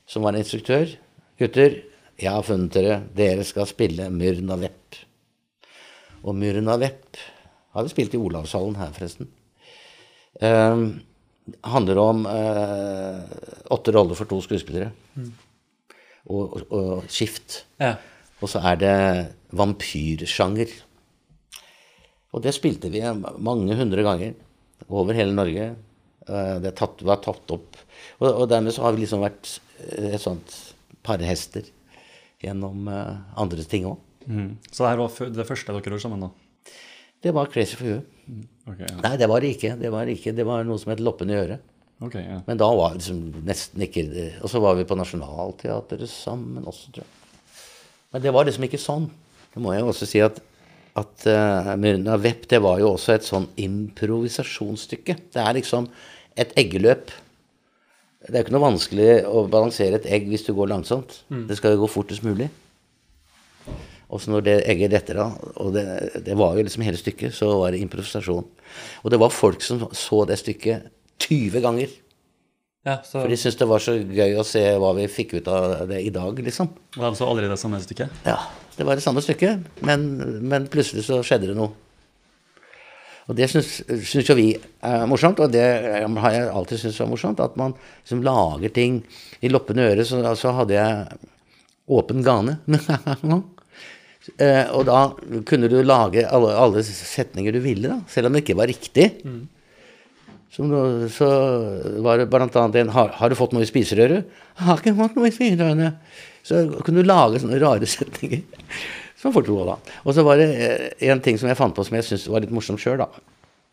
som 0.03 0.27
var 0.27 0.36
instruktør, 0.36 0.91
gutter, 1.39 1.80
jeg 2.22 2.30
har 2.30 2.44
funnet 2.46 2.75
dere, 2.75 2.98
dere 3.18 3.46
skal 3.48 3.70
spille 3.70 4.12
Myrna 4.13 4.60
Vepp. 4.62 5.00
Og 6.22 6.36
Myrna 6.38 6.75
Vepp 6.82 7.18
har 7.74 7.88
vi 7.88 7.94
spilt 7.96 8.13
i 8.13 8.20
Olavshallen 8.20 8.75
her, 8.77 8.91
forresten. 8.94 9.32
Um, 10.40 11.02
handler 11.66 11.98
om 12.00 12.22
eh, 12.30 13.18
åtte 13.74 13.92
roller 13.92 14.16
for 14.16 14.30
to 14.30 14.38
skuespillere. 14.46 14.92
Og, 16.30 16.54
og, 16.56 16.64
og 16.72 17.10
skift. 17.12 17.64
Ja. 17.82 17.96
Og 18.42 18.50
så 18.50 18.62
er 18.72 18.80
det 18.80 18.96
vampyrsjanger. 19.58 20.72
Og 22.32 22.44
det 22.46 22.54
spilte 22.56 22.92
vi 22.94 23.02
mange 23.44 23.76
hundre 23.76 24.06
ganger 24.06 24.38
over 24.88 25.18
hele 25.18 25.36
Norge. 25.36 25.72
Eh, 26.28 26.56
Det 26.64 26.76
tatt, 26.80 27.04
var 27.04 27.20
tatt 27.26 27.52
opp. 27.58 27.76
Og, 28.22 28.30
og 28.30 28.48
dermed 28.50 28.74
så 28.76 28.86
har 28.86 28.96
vi 28.96 29.04
liksom 29.04 29.26
vært 29.26 29.58
eh, 29.90 30.14
et 30.16 30.24
sånt 30.24 30.56
par 31.04 31.22
hester 31.26 31.68
gjennom 32.42 32.88
eh, 32.88 33.20
andre 33.42 33.66
ting 33.68 33.90
òg. 33.90 34.00
Mm. 34.30 34.56
Så 34.70 34.86
det 34.86 34.94
her 34.94 35.02
var 35.02 35.34
det 35.36 35.48
første 35.50 35.74
dere 35.74 35.82
gjorde 35.84 36.04
sammen, 36.06 36.24
da? 36.28 36.32
Det 37.22 37.34
var 37.36 37.50
Crazy 37.54 37.76
for 37.78 37.90
you. 37.90 38.02
Ok, 38.70 38.80
ja. 38.80 38.96
Nei, 39.04 39.16
det 39.20 39.28
var 39.32 39.44
det 39.44 39.56
ikke. 39.56 39.74
Det 39.80 39.92
var, 39.94 40.12
ikke. 40.12 40.36
Det 40.38 40.46
var 40.48 40.68
noe 40.68 40.82
som 40.82 40.94
het 40.94 41.04
Loppen 41.04 41.32
i 41.32 41.38
øret. 41.40 41.64
Okay, 42.02 42.24
ja. 42.26 42.40
Men 42.48 42.58
da 42.58 42.70
var 42.74 42.94
det 42.94 43.04
liksom 43.04 43.44
nesten 43.46 43.84
ikke 43.86 44.04
Og 44.42 44.50
så 44.50 44.62
var 44.64 44.74
vi 44.80 44.88
på 44.90 44.98
Nationaltheatret 44.98 46.10
sammen 46.10 46.66
også, 46.66 46.94
tror 46.96 47.06
jeg. 47.06 47.12
Men 48.12 48.24
det 48.24 48.34
var 48.34 48.48
liksom 48.48 48.66
ikke 48.66 48.82
sånn. 48.82 49.06
Det 49.54 49.62
må 49.62 49.76
jeg 49.76 49.86
også 49.86 50.08
si 50.10 50.24
at 50.24 50.42
at 51.00 51.24
uh, 51.24 51.70
Myrna 51.80 52.18
Vepp 52.20 52.50
det 52.52 52.60
var 52.64 52.82
jo 52.82 52.90
også 52.98 53.14
et 53.16 53.24
sånn 53.28 53.46
improvisasjonsstykke. 53.64 55.16
Det 55.32 55.40
er 55.40 55.56
liksom 55.56 55.88
et 56.40 56.52
eggeløp. 56.60 57.14
Det 58.28 58.36
er 58.36 58.44
ikke 58.44 58.56
noe 58.58 58.66
vanskelig 58.66 59.22
å 59.24 59.46
balansere 59.52 60.02
et 60.02 60.10
egg 60.18 60.28
hvis 60.30 60.44
du 60.46 60.52
går 60.58 60.68
langsomt. 60.74 61.22
Det 61.48 61.58
skal 61.58 61.78
jo 61.78 61.86
gå 61.86 61.90
fortest 61.94 62.26
mulig. 62.28 62.50
Og 64.12 64.20
så 64.20 64.34
når 64.34 64.44
det 64.44 64.56
egget 64.68 64.91
detter 64.91 65.22
av, 65.24 65.38
og 65.63 65.72
det, 65.75 65.86
det 66.25 66.36
var 66.39 66.58
jo 66.58 66.65
liksom 66.68 66.84
hele 66.84 67.00
stykket, 67.00 67.34
så 67.36 67.48
var 67.62 67.72
det 67.72 67.80
improvisasjon. 67.86 68.48
Og 69.03 69.13
det 69.13 69.20
var 69.22 69.32
folk 69.32 69.63
som 69.63 69.86
så 69.96 70.24
det 70.27 70.39
stykket 70.41 70.89
20 71.24 71.63
ganger. 71.63 71.94
Ja, 72.84 72.98
så 73.06 73.22
For 73.22 73.30
de 73.30 73.38
syntes 73.38 73.60
det 73.60 73.68
var 73.70 73.84
så 73.84 73.94
gøy 73.94 74.39
å 74.41 74.48
se 74.48 74.63
hva 74.82 74.89
vi 74.98 75.06
fikk 75.12 75.36
ut 75.38 75.48
av 75.53 75.86
det 75.91 76.01
i 76.01 76.10
dag, 76.13 76.39
liksom. 76.44 76.72
Og 76.98 77.06
de 77.06 77.12
så 77.20 77.30
aldri 77.30 77.48
det 77.48 77.60
samme 77.62 77.80
stykket? 77.84 78.24
Ja, 78.25 78.39
det 78.74 78.88
var 78.88 78.98
det 78.98 79.06
samme 79.06 79.22
stykket, 79.22 79.70
men, 79.86 80.08
men 80.50 80.65
plutselig 80.72 81.06
så 81.06 81.22
skjedde 81.25 81.51
det 81.51 81.58
noe. 81.60 81.72
Og 83.30 83.38
det 83.38 83.48
syns, 83.51 83.84
jo 84.18 84.36
vi 84.36 84.50
er 84.58 85.06
morsomt, 85.08 85.39
og 85.39 85.53
det 85.53 85.62
har 85.62 86.34
jeg 86.36 86.48
alltid 86.50 86.82
syntes 86.82 87.00
var 87.03 87.12
morsomt. 87.13 87.39
At 87.39 87.53
man 87.60 87.77
liksom 88.01 88.25
lager 88.25 88.74
ting 88.74 89.03
I 89.39 89.51
Loppende 89.53 89.86
øre 89.88 90.03
så, 90.03 90.20
så 90.36 90.51
hadde 90.58 90.75
jeg 90.75 91.22
åpen 91.91 92.25
gane. 92.25 92.58
Eh, 94.38 94.68
og 94.78 94.86
da 94.86 95.00
kunne 95.50 95.70
du 95.72 95.80
lage 95.82 96.22
alle, 96.30 96.51
alle 96.54 96.84
setninger 96.86 97.56
du 97.56 97.60
ville, 97.63 97.90
da, 97.90 98.00
selv 98.12 98.30
om 98.30 98.36
det 98.38 98.44
ikke 98.44 98.58
var 98.60 98.70
riktig. 98.70 99.08
Så, 100.51 100.66
nå- 100.68 101.08
så 101.10 101.28
var 102.04 102.20
det 102.20 102.28
blant 102.30 102.56
annet 102.60 102.75
en 102.82 102.90
har, 102.90 103.10
'Har 103.16 103.30
du 103.30 103.36
fått 103.36 103.54
noe 103.54 103.63
i 103.63 103.70
spiserøret?' 103.70 104.25
'Jeg 104.58 104.66
har 104.68 104.78
ikke 104.78 104.96
fått 104.98 105.16
noe 105.16 105.28
i 105.28 105.32
spiserøret.' 105.32 105.94
Så 106.44 106.82
kunne 106.84 107.01
du 107.01 107.08
lage 107.08 107.40
sånne 107.40 107.60
rare 107.62 107.86
setninger. 107.86 108.42
Som 109.22 109.32
folk 109.34 109.48
lo 109.48 109.63
da. 109.66 109.75
Og 110.06 110.13
så 110.13 110.24
var 110.25 110.38
det 110.38 110.50
eh, 111.00 111.10
en 111.12 111.22
ting 111.22 111.38
som 111.38 111.48
jeg 111.48 111.58
fant 111.58 111.74
på 111.75 111.86
som 111.86 111.96
jeg 111.96 112.04
syntes 112.04 112.28
var 112.28 112.42
litt 112.42 112.51
morsomt 112.51 112.80
sjøl, 112.82 112.98
da. 112.98 113.08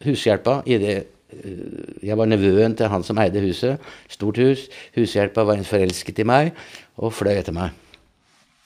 Hushjelpa 0.05 0.63
i 0.69 0.77
det 0.79 0.97
eh, 1.33 2.05
Jeg 2.05 2.17
var 2.17 2.27
nevøen 2.29 2.77
til 2.77 2.89
han 2.89 3.03
som 3.03 3.19
eide 3.19 3.41
huset. 3.41 3.81
Stort 4.09 4.37
hus. 4.37 4.69
Hushjelpa 4.95 5.45
var 5.45 5.57
en 5.57 5.65
forelsket 5.65 6.19
i 6.21 6.25
meg 6.29 6.53
og 6.97 7.13
fløy 7.13 7.37
etter 7.41 7.53
meg 7.57 7.71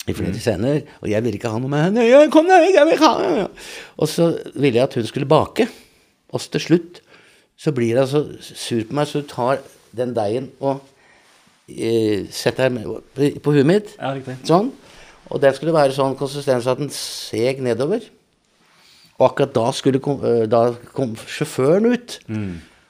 i 0.09 0.15
flere 0.17 0.35
scener. 0.41 0.81
Og 1.01 1.11
jeg 1.13 1.23
ville 1.25 1.39
ikke 1.39 1.51
ha 1.53 1.59
noe 1.63 1.71
med 1.71 1.85
henne. 1.87 2.07
«Ja, 2.09 2.23
Kom 2.33 2.49
deg, 2.51 2.73
jeg 2.75 2.87
vil 2.89 2.99
ha 3.05 3.13
henne!» 3.23 3.49
Og 3.99 4.09
så 4.11 4.33
ville 4.55 4.81
jeg 4.81 4.89
at 4.89 4.95
hun 4.99 5.07
skulle 5.07 5.29
bake. 5.31 5.69
Og 6.33 6.41
til 6.51 6.61
slutt 6.65 7.03
så 7.63 7.71
blir 7.77 7.99
hun 8.01 8.09
så 8.11 8.23
sur 8.43 8.83
på 8.89 8.97
meg, 8.99 9.07
så 9.07 9.21
hun 9.21 9.29
tar 9.31 9.61
den 9.95 10.15
deigen 10.17 10.49
og 10.65 10.81
eh, 11.69 12.25
setter 12.33 12.69
den 12.73 12.81
på, 12.83 13.29
på 13.45 13.55
huet 13.55 13.69
mitt. 13.69 13.93
Ja. 14.01 14.15
Sånn. 14.49 14.73
Og 15.33 15.41
den 15.41 15.55
skulle 15.55 15.75
være 15.77 15.95
sånn 15.95 16.17
konsistens 16.19 16.67
at 16.69 16.81
den 16.83 16.91
seg 16.93 17.61
nedover. 17.63 18.03
Og 19.21 19.29
akkurat 19.31 19.53
da, 19.55 19.69
skulle, 19.77 20.01
kom- 20.03 20.25
eh, 20.27 20.47
da 20.51 20.73
kom 20.97 21.15
sjåføren 21.15 21.87
ut 21.93 22.19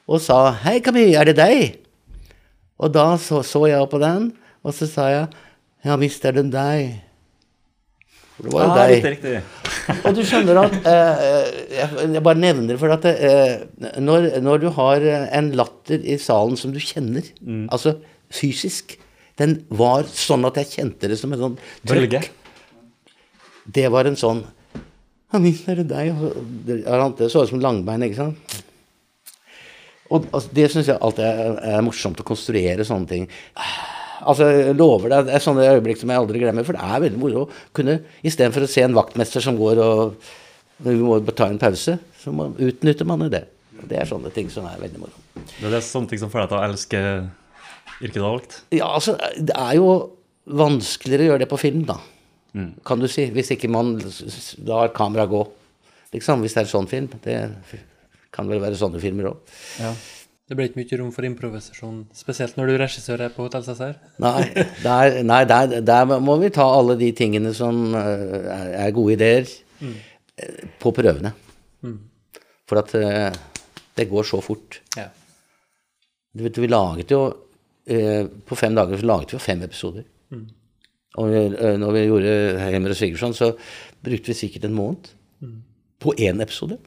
og 0.09 0.21
sa 0.21 0.51
'Hei, 0.53 0.81
Camille, 0.81 1.19
er 1.21 1.25
det 1.29 1.37
deg?' 1.37 1.79
Og 2.83 2.91
da 2.95 3.17
så, 3.21 3.43
så 3.47 3.67
jeg 3.69 3.89
på 3.91 3.99
den, 4.01 4.33
og 4.65 4.73
så 4.75 4.87
sa 4.91 5.07
jeg 5.13 5.27
'Ja 5.85 5.97
visst 5.99 6.25
er 6.25 6.33
det 6.33 6.51
deg'. 6.53 7.01
For 8.37 8.43
det 8.47 8.53
var 8.53 8.63
jo 8.65 8.71
Ah, 8.71 8.87
deg. 8.87 9.05
riktig, 9.05 9.13
riktig. 9.13 9.43
Og 10.07 10.15
du 10.15 10.23
skjønner 10.25 10.61
at 10.63 10.75
eh, 10.87 11.45
jeg, 11.77 12.13
jeg 12.15 12.23
bare 12.23 12.39
nevner 12.39 12.79
for 12.79 12.93
at 12.95 13.05
eh, 13.11 13.65
når, 14.01 14.29
når 14.41 14.61
du 14.63 14.69
har 14.71 15.03
eh, 15.03 15.29
en 15.39 15.51
latter 15.59 15.99
i 16.07 16.17
salen 16.23 16.57
som 16.57 16.73
du 16.73 16.79
kjenner, 16.79 17.23
altså 17.71 17.97
fysisk 18.33 18.97
Den 19.39 19.65
var 19.73 20.05
sånn 20.05 20.45
at 20.45 20.59
jeg 20.61 20.69
kjente 20.77 21.09
det 21.09 21.17
som 21.19 21.33
en 21.33 21.41
sånn 21.41 21.55
trykk. 21.89 22.27
Det 23.73 23.87
var 23.91 24.05
en 24.07 24.17
sånn 24.21 24.43
«Ja, 25.33 25.39
visst 25.41 25.67
er 25.73 25.77
det 25.81 25.89
deg? 25.89 26.13
Det- 26.69 27.31
så 27.33 27.43
ut 27.43 27.49
som 27.49 27.59
langbein, 27.65 28.03
ikke 28.05 28.17
sant? 28.21 28.37
Og 30.13 30.27
altså, 30.31 30.51
det 30.53 30.71
syns 30.71 30.87
jeg 30.93 30.99
alltid 31.01 31.25
er, 31.25 31.57
er 31.79 31.81
morsomt 31.87 32.21
å 32.21 32.27
konstruere 32.29 32.85
sånne 32.85 33.09
ting. 33.09 33.25
Altså, 34.23 34.47
jeg 34.53 34.77
lover 34.79 35.11
deg, 35.13 35.27
det 35.29 35.35
er 35.37 35.45
sånne 35.45 35.67
øyeblikk 35.75 36.01
som 36.01 36.13
jeg 36.13 36.23
aldri 36.23 36.43
glemmer, 36.43 36.67
for 36.67 36.79
det 36.79 36.85
er 36.87 37.03
veldig 37.07 37.21
moro 37.21 37.45
å 37.45 37.51
kunne 37.75 37.99
Istedenfor 38.23 38.67
å 38.67 38.71
se 38.71 38.85
en 38.87 38.97
vaktmester 38.97 39.45
som 39.45 39.59
går 39.59 39.81
og 39.83 40.31
vi 40.83 40.97
må 40.99 41.19
ta 41.31 41.47
en 41.47 41.61
pause, 41.63 41.95
så 42.19 42.33
må, 42.35 42.49
utnytter 42.59 43.07
man 43.07 43.29
det. 43.31 43.45
Det 43.87 43.99
er 43.99 44.09
sånne 44.09 44.33
ting 44.35 44.49
som 44.51 44.67
er 44.67 44.81
veldig 44.81 45.03
moro. 45.03 45.23
Det 45.35 45.71
er 45.71 45.85
sånne 45.85 46.11
ting 46.11 46.21
som 46.23 46.31
får 46.33 46.45
deg 46.45 46.51
til 46.51 46.59
å 46.59 46.65
elske 46.67 47.03
yrket 48.03 48.17
du 48.17 48.25
har 48.25 48.35
valgt? 48.35 48.57
Ja, 48.75 48.89
altså, 48.89 49.15
det 49.39 49.55
er 49.55 49.77
jo 49.79 49.93
vanskeligere 50.59 51.27
å 51.27 51.31
gjøre 51.33 51.45
det 51.45 51.51
på 51.53 51.61
film, 51.61 51.85
da. 51.87 52.01
Kan 52.85 53.01
du 53.01 53.09
si. 53.09 53.29
Hvis 53.33 53.53
ikke 53.55 53.71
man 53.73 53.95
lar 54.69 54.93
kameraet 54.97 55.31
gå. 55.31 55.43
Liksom, 56.13 56.43
hvis 56.45 56.57
det 56.57 56.63
er 56.63 56.67
en 56.67 56.73
sånn 56.75 56.91
film. 56.91 57.09
Det 57.25 57.37
kan 58.35 58.49
vel 58.49 58.61
være 58.63 58.79
sånne 58.81 59.01
filmer 59.01 59.31
òg. 59.33 59.55
Ja. 59.81 59.93
Det 60.51 60.57
blir 60.59 60.69
ikke 60.69 60.81
mye 60.81 60.99
rom 61.01 61.11
for 61.15 61.27
improvisasjon, 61.27 61.99
spesielt 62.17 62.57
når 62.59 62.69
du 62.69 62.75
regissør 62.81 63.23
er 63.25 63.31
på 63.33 63.45
Hotell 63.47 63.65
Cæsar. 63.65 63.95
Nei, 64.23 64.43
der, 64.83 65.21
nei 65.27 65.43
der, 65.49 65.79
der 65.87 66.17
må 66.21 66.37
vi 66.43 66.51
ta 66.55 66.67
alle 66.67 66.97
de 67.01 67.13
tingene 67.17 67.55
som 67.57 67.95
eh, 67.95 68.51
er, 68.83 68.91
gode 68.97 69.15
ideer, 69.15 69.49
mm. 69.81 69.95
på 70.83 70.93
prøvene. 70.97 71.33
For 72.69 72.83
at 72.83 72.95
eh, 72.99 73.29
det 73.99 74.09
går 74.11 74.27
så 74.27 74.41
fort. 74.45 74.81
Ja. 74.97 75.09
Du 76.33 76.45
vet, 76.47 76.59
vi 76.59 76.71
laget 76.71 77.11
jo 77.13 77.27
eh, 77.85 78.25
På 78.49 78.57
fem 78.57 78.73
dager 78.73 78.97
så 78.97 79.05
laget 79.05 79.35
vi 79.35 79.37
jo 79.37 79.43
fem 79.43 79.63
episoder. 79.67 80.07
Og 81.21 81.29
vi, 81.29 81.43
eh, 81.51 81.77
når 81.81 81.93
vi 81.93 82.07
gjorde 82.07 82.33
Helmer 82.63 82.95
og 82.95 82.99
Sigurdsson, 82.99 83.37
så 83.37 83.51
brukte 84.03 84.33
vi 84.33 84.39
sikkert 84.39 84.67
en 84.69 84.77
måned 84.79 85.13
på 86.03 86.15
én 86.19 86.43
episode. 86.43 86.81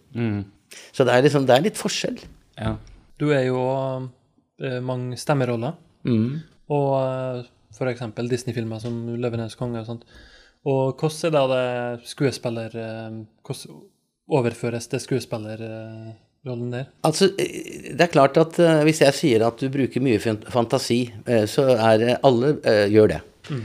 Så 0.92 1.06
det 1.08 1.14
er, 1.14 1.24
liksom, 1.24 1.46
det 1.48 1.56
er 1.56 1.66
litt 1.66 1.80
forskjell. 1.80 2.20
ja. 2.60 2.76
Du 3.20 3.30
er 3.32 3.46
jo 3.48 3.60
eh, 4.62 4.80
mange 4.84 5.18
stemmeroller, 5.18 5.74
Mm. 6.06 6.40
og 6.70 7.44
f.eks. 7.46 7.78
for 7.78 7.90
eksempel 7.90 8.30
Disney-filmer 8.30 8.80
som 8.80 8.94
'Løvenes 9.18 9.56
konge' 9.58 9.80
og 9.80 9.86
sånt. 9.86 10.04
Og 10.66 10.94
hvordan 11.00 11.34
er 11.36 11.48
det 11.98 12.08
skuespiller... 12.08 12.70
eh, 12.76 13.26
Hvordan 13.44 13.82
overføres 14.30 14.88
det 14.88 15.02
skuespillerrollen 16.46 16.72
der? 16.72 16.90
Altså, 17.04 17.32
eh, 17.38 17.94
det 17.96 18.02
er 18.02 18.12
klart 18.14 18.38
at 18.38 18.60
eh, 18.60 18.84
hvis 18.86 19.02
jeg 19.02 19.14
sier 19.14 19.46
at 19.46 19.60
du 19.60 19.70
bruker 19.70 20.02
mye 20.02 20.20
fantasi, 20.20 21.12
eh, 21.26 21.46
så 21.46 21.76
er 21.76 22.20
Alle 22.24 22.58
gjør 22.90 23.08
det. 23.10 23.22
Mm. 23.46 23.62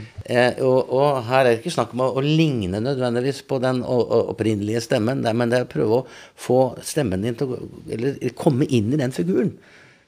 og, 0.61 0.91
og 0.93 1.23
her 1.25 1.39
er 1.39 1.55
det 1.55 1.63
ikke 1.63 1.71
snakk 1.73 1.95
om 1.95 2.03
å, 2.05 2.21
ligne 2.21 2.77
nødvendigvis 2.77 3.39
på 3.49 3.57
den 3.63 3.79
opprinnelige 3.81 4.83
stemmen, 4.85 5.23
men 5.25 5.49
det 5.49 5.57
er 5.57 5.65
å 5.65 5.71
prøve 5.71 5.95
å 5.95 6.05
få 6.37 6.75
stemmen 6.85 7.23
din 7.25 7.33
til 7.33 7.55
å 7.55 7.57
Eller 7.89 8.19
komme 8.37 8.67
inn 8.69 8.93
i 8.93 8.99
den 9.01 9.11
figuren. 9.11 9.55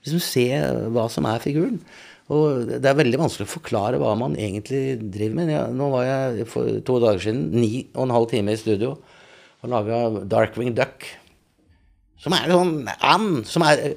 Liksom 0.05 0.21
se 0.21 0.45
hva 0.93 1.07
som 1.09 1.25
er 1.25 1.41
figuren. 1.41 1.79
Og 2.29 2.69
det 2.69 2.85
er 2.85 2.99
veldig 2.99 3.23
vanskelig 3.23 3.47
å 3.47 3.55
forklare 3.55 3.97
hva 3.97 4.13
man 4.13 4.37
egentlig 4.37 4.99
driver 5.01 5.39
med. 5.39 5.55
Ja, 5.55 5.65
nå 5.73 5.89
var 5.95 6.05
jeg 6.05 6.45
for 6.53 6.69
to 6.85 7.01
dager 7.01 7.25
siden 7.25 7.49
ni 7.57 7.87
og 7.95 8.05
en 8.05 8.15
halv 8.19 8.29
time 8.29 8.53
i 8.53 8.61
studio 8.61 8.93
og 9.63 9.73
laga 9.73 10.05
Darkwing 10.29 10.75
Duck. 10.77 11.09
Som 12.23 12.35
er 12.37 12.51
sånn 12.51 12.73
and, 13.03 13.43
som 13.49 13.65
er 13.67 13.93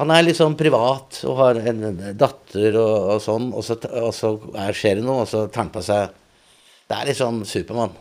Han 0.00 0.12
er 0.14 0.24
litt 0.24 0.38
sånn 0.38 0.56
privat 0.56 1.18
og 1.28 1.34
har 1.40 1.58
en 1.72 1.82
datter 2.16 2.76
og, 2.80 2.94
og 3.16 3.18
sånn, 3.24 3.50
og 3.52 3.64
så, 3.66 3.76
og 4.00 4.14
så 4.16 4.30
er, 4.54 4.76
skjer 4.76 5.00
det 5.00 5.04
noe, 5.04 5.26
og 5.26 5.28
så 5.28 5.42
tar 5.52 5.66
han 5.66 5.72
på 5.74 5.82
seg 5.84 6.14
Det 6.88 6.96
er 6.96 7.10
litt 7.10 7.18
sånn 7.18 7.42
Supermann. 7.48 7.92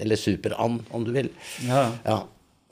Eller 0.00 0.20
Super-and, 0.20 0.86
om 0.92 1.04
du 1.04 1.12
vil. 1.14 1.28
Ja. 1.66 1.82
Ja. 2.06 2.16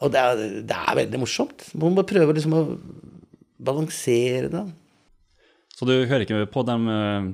Og 0.04 0.12
det 0.12 0.20
er, 0.20 0.40
det 0.68 0.78
er 0.78 0.96
veldig 0.98 1.20
morsomt. 1.22 1.66
Man 1.80 1.94
må 1.96 2.04
prøve 2.08 2.34
liksom 2.36 2.56
å 2.56 2.62
balansere 3.64 4.50
det. 4.52 4.64
Så 5.74 5.86
du 5.88 5.94
hører 5.94 6.24
ikke 6.24 6.44
på 6.52 6.62
dem 6.66 6.84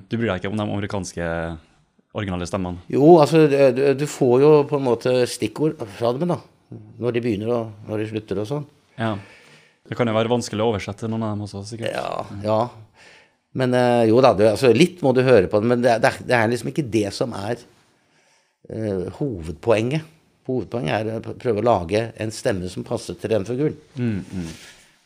Du 0.09 0.15
bryr 0.17 0.31
deg 0.31 0.41
ikke 0.41 0.53
om 0.53 0.61
de 0.61 0.65
amerikanske 0.65 1.27
originale 2.17 2.47
stemmene? 2.49 2.83
Jo, 2.91 3.19
altså, 3.23 3.45
du, 3.47 3.83
du 3.95 4.07
får 4.11 4.37
jo 4.43 4.51
på 4.71 4.79
en 4.81 4.87
måte 4.87 5.15
stikkord 5.31 5.79
fra 5.99 6.13
dem, 6.17 6.33
da. 6.33 6.41
Når 7.01 7.17
de 7.17 7.23
begynner 7.25 7.53
og 7.55 7.89
når 7.89 8.03
de 8.03 8.09
slutter 8.13 8.43
og 8.43 8.49
sånn. 8.51 8.69
Ja. 9.01 9.15
Det 9.91 9.97
kan 9.99 10.07
jo 10.11 10.15
være 10.15 10.31
vanskelig 10.31 10.63
å 10.63 10.71
oversette 10.75 11.09
noen 11.11 11.25
av 11.27 11.35
dem 11.35 11.45
også, 11.47 11.65
sikkert. 11.73 11.95
Ja, 11.97 12.25
ja. 12.45 12.59
Men 13.59 13.75
eh, 13.75 14.05
jo 14.13 14.21
da, 14.23 14.31
du, 14.39 14.45
altså, 14.47 14.71
litt 14.77 15.01
må 15.03 15.11
du 15.17 15.25
høre 15.27 15.49
på 15.51 15.59
det, 15.59 15.71
men 15.73 15.81
det, 15.83 15.95
er- 15.97 16.03
det, 16.05 16.11
er, 16.13 16.27
det 16.29 16.37
er 16.37 16.51
liksom 16.53 16.71
ikke 16.71 16.85
det 16.95 17.09
som 17.17 17.33
er 17.35 17.63
uh, 18.71 19.09
hovedpoenget. 19.17 20.05
Hovedpoenget 20.47 21.09
er 21.11 21.17
å 21.33 21.35
prøve 21.41 21.63
å 21.63 21.67
lage 21.67 22.05
en 22.23 22.31
stemme 22.35 22.71
som 22.71 22.87
passer 22.87 23.19
til 23.19 23.33
den 23.35 23.47
figuren. 23.49 23.81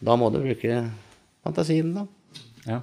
Da 0.05 0.19
må 0.21 0.29
du 0.35 0.43
bruke 0.45 0.83
fantasien, 1.47 1.95
da. 1.97 2.05
Ja. 2.69 2.83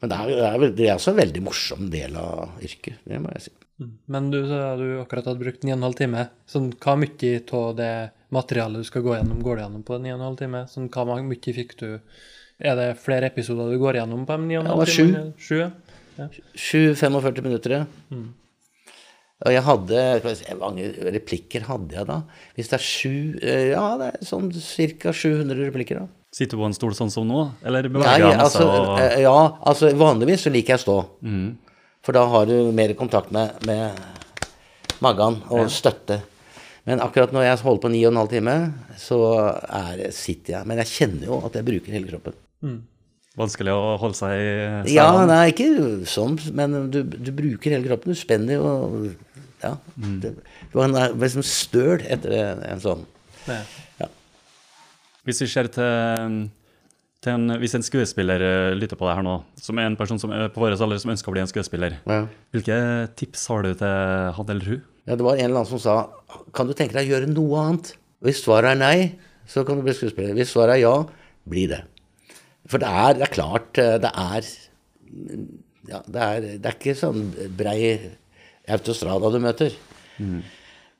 Men 0.00 0.10
det 0.10 0.16
er, 0.16 0.32
det 0.32 0.48
er, 0.48 0.64
det 0.80 0.88
er 0.88 0.96
også 0.98 1.12
en 1.14 1.20
veldig 1.20 1.42
morsom 1.44 1.86
del 1.92 2.16
av 2.20 2.56
yrket, 2.64 2.98
det 3.08 3.20
må 3.24 3.30
jeg 3.36 3.46
si. 3.46 3.54
Men 4.12 4.28
du 4.32 4.38
sa 4.48 4.74
du 4.78 4.86
akkurat 5.02 5.26
hadde 5.30 5.40
brukt 5.40 5.64
9 5.66 5.76
12 5.80 5.96
timer. 5.98 6.28
Sånn, 6.48 6.68
hva 6.80 6.94
mye 7.00 7.30
av 7.58 7.70
det 7.78 7.92
materialet 8.34 8.82
du 8.84 8.88
skal 8.88 9.04
gå 9.06 9.14
gjennom, 9.16 9.40
går 9.44 9.58
du 9.58 9.64
gjennom 9.64 9.82
på 9.86 9.98
9 10.02 10.14
12 10.20 10.38
time? 10.42 10.62
Sånn, 10.70 10.88
hva 10.92 11.18
mye 11.22 11.54
fikk 11.58 11.76
du 11.80 11.88
Er 12.64 12.78
det 12.78 12.88
flere 13.02 13.30
episoder 13.32 13.72
du 13.72 13.80
går 13.82 13.98
gjennom 14.00 14.24
på 14.28 14.36
de 14.38 14.48
9,5 14.52 14.54
Ja, 14.54 14.62
det 14.68 14.78
var 14.80 14.94
sju. 14.94 15.06
Sju. 15.38 15.58
ja. 16.18 16.26
7-45 16.54 17.42
minutter, 17.42 17.78
ja. 17.80 17.84
Og 19.44 19.50
jeg 19.52 19.64
hadde 19.66 20.02
Hvor 20.22 20.60
mange 20.60 20.90
replikker 21.16 21.66
hadde 21.68 21.96
jeg 21.98 22.06
da? 22.08 22.20
Hvis 22.54 22.70
det 22.70 22.76
er 22.78 22.84
sju 22.86 23.14
eh, 23.42 23.64
Ja, 23.72 23.88
det 24.00 24.12
er 24.12 24.28
sånn 24.28 24.52
ca. 24.54 25.12
700 25.12 25.58
replikker, 25.66 26.04
da. 26.04 26.06
Sitter 26.34 26.56
du 26.58 26.62
på 26.64 26.66
en 26.66 26.74
stol 26.74 26.94
sånn 26.98 27.12
som 27.14 27.26
nå, 27.30 27.44
eller 27.62 27.86
beveger 27.86 28.24
jeg 28.26 28.38
altså. 28.42 28.64
Og... 28.66 28.96
eh, 28.98 29.20
ja, 29.22 29.34
altså 29.62 29.92
vanligvis 29.94 30.46
så 30.48 30.50
liker 30.50 30.74
jeg 30.74 30.80
å 30.80 30.82
stå. 30.82 30.96
For 32.04 32.16
da 32.16 32.24
har 32.32 32.48
du 32.50 32.72
mer 32.74 32.90
kontakt 32.98 33.30
med, 33.34 33.54
med 33.68 33.94
magen 35.04 35.38
og 35.54 35.70
støtte. 35.70 36.18
Men 36.84 37.00
akkurat 37.00 37.32
når 37.32 37.46
jeg 37.46 37.62
holder 37.64 37.80
på 37.80 37.90
ni 37.94 38.02
og 38.04 38.12
en 38.12 38.18
halv 38.20 38.32
time, 38.34 38.54
så 39.00 39.18
er, 39.64 40.02
sitter 40.12 40.58
jeg. 40.58 40.66
Men 40.68 40.82
jeg 40.82 40.90
kjenner 40.92 41.30
jo 41.30 41.38
at 41.46 41.54
jeg 41.56 41.64
bruker 41.64 41.94
hele 41.96 42.10
kroppen. 42.10 42.34
Vanskelig 43.34 43.72
å 43.74 43.94
holde 43.98 44.14
seg 44.18 44.34
i 44.36 44.92
Ja, 44.94 45.06
selene. 45.08 45.24
nei, 45.32 45.46
ikke 45.50 45.68
sånn, 46.06 46.36
men 46.54 46.76
du, 46.92 47.00
du 47.02 47.30
bruker 47.34 47.74
hele 47.74 47.88
kroppen. 47.88 48.12
Du 48.14 48.20
spenner 48.20 48.60
jo 48.60 48.68
Ja. 49.64 49.72
Det, 49.96 50.34
du 50.74 50.76
er 50.84 51.16
liksom 51.16 51.42
støl 51.46 52.04
etter 52.04 52.36
en, 52.68 52.82
sånn. 52.84 53.06
Ja. 53.48 53.58
Ja. 54.04 54.10
Hvis 55.24 55.40
vi 55.40 55.48
ser 55.48 55.70
til, 55.72 56.38
til 57.24 57.32
en, 57.32 57.56
Hvis 57.64 57.74
en 57.78 57.84
skuespiller 57.84 58.44
eh, 58.44 58.74
lytter 58.76 59.00
på 59.00 59.08
deg 59.08 59.18
her 59.18 59.24
nå, 59.26 59.38
som 59.56 59.80
er 59.80 59.88
en 59.88 59.96
person 59.96 60.20
som 60.20 60.30
på 60.30 60.60
vår 60.62 60.76
alder 60.76 61.00
som 61.00 61.12
ønsker 61.16 61.32
å 61.32 61.34
bli 61.34 61.42
en 61.46 61.48
skuespiller, 61.50 61.96
Ja. 62.04 62.26
hvilke 62.52 62.76
tips 63.16 63.48
har 63.48 63.64
du 63.64 63.72
til 63.72 64.34
han 64.36 64.52
eller 64.52 64.68
hun? 64.74 64.82
Ja, 65.04 65.16
det 65.16 65.24
var 65.26 65.36
en 65.36 65.44
eller 65.44 65.60
annen 65.60 65.68
som 65.68 65.80
sa 65.82 65.94
Kan 66.56 66.68
du 66.68 66.72
tenke 66.76 66.96
deg 66.96 67.10
å 67.10 67.14
gjøre 67.16 67.28
noe 67.30 67.60
annet? 67.60 67.90
Hvis 68.24 68.40
svaret 68.44 68.72
er 68.72 68.80
nei, 68.80 68.98
så 69.46 69.64
kan 69.68 69.76
du 69.76 69.84
bli 69.84 69.92
skuespiller. 69.92 70.32
Hvis 70.36 70.54
svaret 70.54 70.78
er 70.78 70.84
ja, 70.86 70.94
bli 71.44 71.66
det. 71.68 71.82
For 72.70 72.80
det 72.80 72.88
er, 72.88 73.16
det 73.18 73.26
er 73.26 73.34
klart 73.34 73.80
eh, 73.82 73.96
Det 74.00 74.10
er 74.10 74.46
ja, 75.90 76.00
det 76.08 76.20
er, 76.24 76.44
det 76.62 76.68
er 76.70 76.76
ikke 76.78 76.94
sånn 76.96 77.26
brei 77.58 77.80
autostrada 78.72 79.28
du 79.30 79.36
møter. 79.44 79.74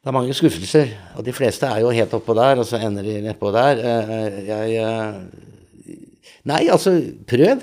Det 0.05 0.11
er 0.11 0.15
mange 0.15 0.35
skuffelser, 0.37 0.91
og 1.17 1.25
de 1.25 1.33
fleste 1.33 1.65
er 1.65 1.81
jo 1.81 1.93
helt 1.97 2.13
oppå 2.13 2.35
der, 2.37 2.61
og 2.61 2.67
så 2.69 2.77
ender 2.85 3.07
de 3.09 3.15
nedpå 3.25 3.49
der. 3.57 3.81
Eh, 3.81 4.37
Jeg 4.51 4.75
eh, 4.85 5.97
Nei, 6.45 6.67
altså, 6.69 6.93
prøv. 7.25 7.63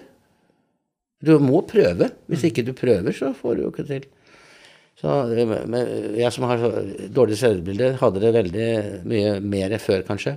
Du 1.21 1.35
må 1.37 1.61
prøve. 1.69 2.07
Hvis 2.25 2.47
ikke 2.49 2.65
du 2.65 2.73
prøver, 2.73 3.13
så 3.13 3.29
får 3.37 3.59
du 3.59 3.61
jo 3.67 3.69
ikke 3.69 3.85
til. 3.85 4.07
Så 4.99 5.13
eh, 5.33 5.53
jeg 6.19 6.33
som 6.35 6.45
har 6.49 6.61
dårlig 7.13 7.37
selvbilde, 7.39 7.95
hadde 8.01 8.21
det 8.23 8.33
veldig 8.35 8.69
mye 9.09 9.35
mer 9.43 9.77
før, 9.81 10.03
kanskje. 10.07 10.35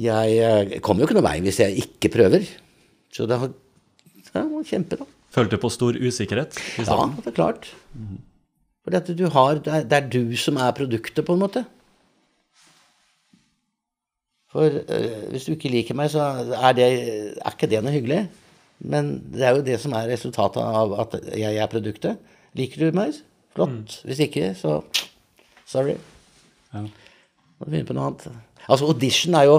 Jeg 0.00 0.36
eh, 0.38 0.76
kommer 0.84 1.02
jo 1.02 1.08
ikke 1.08 1.18
noen 1.18 1.28
vei 1.28 1.38
hvis 1.44 1.62
jeg 1.64 1.86
ikke 1.86 2.12
prøver. 2.14 2.46
Så 3.10 3.26
det 3.26 3.40
har 3.40 3.50
ja, 4.34 4.44
kjempe, 4.66 5.00
da. 5.00 5.08
Følte 5.34 5.58
på 5.62 5.70
stor 5.70 5.94
usikkerhet? 5.98 6.56
i 6.58 6.82
Ja, 6.82 6.86
starten? 6.88 7.16
det 7.22 7.32
er 7.32 7.36
klart. 7.36 7.70
Du 9.14 9.26
har, 9.30 9.60
det, 9.62 9.92
er 9.92 10.08
du 10.10 10.34
som 10.40 10.56
er 10.58 10.72
produktet, 10.74 11.24
på 11.26 11.36
en 11.36 11.42
måte. 11.42 11.64
For 14.50 14.66
øh, 14.66 15.30
hvis 15.30 15.46
du 15.46 15.52
ikke 15.54 15.70
liker 15.70 15.94
meg, 15.98 16.10
så 16.10 16.24
er, 16.58 16.72
det, 16.74 16.88
er 17.38 17.52
ikke 17.54 17.68
det 17.70 17.82
noe 17.84 17.94
hyggelig. 17.94 18.24
Men 18.80 19.12
det 19.30 19.44
er 19.46 19.54
jo 19.58 19.66
det 19.66 19.76
som 19.82 19.94
er 19.94 20.08
resultatet 20.10 20.62
av 20.64 20.94
at 21.04 21.18
jeg 21.36 21.60
er 21.60 21.70
produktet. 21.70 22.18
Liker 22.58 22.88
du 22.88 22.96
meg? 22.98 23.18
Flott. 23.60 23.96
Hvis 24.08 24.22
ikke, 24.24 24.50
så 24.58 24.80
sorry. 25.68 25.96
Ja. 26.72 26.84
Må 27.60 27.68
begynne 27.68 27.88
på 27.88 27.96
noe 27.96 28.10
annet. 28.10 28.26
Altså, 28.66 28.88
audition 28.88 29.36
er 29.36 29.48
jo 29.48 29.58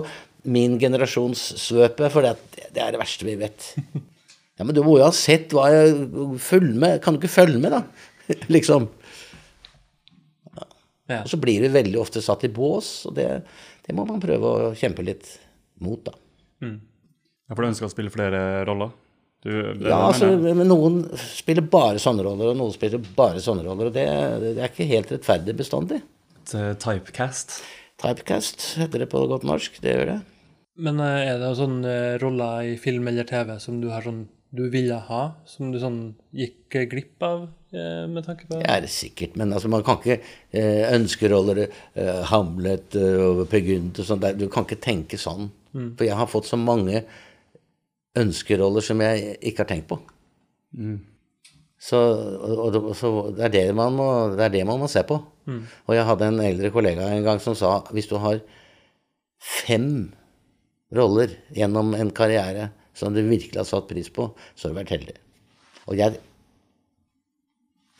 min 0.52 0.80
generasjons 0.82 1.42
svøpe, 1.62 2.10
for 2.10 2.26
det, 2.26 2.34
det 2.74 2.82
er 2.82 2.96
det 2.96 3.02
verste 3.02 3.28
vi 3.28 3.38
vet. 3.42 3.74
Ja, 4.60 4.66
men 4.68 4.76
du 4.78 4.84
må 4.86 4.92
jo 5.00 5.06
ha 5.08 5.14
sett 5.16 5.54
hva 5.56 5.64
jeg 5.74 5.94
følger 6.44 6.76
med. 6.78 7.00
Kan 7.02 7.16
du 7.16 7.18
ikke 7.18 7.32
følge 7.34 7.58
med, 7.58 7.74
da? 7.74 8.36
liksom. 8.56 8.84
Ja. 11.10 11.24
Og 11.24 11.32
så 11.32 11.40
blir 11.42 11.64
vi 11.64 11.72
veldig 11.74 11.98
ofte 11.98 12.22
satt 12.22 12.46
i 12.46 12.52
bås, 12.54 12.92
og 13.10 13.16
det, 13.18 13.26
det 13.88 13.96
må 13.98 14.06
man 14.06 14.22
prøve 14.22 14.52
å 14.52 14.68
kjempe 14.78 15.08
litt 15.08 15.26
mot, 15.82 16.04
da. 16.06 16.14
Ja, 16.62 17.56
For 17.56 17.64
du 17.64 17.72
ønsker 17.72 17.88
å 17.88 17.94
spille 17.96 18.14
flere 18.14 18.62
roller? 18.70 18.94
Du, 19.42 19.52
det, 19.52 19.90
Ja, 19.90 19.98
altså, 20.12 20.30
men 20.38 20.68
noen 20.70 21.00
spiller 21.18 21.66
bare 21.66 22.02
sånne 22.02 22.26
roller, 22.26 22.52
og 22.52 22.60
noen 22.60 22.74
spiller 22.76 23.02
bare 23.18 23.42
sånne 23.42 23.66
roller, 23.66 23.90
og 23.90 23.96
det, 23.96 24.06
det 24.44 24.52
er 24.60 24.70
ikke 24.70 24.90
helt 24.92 25.14
rettferdig 25.16 25.56
bestandig. 25.58 26.02
Eh, 26.54 26.74
Typecast. 26.82 27.60
Typecast 28.02 28.68
heter 28.82 29.04
det 29.04 29.10
på 29.10 29.24
godt 29.30 29.48
norsk, 29.48 29.82
det 29.82 29.96
gjør 29.96 30.12
det. 30.14 30.20
Men 30.82 31.02
eh, 31.04 31.32
er 31.32 31.42
det 31.42 31.56
sånne 31.58 31.96
eh, 31.96 32.20
roller 32.22 32.70
i 32.74 32.78
film 32.82 33.10
eller 33.10 33.28
TV 33.30 33.58
som 33.62 33.82
du 33.82 33.90
har 33.94 34.06
sånn 34.06 34.28
du 34.52 34.66
ville 34.68 34.98
ha, 35.08 35.22
som 35.48 35.70
du 35.72 35.78
sånn 35.80 36.00
gikk 36.36 36.76
eh, 36.76 36.86
glipp 36.92 37.24
av 37.24 37.46
eh, 37.72 38.04
med 38.12 38.26
tanke 38.28 38.50
på 38.50 38.60
Det 38.60 38.68
er 38.68 38.84
det 38.84 38.92
sikkert, 38.92 39.38
men 39.40 39.54
altså, 39.56 39.72
man 39.72 39.86
kan 39.88 40.02
ikke 40.02 40.18
eh, 40.20 40.90
ønskeroller, 40.92 41.64
eh, 41.96 42.22
Hamlet 42.34 42.98
eh, 43.00 43.22
og 43.30 43.46
Per 43.52 43.64
Gynt 43.64 44.02
og 44.04 44.10
sånn, 44.10 44.26
du 44.36 44.50
kan 44.52 44.68
ikke 44.68 44.82
tenke 44.84 45.20
sånn. 45.22 45.50
For 45.72 46.04
jeg 46.04 46.18
har 46.20 46.28
fått 46.28 46.50
så 46.50 46.58
mange 46.60 47.06
ønskeroller 48.18 48.84
som 48.84 49.02
jeg 49.04 49.38
ikke 49.40 49.64
har 49.64 49.70
tenkt 49.70 49.90
på. 49.92 50.00
Så, 51.82 51.98
og, 51.98 52.76
og, 52.78 52.90
så 52.98 53.12
det, 53.34 53.46
er 53.48 53.54
det, 53.56 53.64
man 53.78 53.96
må, 53.98 54.08
det 54.36 54.48
er 54.48 54.56
det 54.58 54.66
man 54.70 54.82
må 54.82 54.90
se 54.92 55.04
på. 55.08 55.18
Og 55.88 55.96
jeg 55.96 56.08
hadde 56.08 56.28
en 56.30 56.42
eldre 56.44 56.72
kollega 56.74 57.10
en 57.10 57.26
gang 57.26 57.42
som 57.44 57.58
sa 57.58 57.80
hvis 57.96 58.10
du 58.12 58.18
har 58.22 58.42
fem 59.42 60.12
roller 60.94 61.34
gjennom 61.56 61.96
en 61.98 62.12
karriere 62.14 62.70
som 62.94 63.16
du 63.16 63.24
virkelig 63.24 63.58
har 63.58 63.68
satt 63.68 63.88
pris 63.90 64.12
på, 64.14 64.28
så 64.54 64.68
har 64.68 64.76
du 64.76 64.82
vært 64.82 64.94
heldig. 64.98 65.16
Og 65.90 65.98
jeg 65.98 66.20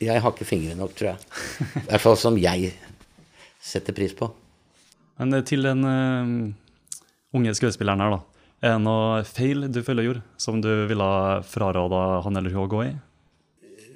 jeg 0.02 0.18
har 0.18 0.32
ikke 0.34 0.46
fingre 0.48 0.74
nok, 0.74 0.94
tror 0.98 1.12
jeg. 1.12 1.18
I 1.78 1.84
hvert 1.86 2.02
fall 2.02 2.16
som 2.18 2.38
jeg 2.40 2.72
setter 3.62 3.94
pris 3.94 4.14
på. 4.18 4.26
Men 5.20 5.36
eh, 5.38 5.44
til 5.46 5.62
den 5.62 5.84
uh, 5.86 7.36
unge 7.38 7.54
skuespilleren 7.54 8.02
her, 8.02 8.16
da. 8.16 8.31
Er 8.62 8.76
det 8.76 8.84
noe 8.84 9.22
feil 9.26 9.66
du 9.74 9.80
føler 9.82 10.06
gjorde, 10.06 10.22
som 10.38 10.60
du 10.62 10.70
ville 10.86 11.08
fraråda 11.50 12.02
han 12.22 12.38
eller 12.38 12.54
hun 12.54 12.62
å 12.62 12.70
gå 12.70 12.84
i? 12.86 12.92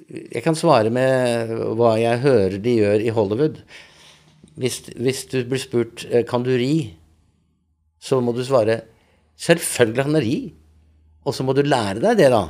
Jeg 0.07 0.43
kan 0.43 0.55
svare 0.59 0.91
med 0.91 1.53
hva 1.79 1.93
jeg 1.99 2.23
hører 2.23 2.57
de 2.63 2.73
gjør 2.81 3.03
i 3.03 3.13
Hollywood. 3.15 3.61
Hvis, 4.59 4.81
hvis 4.95 5.23
du 5.31 5.37
blir 5.47 5.61
spurt 5.61 6.03
eh, 6.09 6.25
kan 6.27 6.43
du 6.43 6.51
ri, 6.57 6.97
så 7.99 8.19
må 8.23 8.33
du 8.35 8.43
svare 8.47 8.81
selvfølgelig 9.39 10.03
kan 10.07 10.19
jeg 10.19 10.25
ri. 10.25 10.37
Og 11.27 11.35
så 11.35 11.43
må 11.47 11.55
du 11.55 11.63
lære 11.63 11.99
deg 12.03 12.19
det, 12.19 12.29
da. 12.31 12.43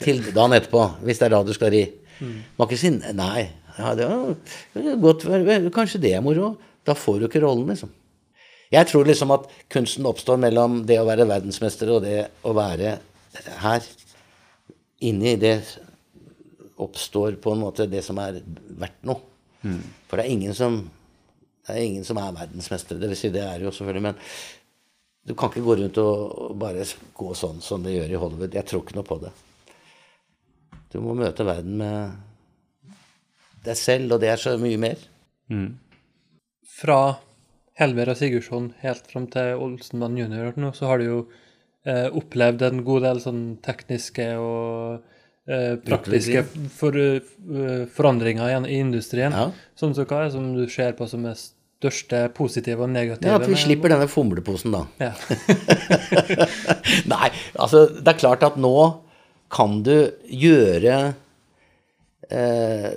Til 0.00 0.22
dagen 0.32 0.56
etterpå, 0.56 0.84
hvis 1.04 1.20
det 1.20 1.28
er 1.28 1.34
da 1.36 1.42
du 1.44 1.52
skal 1.56 1.72
ri. 1.72 1.82
Må 2.56 2.68
ikke 2.68 2.80
si 2.80 2.92
nei. 2.92 3.48
Ja, 3.78 3.94
det 3.96 4.04
er 4.08 5.00
godt, 5.00 5.24
kanskje 5.72 6.00
det 6.04 6.14
er 6.16 6.24
moro. 6.24 6.54
Da 6.84 6.96
får 6.98 7.20
du 7.20 7.28
ikke 7.28 7.42
rollen, 7.44 7.68
liksom. 7.72 7.92
Jeg 8.72 8.88
tror 8.88 9.04
liksom 9.08 9.34
at 9.34 9.50
kunsten 9.72 10.06
oppstår 10.08 10.40
mellom 10.40 10.80
det 10.88 10.96
å 11.00 11.08
være 11.08 11.28
verdensmester 11.28 11.90
og 11.92 12.06
det 12.06 12.16
å 12.48 12.54
være 12.56 12.96
her. 13.60 13.84
Inni 15.04 15.36
det 15.40 15.56
oppstår 16.82 17.36
på 17.42 17.52
en 17.52 17.62
måte 17.66 17.86
det 17.90 18.00
som 18.06 18.18
er 18.22 18.40
verdt 18.80 19.04
noe. 19.08 19.20
For 20.08 20.18
det 20.18 20.24
er 20.24 20.34
ingen 20.34 20.56
som 20.56 20.82
det 21.62 21.76
er 21.76 21.84
ingen 21.84 22.04
som 22.04 22.18
er 22.18 22.34
verdensmestere. 22.34 22.98
Det 22.98 23.12
vil 23.12 23.18
si, 23.18 23.30
det 23.30 23.44
er 23.44 23.62
jo 23.62 23.70
selvfølgelig, 23.70 24.02
men 24.02 24.16
du 25.22 25.36
kan 25.38 25.52
ikke 25.52 25.62
gå 25.62 25.76
rundt 25.78 25.98
og 26.02 26.56
bare 26.58 26.82
gå 27.14 27.34
sånn 27.38 27.60
som 27.62 27.84
det 27.84 27.94
gjør 27.94 28.10
i 28.10 28.18
Hollywood. 28.18 28.56
Jeg 28.58 28.66
tror 28.66 28.82
ikke 28.82 28.96
noe 28.96 29.06
på 29.06 29.20
det. 29.22 29.30
Du 30.90 30.98
må 31.04 31.14
møte 31.16 31.46
verden 31.46 31.76
med 31.78 32.16
deg 33.62 33.78
selv, 33.78 34.16
og 34.16 34.24
det 34.24 34.32
er 34.32 34.42
så 34.42 34.56
mye 34.58 34.80
mer. 34.82 35.04
Fra 36.80 36.98
Helmer 37.80 38.10
og 38.12 38.18
Sigurdsson 38.20 38.72
helt 38.82 39.06
fram 39.08 39.26
til 39.32 39.56
Olsenmann 39.62 40.18
junior 40.20 40.52
nå, 40.60 40.72
så 40.76 40.90
har 40.90 41.00
du 41.00 41.06
jo 41.06 41.18
eh, 41.88 42.08
opplevd 42.12 42.66
en 42.68 42.82
god 42.84 43.06
del 43.06 43.22
sånn 43.24 43.42
tekniske 43.64 44.26
og 44.36 45.00
eh, 45.48 45.78
praktiske 45.86 46.44
for, 46.74 46.98
uh, 46.98 47.86
forandringer 47.96 48.50
igjen 48.50 48.68
i 48.68 48.78
industrien. 48.82 49.32
Ja. 49.32 49.48
Sånn 49.78 49.96
som 49.96 50.06
hva 50.06 50.20
er 50.20 50.28
det 50.28 50.36
som 50.36 50.52
du 50.58 50.66
ser 50.70 50.92
på 50.98 51.08
som 51.10 51.24
er 51.30 51.38
største 51.40 52.26
positive 52.36 52.84
og 52.84 52.92
negative? 52.92 53.30
Ja, 53.32 53.40
At 53.40 53.48
vi 53.48 53.56
med- 53.56 53.64
slipper 53.64 53.94
denne 53.94 54.10
fomleposen, 54.10 54.76
da. 54.76 54.84
Ja. 55.00 55.14
Nei, 57.12 57.32
altså 57.56 57.86
det 57.96 58.12
er 58.14 58.20
klart 58.20 58.44
at 58.46 58.60
nå 58.60 58.74
kan 59.52 59.80
du 59.84 59.96
gjøre 60.28 61.14
eh, 62.32 62.92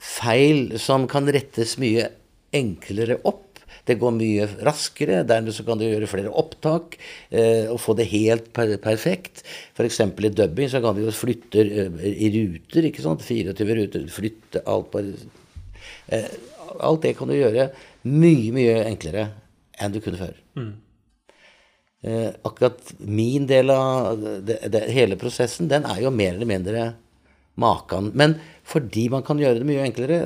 feil 0.00 0.76
som 0.80 1.08
kan 1.10 1.28
rettes 1.32 1.74
mye 1.80 2.10
enklere 2.54 3.18
opp. 3.26 3.43
Det 3.84 3.98
går 4.00 4.14
mye 4.16 4.48
raskere. 4.66 5.22
Dermed 5.28 5.56
så 5.56 5.66
kan 5.66 5.80
du 5.80 5.86
gjøre 5.86 6.08
flere 6.10 6.32
opptak 6.32 6.98
eh, 7.30 7.70
og 7.72 7.80
få 7.82 7.96
det 7.98 8.08
helt 8.12 8.50
per 8.56 8.76
perfekt. 8.82 9.44
F.eks. 9.76 10.00
i 10.00 10.32
dubbing 10.32 10.70
så 10.72 10.82
kan 10.84 10.96
du 10.96 11.04
jo 11.04 11.14
flytte 11.14 11.64
eh, 11.64 12.06
i 12.14 12.30
ruter, 12.36 12.90
ikke 12.90 13.04
sant. 13.04 13.24
24 13.24 13.78
ruter. 13.80 14.06
Flytte 14.12 14.64
alt 14.70 14.90
på 14.94 15.04
eh, 15.04 16.32
Alt 16.74 17.04
det 17.04 17.12
kan 17.14 17.30
du 17.30 17.36
gjøre 17.36 17.68
mye, 18.10 18.50
mye 18.54 18.80
enklere 18.88 19.28
enn 19.78 19.92
du 19.94 20.00
kunne 20.02 20.18
før. 20.18 20.40
eh, 22.04 22.30
akkurat 22.42 22.92
min 22.98 23.46
del 23.46 23.70
av 23.70 24.20
det, 24.20 24.58
det, 24.72 24.84
hele 24.92 25.18
prosessen, 25.20 25.68
den 25.70 25.86
er 25.88 26.02
jo 26.04 26.12
mer 26.14 26.34
eller 26.34 26.50
mindre 26.50 26.86
makan. 27.60 28.12
Men 28.14 28.38
fordi 28.66 29.08
man 29.12 29.24
kan 29.26 29.40
gjøre 29.40 29.62
det 29.62 29.68
mye 29.68 29.84
enklere, 29.86 30.20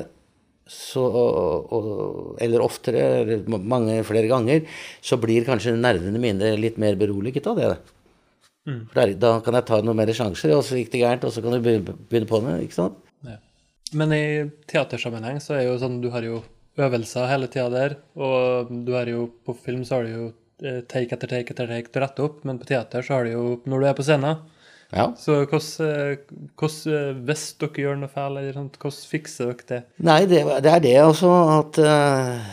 så, 0.69 1.03
og, 1.09 2.35
eller 2.41 2.63
oftere, 2.63 3.05
eller 3.23 3.59
mange 3.59 3.97
flere 4.07 4.29
ganger, 4.29 4.67
så 5.01 5.17
blir 5.21 5.47
kanskje 5.47 5.75
nervene 5.77 6.21
mine 6.21 6.53
litt 6.61 6.77
mer 6.81 6.99
beroliget 6.99 7.49
av 7.49 7.57
det. 7.59 7.71
Mm. 8.69 8.83
For 8.91 9.01
der, 9.01 9.15
da 9.17 9.33
kan 9.43 9.57
jeg 9.57 9.67
ta 9.69 9.81
noen 9.81 9.97
mer 9.97 10.13
sjanser, 10.13 10.53
og 10.55 10.63
så 10.67 10.77
gikk 10.77 10.93
det 10.93 11.03
gærent, 11.03 11.25
og 11.25 11.33
så 11.33 11.43
kan 11.43 11.57
du 11.57 11.65
begynne 11.65 12.29
på 12.29 12.41
det. 12.45 12.55
ikke 12.67 12.77
sant? 12.77 13.01
Ja. 13.25 13.39
Men 13.97 14.13
i 14.13 14.23
teatersammenheng 14.69 15.41
så 15.41 15.57
er 15.57 15.65
jo 15.67 15.79
sånn, 15.81 15.99
du 16.03 16.11
har 16.13 16.25
jo 16.27 16.43
øvelser 16.79 17.29
hele 17.29 17.49
tida 17.51 17.69
der. 17.73 17.97
Og 18.19 18.69
du 18.85 18.93
har 18.95 19.09
jo 19.09 19.27
på 19.45 19.55
film 19.57 19.83
så 19.87 19.99
har 19.99 20.07
du 20.07 20.13
jo 20.13 20.27
eh, 20.63 20.81
take 20.89 21.15
etter 21.15 21.31
take 21.31 21.55
etter 21.55 21.69
take 21.69 21.89
til 21.91 22.01
å 22.01 22.05
rette 22.05 22.25
opp, 22.25 22.43
men 22.47 22.61
på 22.61 22.69
teater 22.69 23.05
så 23.05 23.17
har 23.17 23.27
du 23.27 23.33
jo 23.35 23.45
når 23.69 23.81
du 23.81 23.89
er 23.89 23.97
på 23.97 24.05
scenen. 24.05 24.43
Ja. 24.89 25.11
Så 25.17 25.43
hvordan, 25.45 25.85
eh, 25.85 27.17
Hvis 27.27 27.43
dere 27.61 27.83
gjør 27.83 27.99
noe 27.99 28.09
feil, 28.09 28.37
eller 28.37 28.55
sånt, 28.55 28.79
hvordan 28.81 29.09
fikser 29.11 29.51
dere 29.51 29.67
det? 29.69 29.81
Nei, 30.01 30.23
det, 30.25 30.41
det 30.65 30.71
er 30.73 30.81
det 30.81 30.95
altså 31.03 31.33
at 31.59 31.77
uh, 31.77 32.47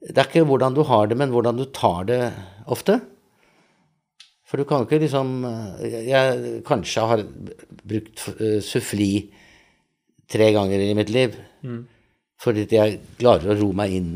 Det 0.00 0.16
er 0.16 0.28
ikke 0.28 0.46
hvordan 0.46 0.76
du 0.76 0.84
har 0.86 1.10
det, 1.10 1.18
men 1.18 1.34
hvordan 1.34 1.58
du 1.58 1.66
tar 1.74 2.06
det 2.06 2.22
ofte. 2.70 3.00
For 4.46 4.58
du 4.58 4.64
kan 4.66 4.86
ikke 4.86 5.02
liksom 5.02 5.44
Jeg 5.82 6.62
kanskje 6.66 7.06
har 7.06 7.24
brukt 7.86 8.24
suffli 8.62 9.30
tre 10.30 10.52
ganger 10.54 10.78
i 10.78 10.94
mitt 10.94 11.10
liv. 11.10 11.34
Mm. 11.62 11.84
Fordi 12.40 12.66
jeg 12.70 13.00
klarer 13.18 13.52
å 13.52 13.58
ro 13.58 13.72
meg 13.76 13.94
inn 13.98 14.12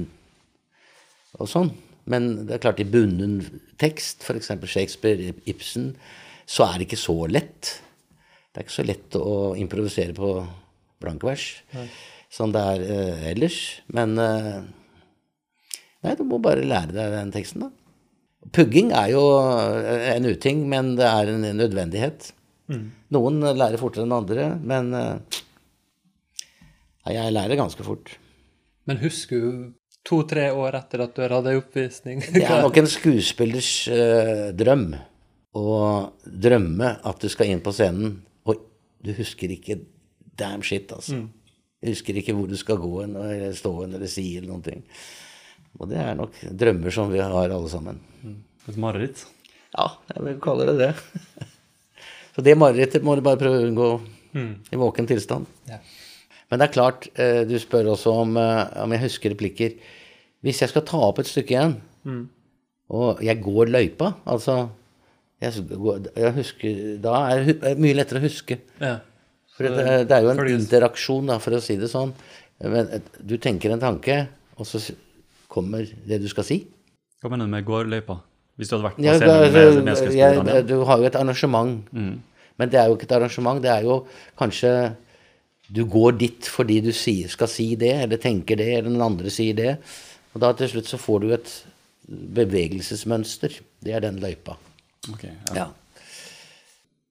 og 1.38 1.50
sånn. 1.50 1.72
Men 2.10 2.46
det 2.46 2.56
er 2.56 2.62
klart, 2.62 2.80
i 2.82 2.88
bunnen 2.88 3.38
tekst, 3.80 4.24
f.eks. 4.24 4.52
Shakespeare, 4.68 5.32
Ibsen, 5.48 5.94
så 6.46 6.68
er 6.68 6.78
det 6.78 6.88
ikke 6.88 7.00
så 7.00 7.16
lett. 7.30 7.70
Det 8.52 8.60
er 8.60 8.66
ikke 8.66 8.78
så 8.78 8.86
lett 8.86 9.16
å 9.18 9.54
improvisere 9.58 10.16
på 10.16 10.34
blankvers 11.02 11.48
som 12.34 12.52
det 12.54 12.62
er 12.74 12.84
uh, 12.88 13.28
ellers. 13.32 13.60
Men 13.94 14.18
uh, 14.18 14.64
Nei, 16.04 16.12
du 16.18 16.26
må 16.28 16.36
bare 16.42 16.66
lære 16.68 16.92
deg 16.92 17.14
den 17.14 17.30
teksten, 17.32 17.62
da. 17.64 17.70
Pugging 18.52 18.90
er 18.92 19.08
jo 19.14 19.22
en 19.40 20.26
uting, 20.28 20.66
men 20.68 20.90
det 20.98 21.06
er 21.08 21.30
en 21.32 21.46
nødvendighet. 21.56 22.26
Mm. 22.68 22.82
Noen 23.16 23.38
lærer 23.56 23.80
fortere 23.80 24.04
enn 24.04 24.12
andre, 24.12 24.50
men 24.60 24.90
uh, 24.92 25.40
jeg 27.08 27.32
lærer 27.32 27.56
ganske 27.56 27.86
fort. 27.86 28.12
Men 28.84 29.00
husker 29.00 29.40
du 29.40 29.64
to-tre 30.04 30.50
år 30.52 30.76
etter 30.76 31.06
at 31.06 31.16
du 31.16 31.24
hadde 31.24 31.56
oppvisning? 31.56 32.20
det 32.36 32.44
er 32.44 32.60
nok 32.66 32.82
en 32.82 32.90
skuespillers 32.98 33.72
drøm 34.60 34.90
å 35.54 35.74
drømme 36.24 36.96
at 37.06 37.22
du 37.22 37.30
skal 37.30 37.52
inn 37.52 37.62
på 37.64 37.72
scenen, 37.74 38.18
og 38.48 38.62
du 39.04 39.12
husker 39.14 39.52
ikke 39.54 39.78
damn 40.38 40.64
shit, 40.66 40.90
altså. 40.92 41.20
Mm. 41.20 41.28
Du 41.84 41.90
husker 41.92 42.16
ikke 42.16 42.34
hvor 42.34 42.48
du 42.48 42.56
skal 42.58 42.80
gå 42.80 42.92
eller 43.04 43.52
stå 43.54 43.74
eller 43.84 44.08
si 44.10 44.30
eller 44.38 44.50
noen 44.50 44.64
ting. 44.64 44.82
Og 45.78 45.90
det 45.90 45.98
er 46.00 46.14
nok 46.16 46.38
drømmer 46.54 46.94
som 46.94 47.10
vi 47.12 47.20
har 47.20 47.34
alle 47.52 47.70
sammen. 47.70 47.98
Mm. 48.22 48.38
Et 48.72 48.78
mareritt? 48.80 49.26
Ja, 49.74 49.90
jeg 50.14 50.24
vil 50.28 50.38
kalle 50.42 50.68
det 50.70 50.76
det. 50.80 50.92
Så 52.34 52.42
det 52.46 52.56
marerittet 52.58 53.04
må 53.06 53.14
du 53.14 53.22
bare 53.26 53.38
prøve 53.38 53.60
å 53.60 53.66
unngå 53.68 53.88
mm. 54.34 54.52
i 54.74 54.78
våken 54.80 55.10
tilstand. 55.10 55.50
Ja. 55.68 55.78
Men 56.50 56.60
det 56.60 56.68
er 56.68 56.74
klart, 56.74 57.06
eh, 57.20 57.42
du 57.46 57.54
spør 57.60 57.92
også 57.94 58.14
om, 58.24 58.36
eh, 58.40 58.62
om 58.82 58.94
jeg 58.94 59.04
husker 59.04 59.34
replikker. 59.34 59.76
Hvis 60.44 60.62
jeg 60.62 60.72
skal 60.72 60.86
ta 60.88 61.00
opp 61.06 61.20
et 61.22 61.30
stykke 61.30 61.54
igjen, 61.54 61.76
mm. 62.06 62.24
og 62.94 63.22
jeg 63.24 63.40
går 63.42 63.70
løypa 63.72 64.10
Altså 64.28 64.56
jeg, 65.42 65.64
jeg 66.14 66.34
husker, 66.38 66.84
Da 67.02 67.16
er 67.32 67.48
det 67.50 67.74
mye 67.82 67.96
lettere 67.96 68.22
å 68.22 68.24
huske. 68.24 68.58
Ja. 68.80 68.98
For 69.54 69.66
det, 69.68 69.86
det, 70.10 70.16
er 70.16 70.24
jo 70.24 70.32
en 70.32 70.52
interaksjon, 70.54 71.30
da, 71.30 71.38
for 71.42 71.54
å 71.54 71.62
si 71.62 71.76
det 71.78 71.90
sånn. 71.92 72.14
Men 72.64 72.90
du 73.22 73.36
tenker 73.42 73.74
en 73.74 73.82
tanke, 73.82 74.24
og 74.58 74.66
så 74.66 74.80
kommer 75.50 75.86
det 76.06 76.20
du 76.22 76.28
skal 76.30 76.46
si. 76.46 76.64
Hva 77.22 77.30
mener 77.32 77.46
du 77.46 77.54
med 77.54 77.66
går 77.66 77.86
løypa? 77.90 78.18
Hvis 78.58 78.70
du 78.70 78.76
hadde 78.76 78.86
vært 78.88 78.98
på 78.98 79.06
ja, 79.06 79.14
scenen 79.18 79.78
med 79.78 79.88
medspillerne? 79.88 80.58
Du 80.66 80.76
har 80.86 81.02
jo 81.02 81.08
et 81.08 81.18
arrangement. 81.18 81.86
Mm. 81.94 82.18
Men 82.60 82.70
det 82.70 82.78
er 82.80 82.90
jo 82.90 82.98
ikke 82.98 83.08
et 83.08 83.16
arrangement. 83.16 83.62
Det 83.62 83.70
er 83.72 83.86
jo 83.86 84.00
kanskje 84.38 84.72
du 85.74 85.84
går 85.90 86.18
dit 86.20 86.50
fordi 86.50 86.80
du 86.84 86.90
sier, 86.94 87.30
skal 87.32 87.50
si 87.50 87.70
det, 87.80 87.94
eller 88.04 88.20
tenker 88.20 88.58
det, 88.60 88.68
eller 88.76 88.92
den 88.92 89.02
andre 89.02 89.32
sier 89.32 89.56
det. 89.58 89.72
Og 90.34 90.42
da 90.42 90.52
til 90.58 90.70
slutt 90.70 90.90
så 90.90 91.00
får 91.00 91.24
du 91.24 91.32
et 91.34 91.54
bevegelsesmønster. 92.38 93.58
Det 93.82 93.94
er 93.96 94.04
den 94.04 94.20
løypa. 94.22 94.58
Okay, 95.12 95.34
ja. 95.50 95.64
ja. 95.64 95.66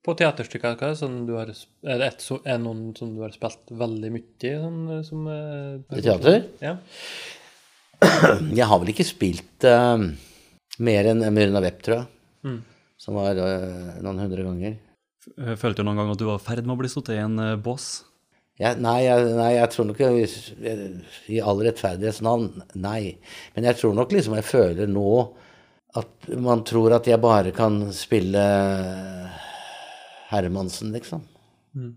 På 0.03 0.15
teaterstykker, 0.19 0.75
hva 0.79 0.89
er, 0.91 0.97
sånn 0.99 1.21
du 1.27 1.35
har, 1.37 1.51
er 1.87 2.01
det 2.01 2.09
et, 2.09 2.25
er 2.43 2.59
noen 2.59 2.89
som 2.97 3.13
du 3.15 3.21
har 3.23 3.31
spilt 3.35 3.71
veldig 3.79 4.09
mye 4.11 4.49
i? 4.49 4.53
Sånn, 4.59 4.81
som, 5.07 5.29
I 5.29 6.03
teater? 6.03 6.41
Ja. 6.63 6.75
Jeg 8.59 8.67
har 8.67 8.81
vel 8.81 8.91
ikke 8.91 9.07
spilt 9.07 9.67
uh, 9.67 9.95
mer 10.83 11.11
enn 11.11 11.23
Myrna 11.35 11.61
Wepp, 11.63 11.83
tror 11.85 12.01
jeg. 12.01 12.09
Mm. 12.43 12.57
Som 12.99 13.19
var 13.19 13.39
uh, 13.39 14.01
noen 14.03 14.25
hundre 14.25 14.43
ganger. 14.47 14.75
Følte 15.59 15.79
du 15.79 15.87
noen 15.87 16.01
gang 16.01 16.11
at 16.11 16.19
du 16.19 16.25
var 16.27 16.41
i 16.41 16.43
ferd 16.43 16.67
med 16.67 16.75
å 16.75 16.81
bli 16.81 16.91
satt 16.91 17.13
i 17.13 17.21
en 17.23 17.39
uh, 17.39 17.53
bås? 17.55 18.03
Ja, 18.61 18.75
nei, 18.77 19.07
nei, 19.09 19.53
jeg, 19.55 19.69
tror 19.73 19.87
nok 19.89 20.01
I 20.03 21.39
all 21.41 21.63
rettferdighets 21.65 22.21
navn, 22.25 22.51
nei. 22.77 23.15
Men 23.55 23.65
jeg 23.71 23.79
tror 23.79 23.95
nok 23.97 24.13
liksom 24.13 24.35
jeg 24.37 24.45
føler 24.45 24.91
nå 24.91 25.07
at 25.99 26.29
man 26.41 26.63
tror 26.65 26.95
at 26.97 27.07
jeg 27.09 27.21
bare 27.21 27.53
kan 27.55 27.79
spille 27.93 28.43
Hermansen, 30.31 30.93
liksom. 30.95 31.25
Mm. 31.77 31.93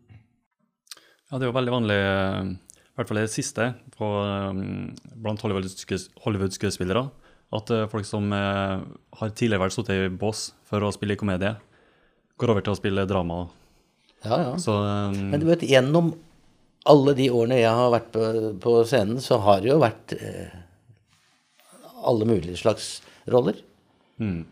Ja, 1.26 1.38
det 1.38 1.46
er 1.46 1.50
jo 1.50 1.56
veldig 1.56 1.74
vanlig, 1.74 1.96
i 1.96 2.98
hvert 2.98 3.08
fall 3.10 3.20
det 3.22 3.30
siste, 3.32 3.70
på, 3.96 4.06
um, 4.06 4.90
blant 5.24 5.42
Hollywood-skuespillere, 5.42 7.06
at 7.56 7.72
uh, 7.72 7.86
folk 7.90 8.06
som 8.06 8.28
har 8.32 9.32
tidligere 9.32 9.64
vært 9.64 9.76
sittet 9.78 9.96
i 9.96 10.12
bås 10.12 10.50
for 10.68 10.84
å 10.84 10.92
spille 10.94 11.18
komedie, 11.18 11.56
går 12.36 12.52
over 12.52 12.66
til 12.66 12.76
å 12.76 12.78
spille 12.78 13.08
drama. 13.08 13.46
Ja, 14.26 14.38
ja. 14.42 14.52
Så, 14.60 14.76
um, 14.76 15.18
Men 15.32 15.42
du 15.42 15.48
vet, 15.48 15.64
gjennom 15.66 16.12
alle 16.86 17.14
de 17.18 17.28
årene 17.34 17.58
jeg 17.60 17.74
har 17.80 17.92
vært 17.94 18.12
på, 18.14 18.24
på 18.62 18.76
scenen, 18.86 19.20
så 19.22 19.40
har 19.42 19.62
det 19.62 19.72
jo 19.72 19.80
vært 19.82 20.14
eh, 20.16 20.54
alle 22.06 22.28
mulige 22.28 22.58
slags 22.60 23.00
roller. 23.32 23.58
Mm. 24.22 24.44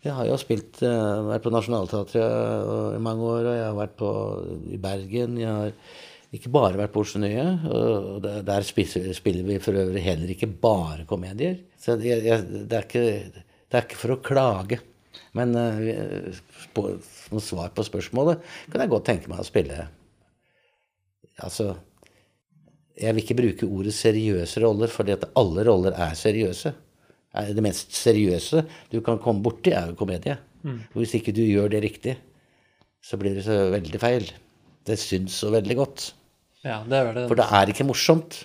Jeg 0.00 0.16
har 0.16 0.28
jo 0.30 0.36
spilt 0.40 0.80
uh, 0.80 1.26
vært 1.28 1.44
på 1.44 1.52
Nationaltheatret 1.52 2.94
i 2.96 3.02
mange 3.04 3.26
år, 3.26 3.48
og 3.50 3.58
jeg 3.58 3.66
har 3.66 3.76
vært 3.76 3.98
på, 4.00 4.12
i 4.72 4.78
Bergen. 4.80 5.36
Jeg 5.40 5.50
har 5.50 5.74
ikke 6.36 6.52
bare 6.54 6.78
vært 6.78 6.94
på 6.94 7.02
Oslo 7.04 7.20
Nye. 7.20 7.44
og 7.68 8.22
Der, 8.24 8.64
spiller, 8.64 9.10
spiller, 9.16 9.44
vi 9.44 9.58
for 9.60 9.76
øvrig 9.76 10.04
heller 10.04 10.32
ikke 10.32 10.48
bare 10.62 11.04
komedier. 11.10 11.58
Så 11.76 11.98
jeg, 12.00 12.24
jeg, 12.24 12.46
det, 12.70 12.78
er 12.78 12.88
ikke, 12.88 13.04
det, 13.34 13.74
er 13.74 13.84
ikke, 13.84 14.00
for 14.00 14.14
å 14.16 14.20
klage. 14.24 14.80
Men 15.36 15.52
uh, 15.58 16.32
som 16.72 17.42
svar 17.42 17.74
på 17.74 17.84
spørsmålet 17.84 18.40
kan 18.70 18.82
jeg 18.82 18.90
godt 18.90 19.08
tenke 19.10 19.30
meg 19.30 19.42
å 19.42 19.46
spille 19.46 19.84
Altså 21.40 21.66
Jeg 22.98 23.14
vil 23.14 23.22
ikke 23.22 23.36
bruke 23.38 23.68
ordet 23.68 23.94
seriøse 23.96 24.62
roller, 24.62 24.90
fordi 24.92 25.14
at 25.14 25.28
alle 25.38 25.64
roller 25.66 25.94
er 25.96 26.16
seriøse. 26.18 26.72
Det 27.30 27.62
mest 27.62 27.94
seriøse 27.94 28.64
du 28.90 28.98
kan 29.06 29.20
komme 29.22 29.42
borti, 29.44 29.70
er 29.70 29.92
jo 29.92 29.98
komedie. 29.98 30.36
Mm. 30.66 30.80
Hvis 30.96 31.14
ikke 31.18 31.34
du 31.34 31.44
gjør 31.44 31.70
det 31.72 31.82
riktig, 31.84 32.16
så 33.00 33.18
blir 33.20 33.36
det 33.38 33.44
så 33.46 33.68
veldig 33.72 34.00
feil. 34.02 34.26
Det 34.86 34.98
syns 35.00 35.36
så 35.42 35.52
veldig 35.54 35.76
godt. 35.78 36.10
Ja, 36.66 36.82
det 36.84 36.98
er 36.98 37.12
det. 37.16 37.28
For 37.30 37.38
det 37.38 37.46
er 37.46 37.72
ikke 37.72 37.86
morsomt. 37.88 38.42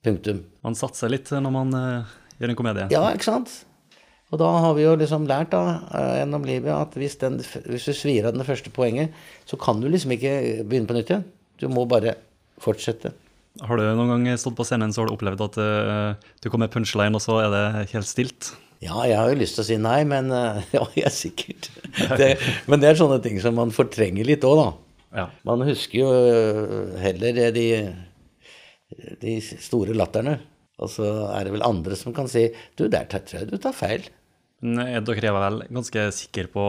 Punktum. 0.00 0.44
Man 0.64 0.76
satser 0.78 1.12
litt 1.12 1.28
når 1.28 1.52
man 1.52 1.74
uh, 1.76 2.12
gjør 2.40 2.52
en 2.54 2.56
komedie. 2.56 2.86
Ja, 2.94 3.02
ikke 3.12 3.26
sant? 3.26 3.52
Og 4.30 4.38
da 4.40 4.46
har 4.62 4.76
vi 4.78 4.86
jo 4.86 4.94
liksom 4.96 5.26
lært 5.28 5.50
da, 5.52 5.64
uh, 5.90 6.14
gjennom 6.20 6.46
livet 6.48 6.72
at 6.72 6.94
hvis, 6.96 7.18
den, 7.20 7.36
hvis 7.66 7.88
du 7.90 7.92
svir 7.96 8.30
av 8.30 8.38
det 8.38 8.46
første 8.48 8.72
poenget, 8.72 9.12
så 9.44 9.58
kan 9.60 9.82
du 9.82 9.90
liksom 9.90 10.14
ikke 10.16 10.32
begynne 10.62 10.88
på 10.88 10.96
nytt 10.96 11.12
igjen. 11.12 11.26
Du 11.60 11.66
må 11.68 11.84
bare 11.90 12.16
fortsette. 12.62 13.12
Har 13.60 13.76
du 13.76 13.84
noen 13.84 14.24
gang 14.24 14.40
stått 14.40 14.56
på 14.56 14.64
scenen 14.64 14.92
så 14.94 15.02
har 15.02 15.10
du 15.10 15.16
opplevd 15.16 15.42
at 15.44 15.56
uh, 15.60 16.28
du 16.40 16.48
kommer 16.48 16.66
med 16.66 16.74
punchline, 16.74 17.16
og 17.16 17.22
så 17.24 17.40
er 17.42 17.50
det 17.52 17.64
helt 17.92 18.08
stilt? 18.08 18.52
Ja, 18.80 19.02
jeg 19.04 19.18
har 19.18 19.28
jo 19.28 19.40
lyst 19.42 19.58
til 19.58 19.64
å 19.64 19.68
si 19.68 19.76
nei, 19.80 19.98
men 20.08 20.30
uh, 20.32 20.60
ja, 20.76 20.86
jeg 20.96 21.08
er 21.08 21.14
sikkert. 21.14 21.68
Det, 22.16 22.30
men 22.70 22.80
det 22.80 22.90
er 22.90 23.00
sånne 23.00 23.20
ting 23.24 23.40
som 23.42 23.58
man 23.58 23.74
fortrenger 23.74 24.28
litt 24.28 24.46
òg, 24.48 24.62
da. 24.62 24.70
Ja. 25.20 25.26
Man 25.48 25.66
husker 25.66 26.00
jo 26.00 26.08
uh, 26.08 26.96
heller 27.02 27.50
de, 27.52 27.66
de 29.20 29.36
store 29.50 29.96
latterne. 29.98 30.38
Og 30.80 30.88
så 30.88 31.04
er 31.34 31.44
det 31.44 31.52
vel 31.52 31.66
andre 31.66 31.98
som 31.98 32.14
kan 32.16 32.30
si 32.30 32.46
du, 32.78 32.86
der 32.88 33.04
tror 33.10 33.42
jeg 33.42 33.50
du 33.50 33.58
tar 33.60 33.76
feil. 33.76 34.06
Men 34.64 35.04
dere 35.04 35.28
er 35.28 35.36
vel 35.36 35.62
ganske 35.68 36.06
sikre 36.16 36.48
på 36.52 36.64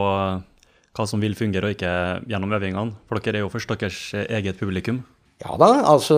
hva 0.91 1.05
som 1.07 1.23
vil 1.23 1.37
fungere 1.39 1.69
og 1.69 1.77
ikke 1.77 1.93
gjennom 2.27 2.51
øvingene? 2.57 2.97
For 3.07 3.23
dere 3.23 3.39
er 3.39 3.45
jo 3.45 3.51
først 3.53 3.71
deres 3.71 4.01
eget 4.27 4.59
publikum. 4.59 4.99
Ja 5.41 5.57
da, 5.57 5.69
altså 5.89 6.15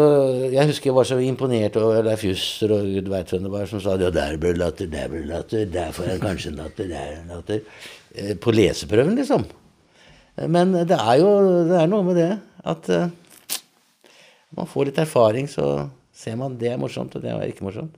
Jeg 0.52 0.68
husker 0.68 0.90
jeg 0.90 0.98
var 0.98 1.08
så 1.08 1.18
imponert 1.24 1.78
over 1.80 2.04
Leif 2.04 2.26
Juster 2.28 2.74
og 2.76 2.88
gud 2.92 3.10
veit 3.12 3.32
hvem 3.32 3.46
det 3.46 3.52
var 3.54 3.70
som 3.70 3.82
sa 3.84 3.96
ja, 4.00 4.12
der 4.12 4.36
ble 4.42 4.52
latter, 4.58 4.90
der 4.92 5.12
ble 5.12 5.24
latter, 5.30 5.66
der 5.72 5.94
får 5.96 6.10
jeg 6.12 6.24
kanskje 6.24 6.52
en 6.52 6.60
latter, 6.60 6.90
der 6.92 7.12
en 7.22 7.32
latter. 7.32 7.62
Eh, 8.14 8.34
På 8.36 8.52
leseprøven, 8.52 9.16
liksom. 9.16 9.46
Eh, 10.36 10.48
Men 10.52 10.76
det 10.76 10.98
er 10.98 11.22
jo 11.22 11.30
det 11.70 11.78
er 11.80 11.92
noe 11.92 12.08
med 12.08 12.20
det 12.20 12.32
at 12.74 12.90
eh, 12.92 13.12
man 14.58 14.70
får 14.70 14.90
litt 14.90 15.00
erfaring, 15.02 15.48
så 15.50 15.88
ser 16.14 16.36
man 16.40 16.58
det 16.60 16.74
er 16.74 16.82
morsomt, 16.82 17.16
og 17.16 17.24
det 17.24 17.32
er 17.32 17.46
ikke 17.48 17.66
morsomt. 17.66 17.96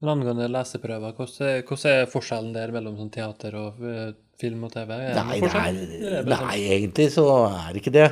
Men 0.00 0.16
angående 0.16 0.48
leseprøver, 0.50 1.12
hvordan 1.16 1.90
er, 1.92 2.08
forskjellen 2.10 2.56
der 2.56 2.72
mellom 2.74 2.96
sånn 2.98 3.12
teater 3.12 3.54
og 3.60 3.84
film 4.40 4.64
og 4.66 4.72
TV? 4.72 4.90
Nei, 5.14 5.38
er 5.44 6.26
nei, 6.32 6.56
egentlig 6.78 7.10
så 7.14 7.28
er 7.46 7.70
det 7.76 7.84
ikke 7.84 7.94
det. 7.94 8.08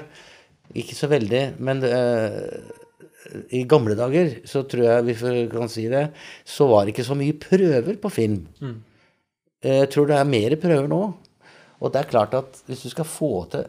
Ikke 0.79 0.97
så 0.97 1.09
veldig. 1.11 1.43
Men 1.63 1.83
uh, 1.85 3.43
i 3.55 3.65
gamle 3.69 3.97
dager, 3.99 4.39
så 4.49 4.65
tror 4.69 4.87
jeg 4.87 5.09
vi 5.09 5.17
kan 5.53 5.71
si 5.71 5.87
det, 5.91 6.09
så 6.45 6.69
var 6.71 6.85
det 6.85 6.95
ikke 6.95 7.07
så 7.07 7.17
mye 7.19 7.39
prøver 7.41 7.99
på 8.03 8.13
film. 8.13 8.41
Mm. 8.63 8.79
Jeg 9.63 9.91
tror 9.95 10.09
det 10.11 10.19
er 10.19 10.31
mer 10.31 10.57
prøver 10.61 10.89
nå. 10.91 11.03
Og 11.83 11.93
det 11.93 12.01
er 12.01 12.11
klart 12.11 12.35
at 12.39 12.63
hvis 12.69 12.85
du 12.87 12.91
skal 12.93 13.09
få 13.09 13.33
til 13.51 13.67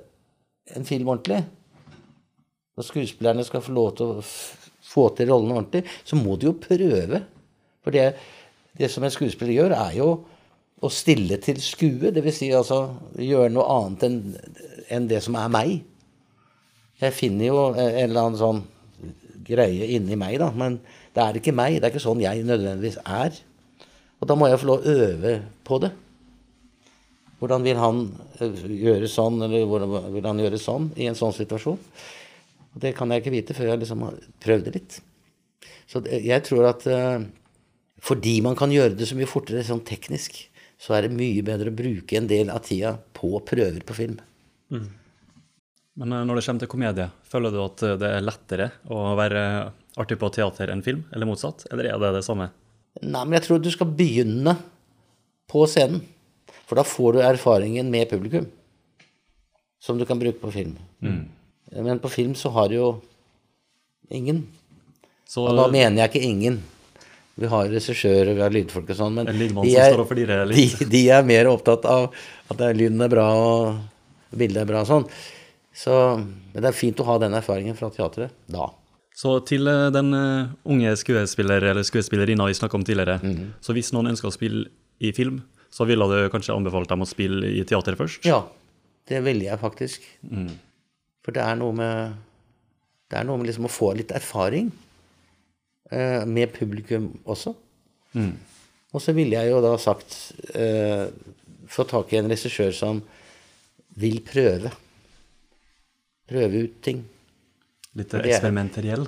en 0.78 0.86
film 0.86 1.10
ordentlig, 1.10 1.42
og 2.78 2.86
skuespillerne 2.86 3.46
skal 3.46 3.62
få 3.62 3.74
lov 3.74 3.96
til 3.98 4.12
å 4.14 4.24
få 4.24 5.08
til 5.18 5.30
rollene 5.30 5.58
ordentlig, 5.60 5.84
så 6.06 6.18
må 6.18 6.38
du 6.38 6.48
jo 6.50 6.60
prøve. 6.62 7.22
For 7.86 7.94
det, 7.94 8.14
det 8.78 8.90
som 8.90 9.06
en 9.06 9.14
skuespiller 9.14 9.54
gjør, 9.54 9.76
er 9.78 9.98
jo 10.00 10.10
å 10.84 10.90
stille 10.92 11.38
til 11.42 11.62
skue. 11.64 12.12
Dvs. 12.14 12.40
Si 12.40 12.50
altså 12.54 12.80
gjøre 13.22 13.54
noe 13.54 13.68
annet 13.78 14.08
enn 14.10 14.18
enn 14.94 15.06
det 15.10 15.22
som 15.24 15.38
er 15.40 15.52
meg. 15.54 15.84
Jeg 17.04 17.16
finner 17.18 17.50
jo 17.50 17.64
en 17.74 17.98
eller 18.06 18.22
annen 18.22 18.40
sånn 18.40 18.62
greie 19.44 19.90
inni 19.96 20.16
meg, 20.20 20.38
da. 20.42 20.50
Men 20.56 20.80
det 21.16 21.24
er 21.24 21.40
ikke 21.40 21.56
meg. 21.56 21.78
Det 21.78 21.88
er 21.88 21.94
ikke 21.94 22.06
sånn 22.06 22.24
jeg 22.24 22.46
nødvendigvis 22.48 23.02
er. 23.04 23.36
Og 24.22 24.30
da 24.30 24.38
må 24.40 24.48
jeg 24.48 24.62
få 24.62 24.70
lov 24.70 24.84
å 24.84 24.98
øve 25.04 25.36
på 25.68 25.80
det. 25.84 25.92
Hvordan 27.44 27.66
vil 27.68 27.80
han 27.80 28.04
eh, 28.40 28.62
gjøre 28.86 29.10
sånn, 29.12 29.42
eller 29.44 29.66
hvordan 29.68 30.14
vil 30.14 30.28
han 30.30 30.40
gjøre 30.40 30.60
sånn 30.62 30.94
i 30.96 31.10
en 31.10 31.18
sånn 31.20 31.36
situasjon? 31.36 31.80
Og 32.74 32.78
det 32.82 32.94
kan 32.96 33.12
jeg 33.12 33.22
ikke 33.22 33.34
vite 33.34 33.58
før 33.58 33.74
jeg 33.74 33.82
liksom 33.82 34.06
har 34.08 34.22
prøvd 34.46 34.70
det 34.70 34.76
litt. 34.78 35.00
Så 35.92 36.02
jeg 36.08 36.40
tror 36.48 36.70
at 36.72 36.88
eh, 36.88 37.26
fordi 38.04 38.38
man 38.46 38.56
kan 38.60 38.72
gjøre 38.72 38.96
det 38.96 39.10
så 39.10 39.20
mye 39.20 39.30
fortere 39.30 39.66
sånn 39.68 39.84
teknisk, 39.88 40.40
så 40.80 40.96
er 40.96 41.06
det 41.06 41.18
mye 41.20 41.44
bedre 41.46 41.72
å 41.72 41.76
bruke 41.76 42.18
en 42.18 42.32
del 42.32 42.50
av 42.52 42.64
tida 42.66 42.96
på 43.16 43.36
prøver 43.48 43.84
på 43.88 43.96
film. 44.00 44.18
Men 46.00 46.14
eh, 46.14 46.26
når 46.26 46.40
det 46.40 46.46
kommer 46.48 46.64
til 46.64 46.72
komedie, 46.72 47.08
føler 47.30 47.54
du 47.54 47.60
at 47.64 47.84
eh, 47.86 47.96
det 48.02 48.10
er 48.18 48.26
lettere 48.26 48.70
å 48.90 49.14
være 49.20 49.44
artig 50.02 50.18
på 50.22 50.32
teater 50.34 50.72
enn 50.74 50.82
film, 50.86 51.04
eller 51.14 51.30
motsatt? 51.30 51.68
Eller 51.72 51.92
er 51.92 52.02
det 52.02 52.14
det 52.18 52.26
samme? 52.26 52.50
Nei, 53.02 53.22
men 53.26 53.38
jeg 53.38 53.46
tror 53.48 53.62
du 53.62 53.70
skal 53.74 53.92
begynne 53.94 54.56
på 55.50 55.66
scenen. 55.70 56.02
For 56.64 56.80
da 56.80 56.86
får 56.88 57.18
du 57.18 57.24
erfaringen 57.26 57.90
med 57.94 58.10
publikum. 58.10 58.48
Som 59.84 60.00
du 60.00 60.06
kan 60.08 60.22
bruke 60.22 60.40
på 60.42 60.52
film. 60.54 60.78
Men 61.74 62.00
på 62.00 62.10
film 62.14 62.36
så 62.40 62.50
har 62.56 62.70
du 62.72 62.78
jo 62.78 62.90
ingen. 64.14 64.46
Så 65.28 65.44
Og 65.50 65.58
da 65.58 65.68
mener 65.74 66.04
jeg 66.04 66.14
ikke 66.14 66.30
ingen. 66.30 66.60
Vi 67.42 67.50
har 67.50 67.66
regissører, 67.68 68.34
vi 68.38 68.44
har 68.46 68.54
lydfolk 68.54 68.92
og 68.94 68.98
sånn, 69.00 69.16
men 69.18 69.26
de 69.66 69.72
er, 69.82 69.96
de, 70.54 70.66
de 70.86 71.02
er 71.10 71.24
mer 71.26 71.50
opptatt 71.50 71.86
av 71.90 72.12
at 72.54 72.62
lyden 72.78 73.02
er 73.02 73.10
bra 73.10 73.26
og 73.34 74.38
bildet 74.38 74.62
er 74.62 74.70
bra 74.70 74.84
og 74.86 74.92
sånn. 74.92 75.08
Så, 75.74 75.94
det 76.54 76.68
er 76.70 76.76
fint 76.78 77.00
å 77.02 77.08
ha 77.08 77.18
den 77.22 77.34
erfaringen 77.34 77.78
fra 77.78 77.90
teatret 77.94 78.34
da. 78.52 78.70
Så 79.18 79.36
til 79.46 79.70
eh, 79.70 79.90
den 79.94 80.14
eh, 80.18 80.52
unge 80.70 80.94
skuespiller 80.98 81.66
eller 81.72 81.86
skuespillerinna 81.86 82.48
vi 82.50 82.58
snakka 82.58 82.78
om 82.80 82.86
tidligere. 82.86 83.20
Mhm. 83.22 83.54
Så 83.62 83.76
hvis 83.78 83.92
noen 83.94 84.12
ønsker 84.14 84.30
å 84.30 84.34
spille 84.34 84.68
i 85.04 85.12
film, 85.14 85.42
så 85.74 85.86
ville 85.90 86.06
du 86.10 86.30
kanskje 86.34 86.54
anbefalt 86.54 86.90
dem 86.90 87.02
å 87.06 87.10
spille 87.10 87.50
i 87.50 87.64
teater 87.66 87.98
først? 87.98 88.26
Ja, 88.30 88.44
det 89.10 89.24
ville 89.26 89.48
jeg 89.48 89.62
faktisk. 89.62 90.06
For 91.26 91.36
det 91.36 91.42
er 91.44 91.58
noe 91.58 91.74
med 91.76 92.14
Det 93.10 93.20
er 93.20 93.26
noe 93.28 93.38
med 93.38 93.46
liksom 93.46 93.68
å 93.68 93.72
få 93.72 93.92
litt 93.94 94.12
erfaring 94.16 94.72
eh, 95.92 96.24
med 96.26 96.54
publikum 96.56 97.12
også. 97.30 97.54
Og 98.94 99.02
så 99.02 99.14
ville 99.14 99.38
jeg 99.38 99.52
jo 99.52 99.60
da 99.66 99.74
sagt 99.82 100.16
eh, 100.54 101.10
Få 101.74 101.86
tak 101.90 102.14
i 102.14 102.20
en 102.20 102.30
regissør 102.30 102.74
som 102.76 103.02
vil 103.98 104.20
prøve. 104.26 104.70
Prøve 106.30 106.64
ut 106.68 106.78
ting. 106.86 107.04
Litt 108.00 108.14
er- 108.16 108.26
eksperimenteriell? 108.30 109.06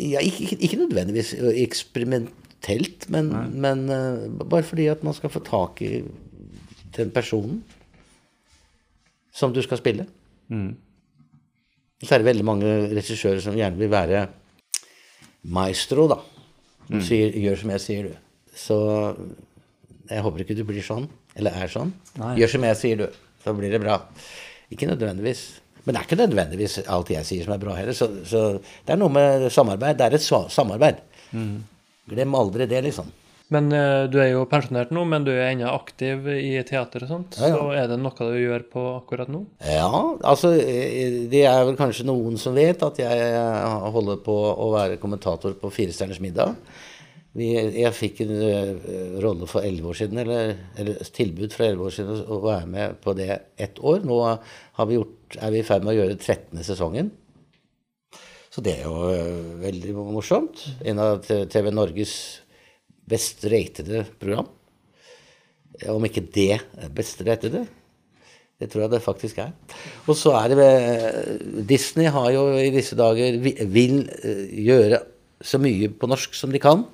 Ja, 0.00 0.20
ikke, 0.20 0.42
ikke, 0.46 0.58
ikke 0.66 0.78
nødvendigvis 0.82 1.34
eksperimentelt, 1.62 3.06
men, 3.12 3.28
men 3.60 3.84
uh, 3.92 4.44
bare 4.44 4.64
fordi 4.66 4.86
at 4.92 5.04
man 5.06 5.14
skal 5.16 5.30
få 5.32 5.40
tak 5.44 5.80
i 5.84 6.02
den 6.96 7.10
personen 7.14 7.62
som 9.36 9.52
du 9.52 9.60
skal 9.64 9.78
spille. 9.80 10.06
Så 10.48 12.12
er 12.12 12.20
det 12.22 12.28
veldig 12.28 12.44
mange 12.44 12.70
regissører 12.92 13.40
som 13.44 13.56
gjerne 13.56 13.76
vil 13.80 13.90
være 13.92 14.26
maestro, 15.52 16.06
da. 16.12 16.18
Som 16.86 17.02
Sier, 17.04 17.32
gjør 17.40 17.56
som 17.60 17.72
jeg 17.74 17.82
sier, 17.84 18.08
du. 18.08 18.50
Så 18.56 18.76
jeg 20.08 20.22
håper 20.24 20.44
ikke 20.44 20.56
du 20.56 20.64
blir 20.68 20.84
sånn, 20.86 21.08
eller 21.36 21.56
er 21.64 21.72
sånn. 21.72 21.92
Nei. 22.20 22.34
Gjør 22.40 22.52
som 22.56 22.66
jeg 22.68 22.78
sier, 22.80 23.00
du. 23.04 23.22
Så 23.44 23.54
blir 23.58 23.72
det 23.74 23.80
bra. 23.82 23.98
Ikke 24.72 24.88
nødvendigvis. 24.90 25.44
Men 25.86 25.94
det 25.94 26.00
er 26.00 26.08
ikke 26.08 26.18
nødvendigvis 26.18 26.80
alt 26.90 27.12
jeg 27.14 27.26
sier 27.28 27.46
som 27.46 27.54
er 27.54 27.62
bra 27.62 27.76
heller. 27.78 27.94
Så, 27.94 28.10
så 28.26 28.42
det 28.58 28.94
er 28.94 28.98
noe 28.98 29.12
med 29.14 29.46
samarbeid. 29.54 30.00
Det 30.00 30.08
er 30.08 30.18
et 30.18 30.26
samarbeid. 30.26 30.98
samarbeid. 31.30 31.62
Glem 32.10 32.34
aldri 32.38 32.66
det, 32.70 32.82
liksom. 32.88 33.08
Men 33.54 33.68
eh, 33.70 34.08
du 34.10 34.16
er 34.18 34.32
jo 34.32 34.42
pensjonert 34.50 34.90
nå, 34.94 35.04
men 35.06 35.22
du 35.26 35.30
er 35.30 35.52
ennå 35.52 35.68
aktiv 35.70 36.24
i 36.32 36.56
teater 36.66 37.04
og 37.06 37.10
sånt. 37.12 37.36
Ja, 37.38 37.52
ja. 37.52 37.58
Så 37.60 37.68
er 37.78 37.92
det 37.92 37.98
noe 38.02 38.26
du 38.32 38.40
gjør 38.40 38.64
på 38.72 38.82
akkurat 38.96 39.30
nå? 39.30 39.44
Ja, 39.62 39.90
altså 40.26 40.50
eh, 40.58 41.20
Det 41.30 41.44
er 41.46 41.62
vel 41.68 41.78
kanskje 41.78 42.08
noen 42.08 42.40
som 42.42 42.56
vet 42.58 42.82
at 42.82 42.98
jeg 42.98 43.28
eh, 43.28 43.78
holder 43.94 44.18
på 44.26 44.34
å 44.34 44.72
være 44.74 44.98
kommentator 45.02 45.54
på 45.60 45.70
Firestjerners 45.78 46.22
middag. 46.22 46.56
Jeg 47.36 47.92
fikk 47.92 48.22
en 48.24 48.32
eh, 48.40 49.18
rolle 49.20 49.48
for 49.50 49.66
elleve 49.66 49.90
år 49.90 49.98
siden, 49.98 50.20
eller, 50.22 50.54
eller 50.80 51.10
tilbud 51.12 51.52
for 51.52 51.66
elleve 51.66 51.90
år 51.90 51.94
siden 51.98 52.22
å 52.32 52.40
være 52.46 52.68
med 52.72 52.96
på 53.04 53.12
det 53.18 53.28
ett 53.60 53.80
år. 53.84 54.00
Nå 54.08 54.18
vi 54.88 54.96
gjort, 54.96 55.36
er 55.36 55.52
vi 55.52 55.60
i 55.60 55.66
ferd 55.66 55.84
med 55.84 55.92
å 55.92 55.98
gjøre 55.98 56.16
13. 56.16 56.62
sesongen. 56.64 57.10
Så 58.48 58.62
det 58.64 58.78
er 58.78 58.86
jo 58.86 59.10
eh, 59.12 59.40
veldig 59.66 59.96
morsomt. 60.14 60.62
En 60.88 61.02
av 61.02 61.26
TV 61.26 61.68
Norges 61.74 62.14
best 63.06 63.44
ratede 63.52 64.06
program. 64.16 64.48
Om 65.92 66.08
ikke 66.08 66.24
det 66.32 66.62
best 66.96 67.20
ratede. 67.26 67.66
Det 68.56 68.70
tror 68.72 68.86
jeg 68.86 68.94
det 68.94 69.02
faktisk 69.04 69.42
er. 69.44 69.52
Og 70.08 70.16
så 70.16 70.32
er 70.38 70.48
det 70.48 70.56
ved 70.56 71.66
Disney 71.68 72.08
har 72.08 72.30
jo 72.32 72.46
i 72.56 72.72
disse 72.72 72.96
dager 72.96 73.36
vil 73.44 73.98
eh, 74.22 74.46
gjøre 74.70 75.02
så 75.46 75.60
mye 75.62 75.88
på 75.94 76.08
norsk 76.10 76.34
som 76.34 76.52
de 76.54 76.60
kan. 76.62 76.84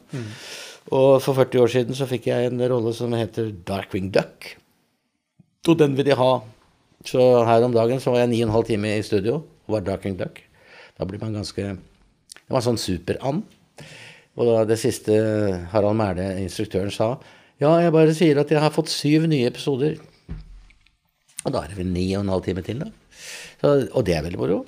Og 0.92 1.22
for 1.24 1.38
40 1.38 1.62
år 1.62 1.70
siden 1.72 1.96
så 1.96 2.08
fikk 2.10 2.28
jeg 2.30 2.50
en 2.50 2.62
rolle 2.72 2.92
som 2.96 3.12
heter 3.16 3.52
Darkwing 3.68 4.10
Duck. 4.14 4.52
Og 5.68 5.78
den 5.78 5.94
vil 5.96 6.08
de 6.10 6.18
ha. 6.18 6.32
Så 7.06 7.22
her 7.46 7.64
om 7.66 7.74
dagen 7.74 8.00
så 8.02 8.12
var 8.14 8.24
jeg 8.24 8.32
9 8.34 8.50
12 8.50 8.68
timer 8.72 8.98
i 8.98 9.06
studio 9.06 9.40
og 9.40 9.76
var 9.76 9.86
Darkwing 9.86 10.18
Duck. 10.18 10.42
Da 10.98 11.06
blir 11.08 11.22
man 11.22 11.34
ganske 11.34 11.62
Det 11.72 12.50
var 12.52 12.64
sånn 12.64 12.80
super-and. 12.80 13.44
Og 14.36 14.48
da 14.48 14.64
det 14.68 14.78
siste 14.80 15.14
Harald 15.72 15.96
Mæhle, 15.96 16.34
instruktøren, 16.42 16.92
sa 16.92 17.16
Ja, 17.60 17.76
jeg 17.78 17.92
bare 17.94 18.14
sier 18.16 18.40
at 18.40 18.50
jeg 18.50 18.60
har 18.60 18.74
fått 18.74 18.90
syv 18.90 19.28
nye 19.30 19.46
episoder. 19.46 20.00
Og 21.44 21.52
da 21.54 21.62
er 21.62 21.72
det 21.72 21.78
vel 21.78 21.90
ni 21.92 22.08
og 22.16 22.24
en 22.24 22.32
halv 22.32 22.44
time 22.46 22.62
til, 22.66 22.82
da. 22.82 22.88
Så, 23.60 23.74
og 23.92 24.04
det 24.06 24.16
er 24.16 24.24
veldig 24.26 24.40
moro. 24.40 24.62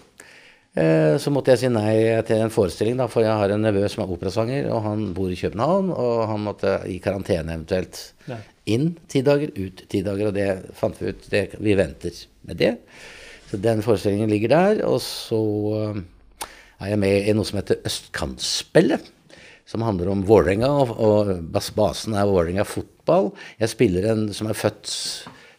Eh, 0.74 1.14
så 1.22 1.30
måtte 1.30 1.52
jeg 1.52 1.60
si 1.60 1.68
nei 1.70 1.98
til 2.26 2.40
en 2.42 2.50
forestilling, 2.50 2.96
da, 2.98 3.06
for 3.10 3.22
jeg 3.22 3.34
har 3.38 3.52
en 3.54 3.62
nevø 3.62 3.84
som 3.90 4.02
er 4.02 4.14
operasanger, 4.14 4.66
og 4.74 4.80
han 4.82 5.04
bor 5.14 5.30
i 5.30 5.38
København, 5.38 5.92
og 5.94 6.24
han 6.32 6.42
måtte 6.42 6.72
i 6.90 6.96
karantene 7.02 7.54
eventuelt. 7.54 8.00
Nei. 8.26 8.40
Inn 8.74 8.88
ti 9.12 9.22
dager, 9.22 9.52
ut 9.54 9.84
ti 9.92 10.00
dager, 10.02 10.32
og 10.32 10.34
det 10.34 10.48
fant 10.74 10.98
vi 10.98 11.12
ut. 11.12 11.28
Det, 11.30 11.44
vi 11.62 11.76
venter 11.78 12.18
med 12.48 12.58
det. 12.58 12.72
Så 13.50 13.60
den 13.62 13.84
forestillingen 13.86 14.32
ligger 14.32 14.50
der. 14.50 14.80
Og 14.88 14.98
så 15.04 15.40
eh, 15.78 16.00
er 16.80 16.94
jeg 16.94 17.02
med 17.04 17.28
i 17.28 17.36
noe 17.36 17.46
som 17.46 17.60
heter 17.60 17.84
Østkantspillet. 17.86 19.12
Som 19.70 19.84
handler 19.86 20.10
om 20.12 20.24
Vålerenga, 20.28 20.68
og, 20.82 20.96
og 20.98 21.30
basen 21.76 22.16
er 22.18 22.26
Vålerenga 22.28 22.66
fotball. 22.68 23.30
Jeg 23.62 23.72
spiller 23.72 24.10
en 24.10 24.26
som 24.36 24.50
er 24.50 24.58
født 24.58 24.90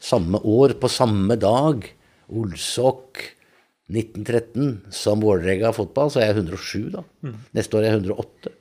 samme 0.04 0.44
år, 0.44 0.76
på 0.82 0.92
samme 0.92 1.40
dag. 1.40 1.88
Olsok 2.36 3.22
1913 3.92 4.80
som 4.94 5.22
Vålerenga 5.22 5.70
fotball, 5.76 6.10
så 6.10 6.22
er 6.24 6.32
jeg 6.32 6.40
107 6.42 6.90
da. 6.96 7.04
Neste 7.54 7.78
år 7.78 7.86
er 7.86 7.92
jeg 7.94 8.02
108. 8.06 8.54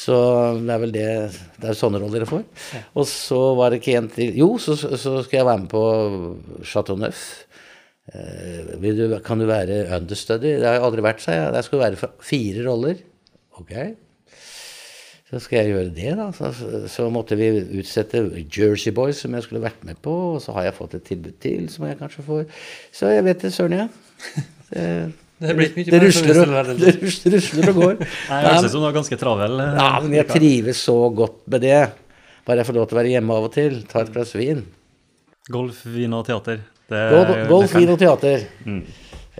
Så 0.00 0.16
det 0.64 0.72
er 0.72 0.78
vel 0.80 0.92
det 0.94 1.06
Det 1.60 1.66
er 1.68 1.76
sånne 1.76 1.98
roller 2.00 2.22
jeg 2.22 2.30
får. 2.30 2.44
Og 2.96 3.04
så 3.10 3.40
var 3.58 3.70
det 3.74 3.80
ikke 3.82 3.96
en 3.98 4.06
til 4.14 4.36
Jo, 4.38 4.54
så, 4.62 4.76
så 4.78 5.18
skal 5.26 5.40
jeg 5.42 5.48
være 5.50 5.62
med 5.66 5.68
på 5.72 5.82
Chateau 6.64 6.96
Neuf. 6.96 7.24
eh, 8.14 8.70
vil 8.80 8.96
du, 8.96 9.18
Kan 9.26 9.42
du 9.42 9.46
være 9.50 9.82
understudy? 9.98 10.54
Det 10.60 10.64
har 10.64 10.78
jeg 10.78 10.86
aldri 10.86 11.04
vært, 11.04 11.20
sa 11.20 11.34
jeg. 11.36 11.52
Der 11.52 11.66
skal 11.66 11.78
du 11.78 11.84
være 11.84 12.12
fire 12.30 12.64
roller. 12.70 13.02
Ok. 13.60 13.74
Så 15.30 15.38
skal 15.44 15.60
jeg 15.60 15.74
gjøre 15.74 15.90
det, 15.94 16.14
da. 16.18 16.30
Så, 16.34 16.48
så 16.90 17.04
måtte 17.12 17.36
vi 17.38 17.50
utsette 17.78 18.24
Jersey 18.50 18.90
Boys, 18.96 19.20
som 19.22 19.34
jeg 19.36 19.44
skulle 19.46 19.62
vært 19.62 19.84
med 19.86 20.00
på. 20.02 20.14
Og 20.36 20.40
så 20.42 20.56
har 20.56 20.70
jeg 20.70 20.78
fått 20.80 20.96
et 20.98 21.04
tilbud 21.06 21.36
til, 21.44 21.68
som 21.70 21.84
jeg 21.86 22.00
kanskje 22.00 22.24
får. 22.26 22.46
Så 22.94 23.12
jeg 23.12 23.26
vet 23.28 23.44
det, 23.44 23.52
søren, 23.54 23.76
jeg. 23.78 23.92
Det, 24.70 24.86
Det 25.40 25.84
det 25.88 25.98
rusler, 26.02 26.38
og, 26.44 26.70
det 26.78 26.90
rusler, 27.00 27.32
rusler 27.36 27.70
og 27.72 27.78
går. 27.80 27.94
Nei, 28.30 28.40
jeg 28.44 28.50
høres 28.50 28.66
ut 28.66 28.74
som 28.74 28.82
du 28.84 28.88
er 28.90 28.96
ganske 28.98 29.18
travel. 29.20 29.60
eh, 29.64 29.78
Ja, 29.80 29.90
men 30.04 30.16
jeg 30.18 30.26
trives 30.28 30.82
så 30.84 30.96
godt 31.16 31.38
med 31.50 31.64
det. 31.64 31.78
Bare 32.46 32.60
jeg 32.60 32.68
får 32.68 32.76
lov 32.76 32.88
til 32.90 32.96
å 32.96 33.00
være 33.00 33.12
hjemme 33.14 33.36
av 33.38 33.46
og 33.48 33.54
til. 33.54 33.78
Ta 33.88 34.02
et 34.04 34.10
glass 34.12 34.34
vin. 34.36 34.60
Golf, 35.50 35.80
vin 35.88 36.12
og 36.18 36.26
teater. 36.28 36.60
Det, 36.90 37.00
Golf, 37.14 37.38
golf 37.48 37.74
vin 37.78 37.92
og 37.94 37.98
teater. 38.02 38.44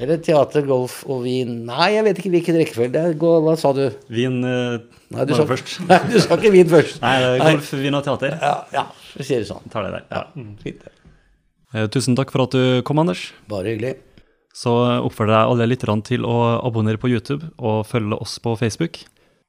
Eller 0.01 0.21
teater, 0.25 0.63
golf 0.65 1.01
og 1.11 1.25
vin 1.27 1.51
Nei, 1.69 1.89
jeg 1.97 2.05
vet 2.07 2.21
ikke 2.23 2.31
hvilken 2.33 2.57
rekkefølge. 2.63 3.03
Hva 3.21 3.55
sa 3.61 3.73
du? 3.77 3.83
Vin 4.09 4.39
eh, 4.47 4.79
Nei, 5.13 5.25
du 5.29 5.35
sa, 5.37 5.45
først. 5.51 5.75
nei, 5.91 5.99
du 6.09 6.17
sa 6.23 6.39
ikke 6.39 6.53
vin 6.55 6.71
først. 6.71 7.01
Nei, 7.03 7.13
det 7.21 7.29
er 7.35 7.43
Nei. 7.45 7.51
golf, 7.59 7.73
vin 7.83 7.99
og 7.99 8.05
teater. 8.07 8.39
Ja, 8.41 8.55
ja, 8.73 8.87
vi 9.19 9.27
sier 9.29 9.43
det 9.45 9.51
sånn. 9.51 9.67
Tar 9.73 9.89
det 9.89 9.93
der. 9.99 10.07
Ja. 10.15 10.55
Fint. 10.65 10.87
Eh, 11.75 11.89
Tusen 11.93 12.17
takk 12.19 12.33
for 12.33 12.47
at 12.47 12.55
du 12.57 12.63
kom, 12.89 13.03
Anders. 13.03 13.27
Bare 13.51 13.75
hyggelig. 13.75 13.99
Så 14.57 14.73
oppfordrer 15.07 15.37
jeg 15.37 15.53
alle 15.53 15.69
lytterne 15.71 16.05
til 16.07 16.27
å 16.27 16.37
abonnere 16.67 16.99
på 17.01 17.11
YouTube 17.13 17.53
og 17.59 17.85
følge 17.89 18.19
oss 18.19 18.39
på 18.43 18.57
Facebook. 18.59 19.03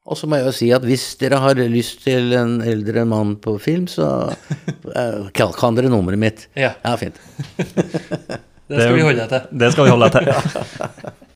Og 0.05 0.17
så 0.17 0.27
må 0.29 0.39
jeg 0.39 0.47
jo 0.47 0.53
si 0.57 0.67
at 0.73 0.85
hvis 0.85 1.03
dere 1.21 1.37
har 1.43 1.59
lyst 1.69 2.03
til 2.05 2.33
en 2.37 2.55
eldre 2.65 3.03
mann 3.05 3.35
på 3.41 3.55
film, 3.61 3.87
så 3.89 4.07
eh, 4.97 5.27
kan 5.37 5.53
kan 5.57 5.77
dere 5.77 5.91
nummeret 5.93 6.21
mitt. 6.21 6.47
Ja, 6.57 6.73
Ja, 6.85 6.95
fint. 7.01 7.17
det 8.71 8.77
skal 8.81 8.95
vi 8.97 9.05
holde 9.05 9.25
deg 9.25 9.33
til. 9.33 9.59
Det 9.61 9.73
skal 9.73 9.89
vi 9.89 9.93
holde 9.93 10.09
deg 10.09 10.31
til. 10.31 11.11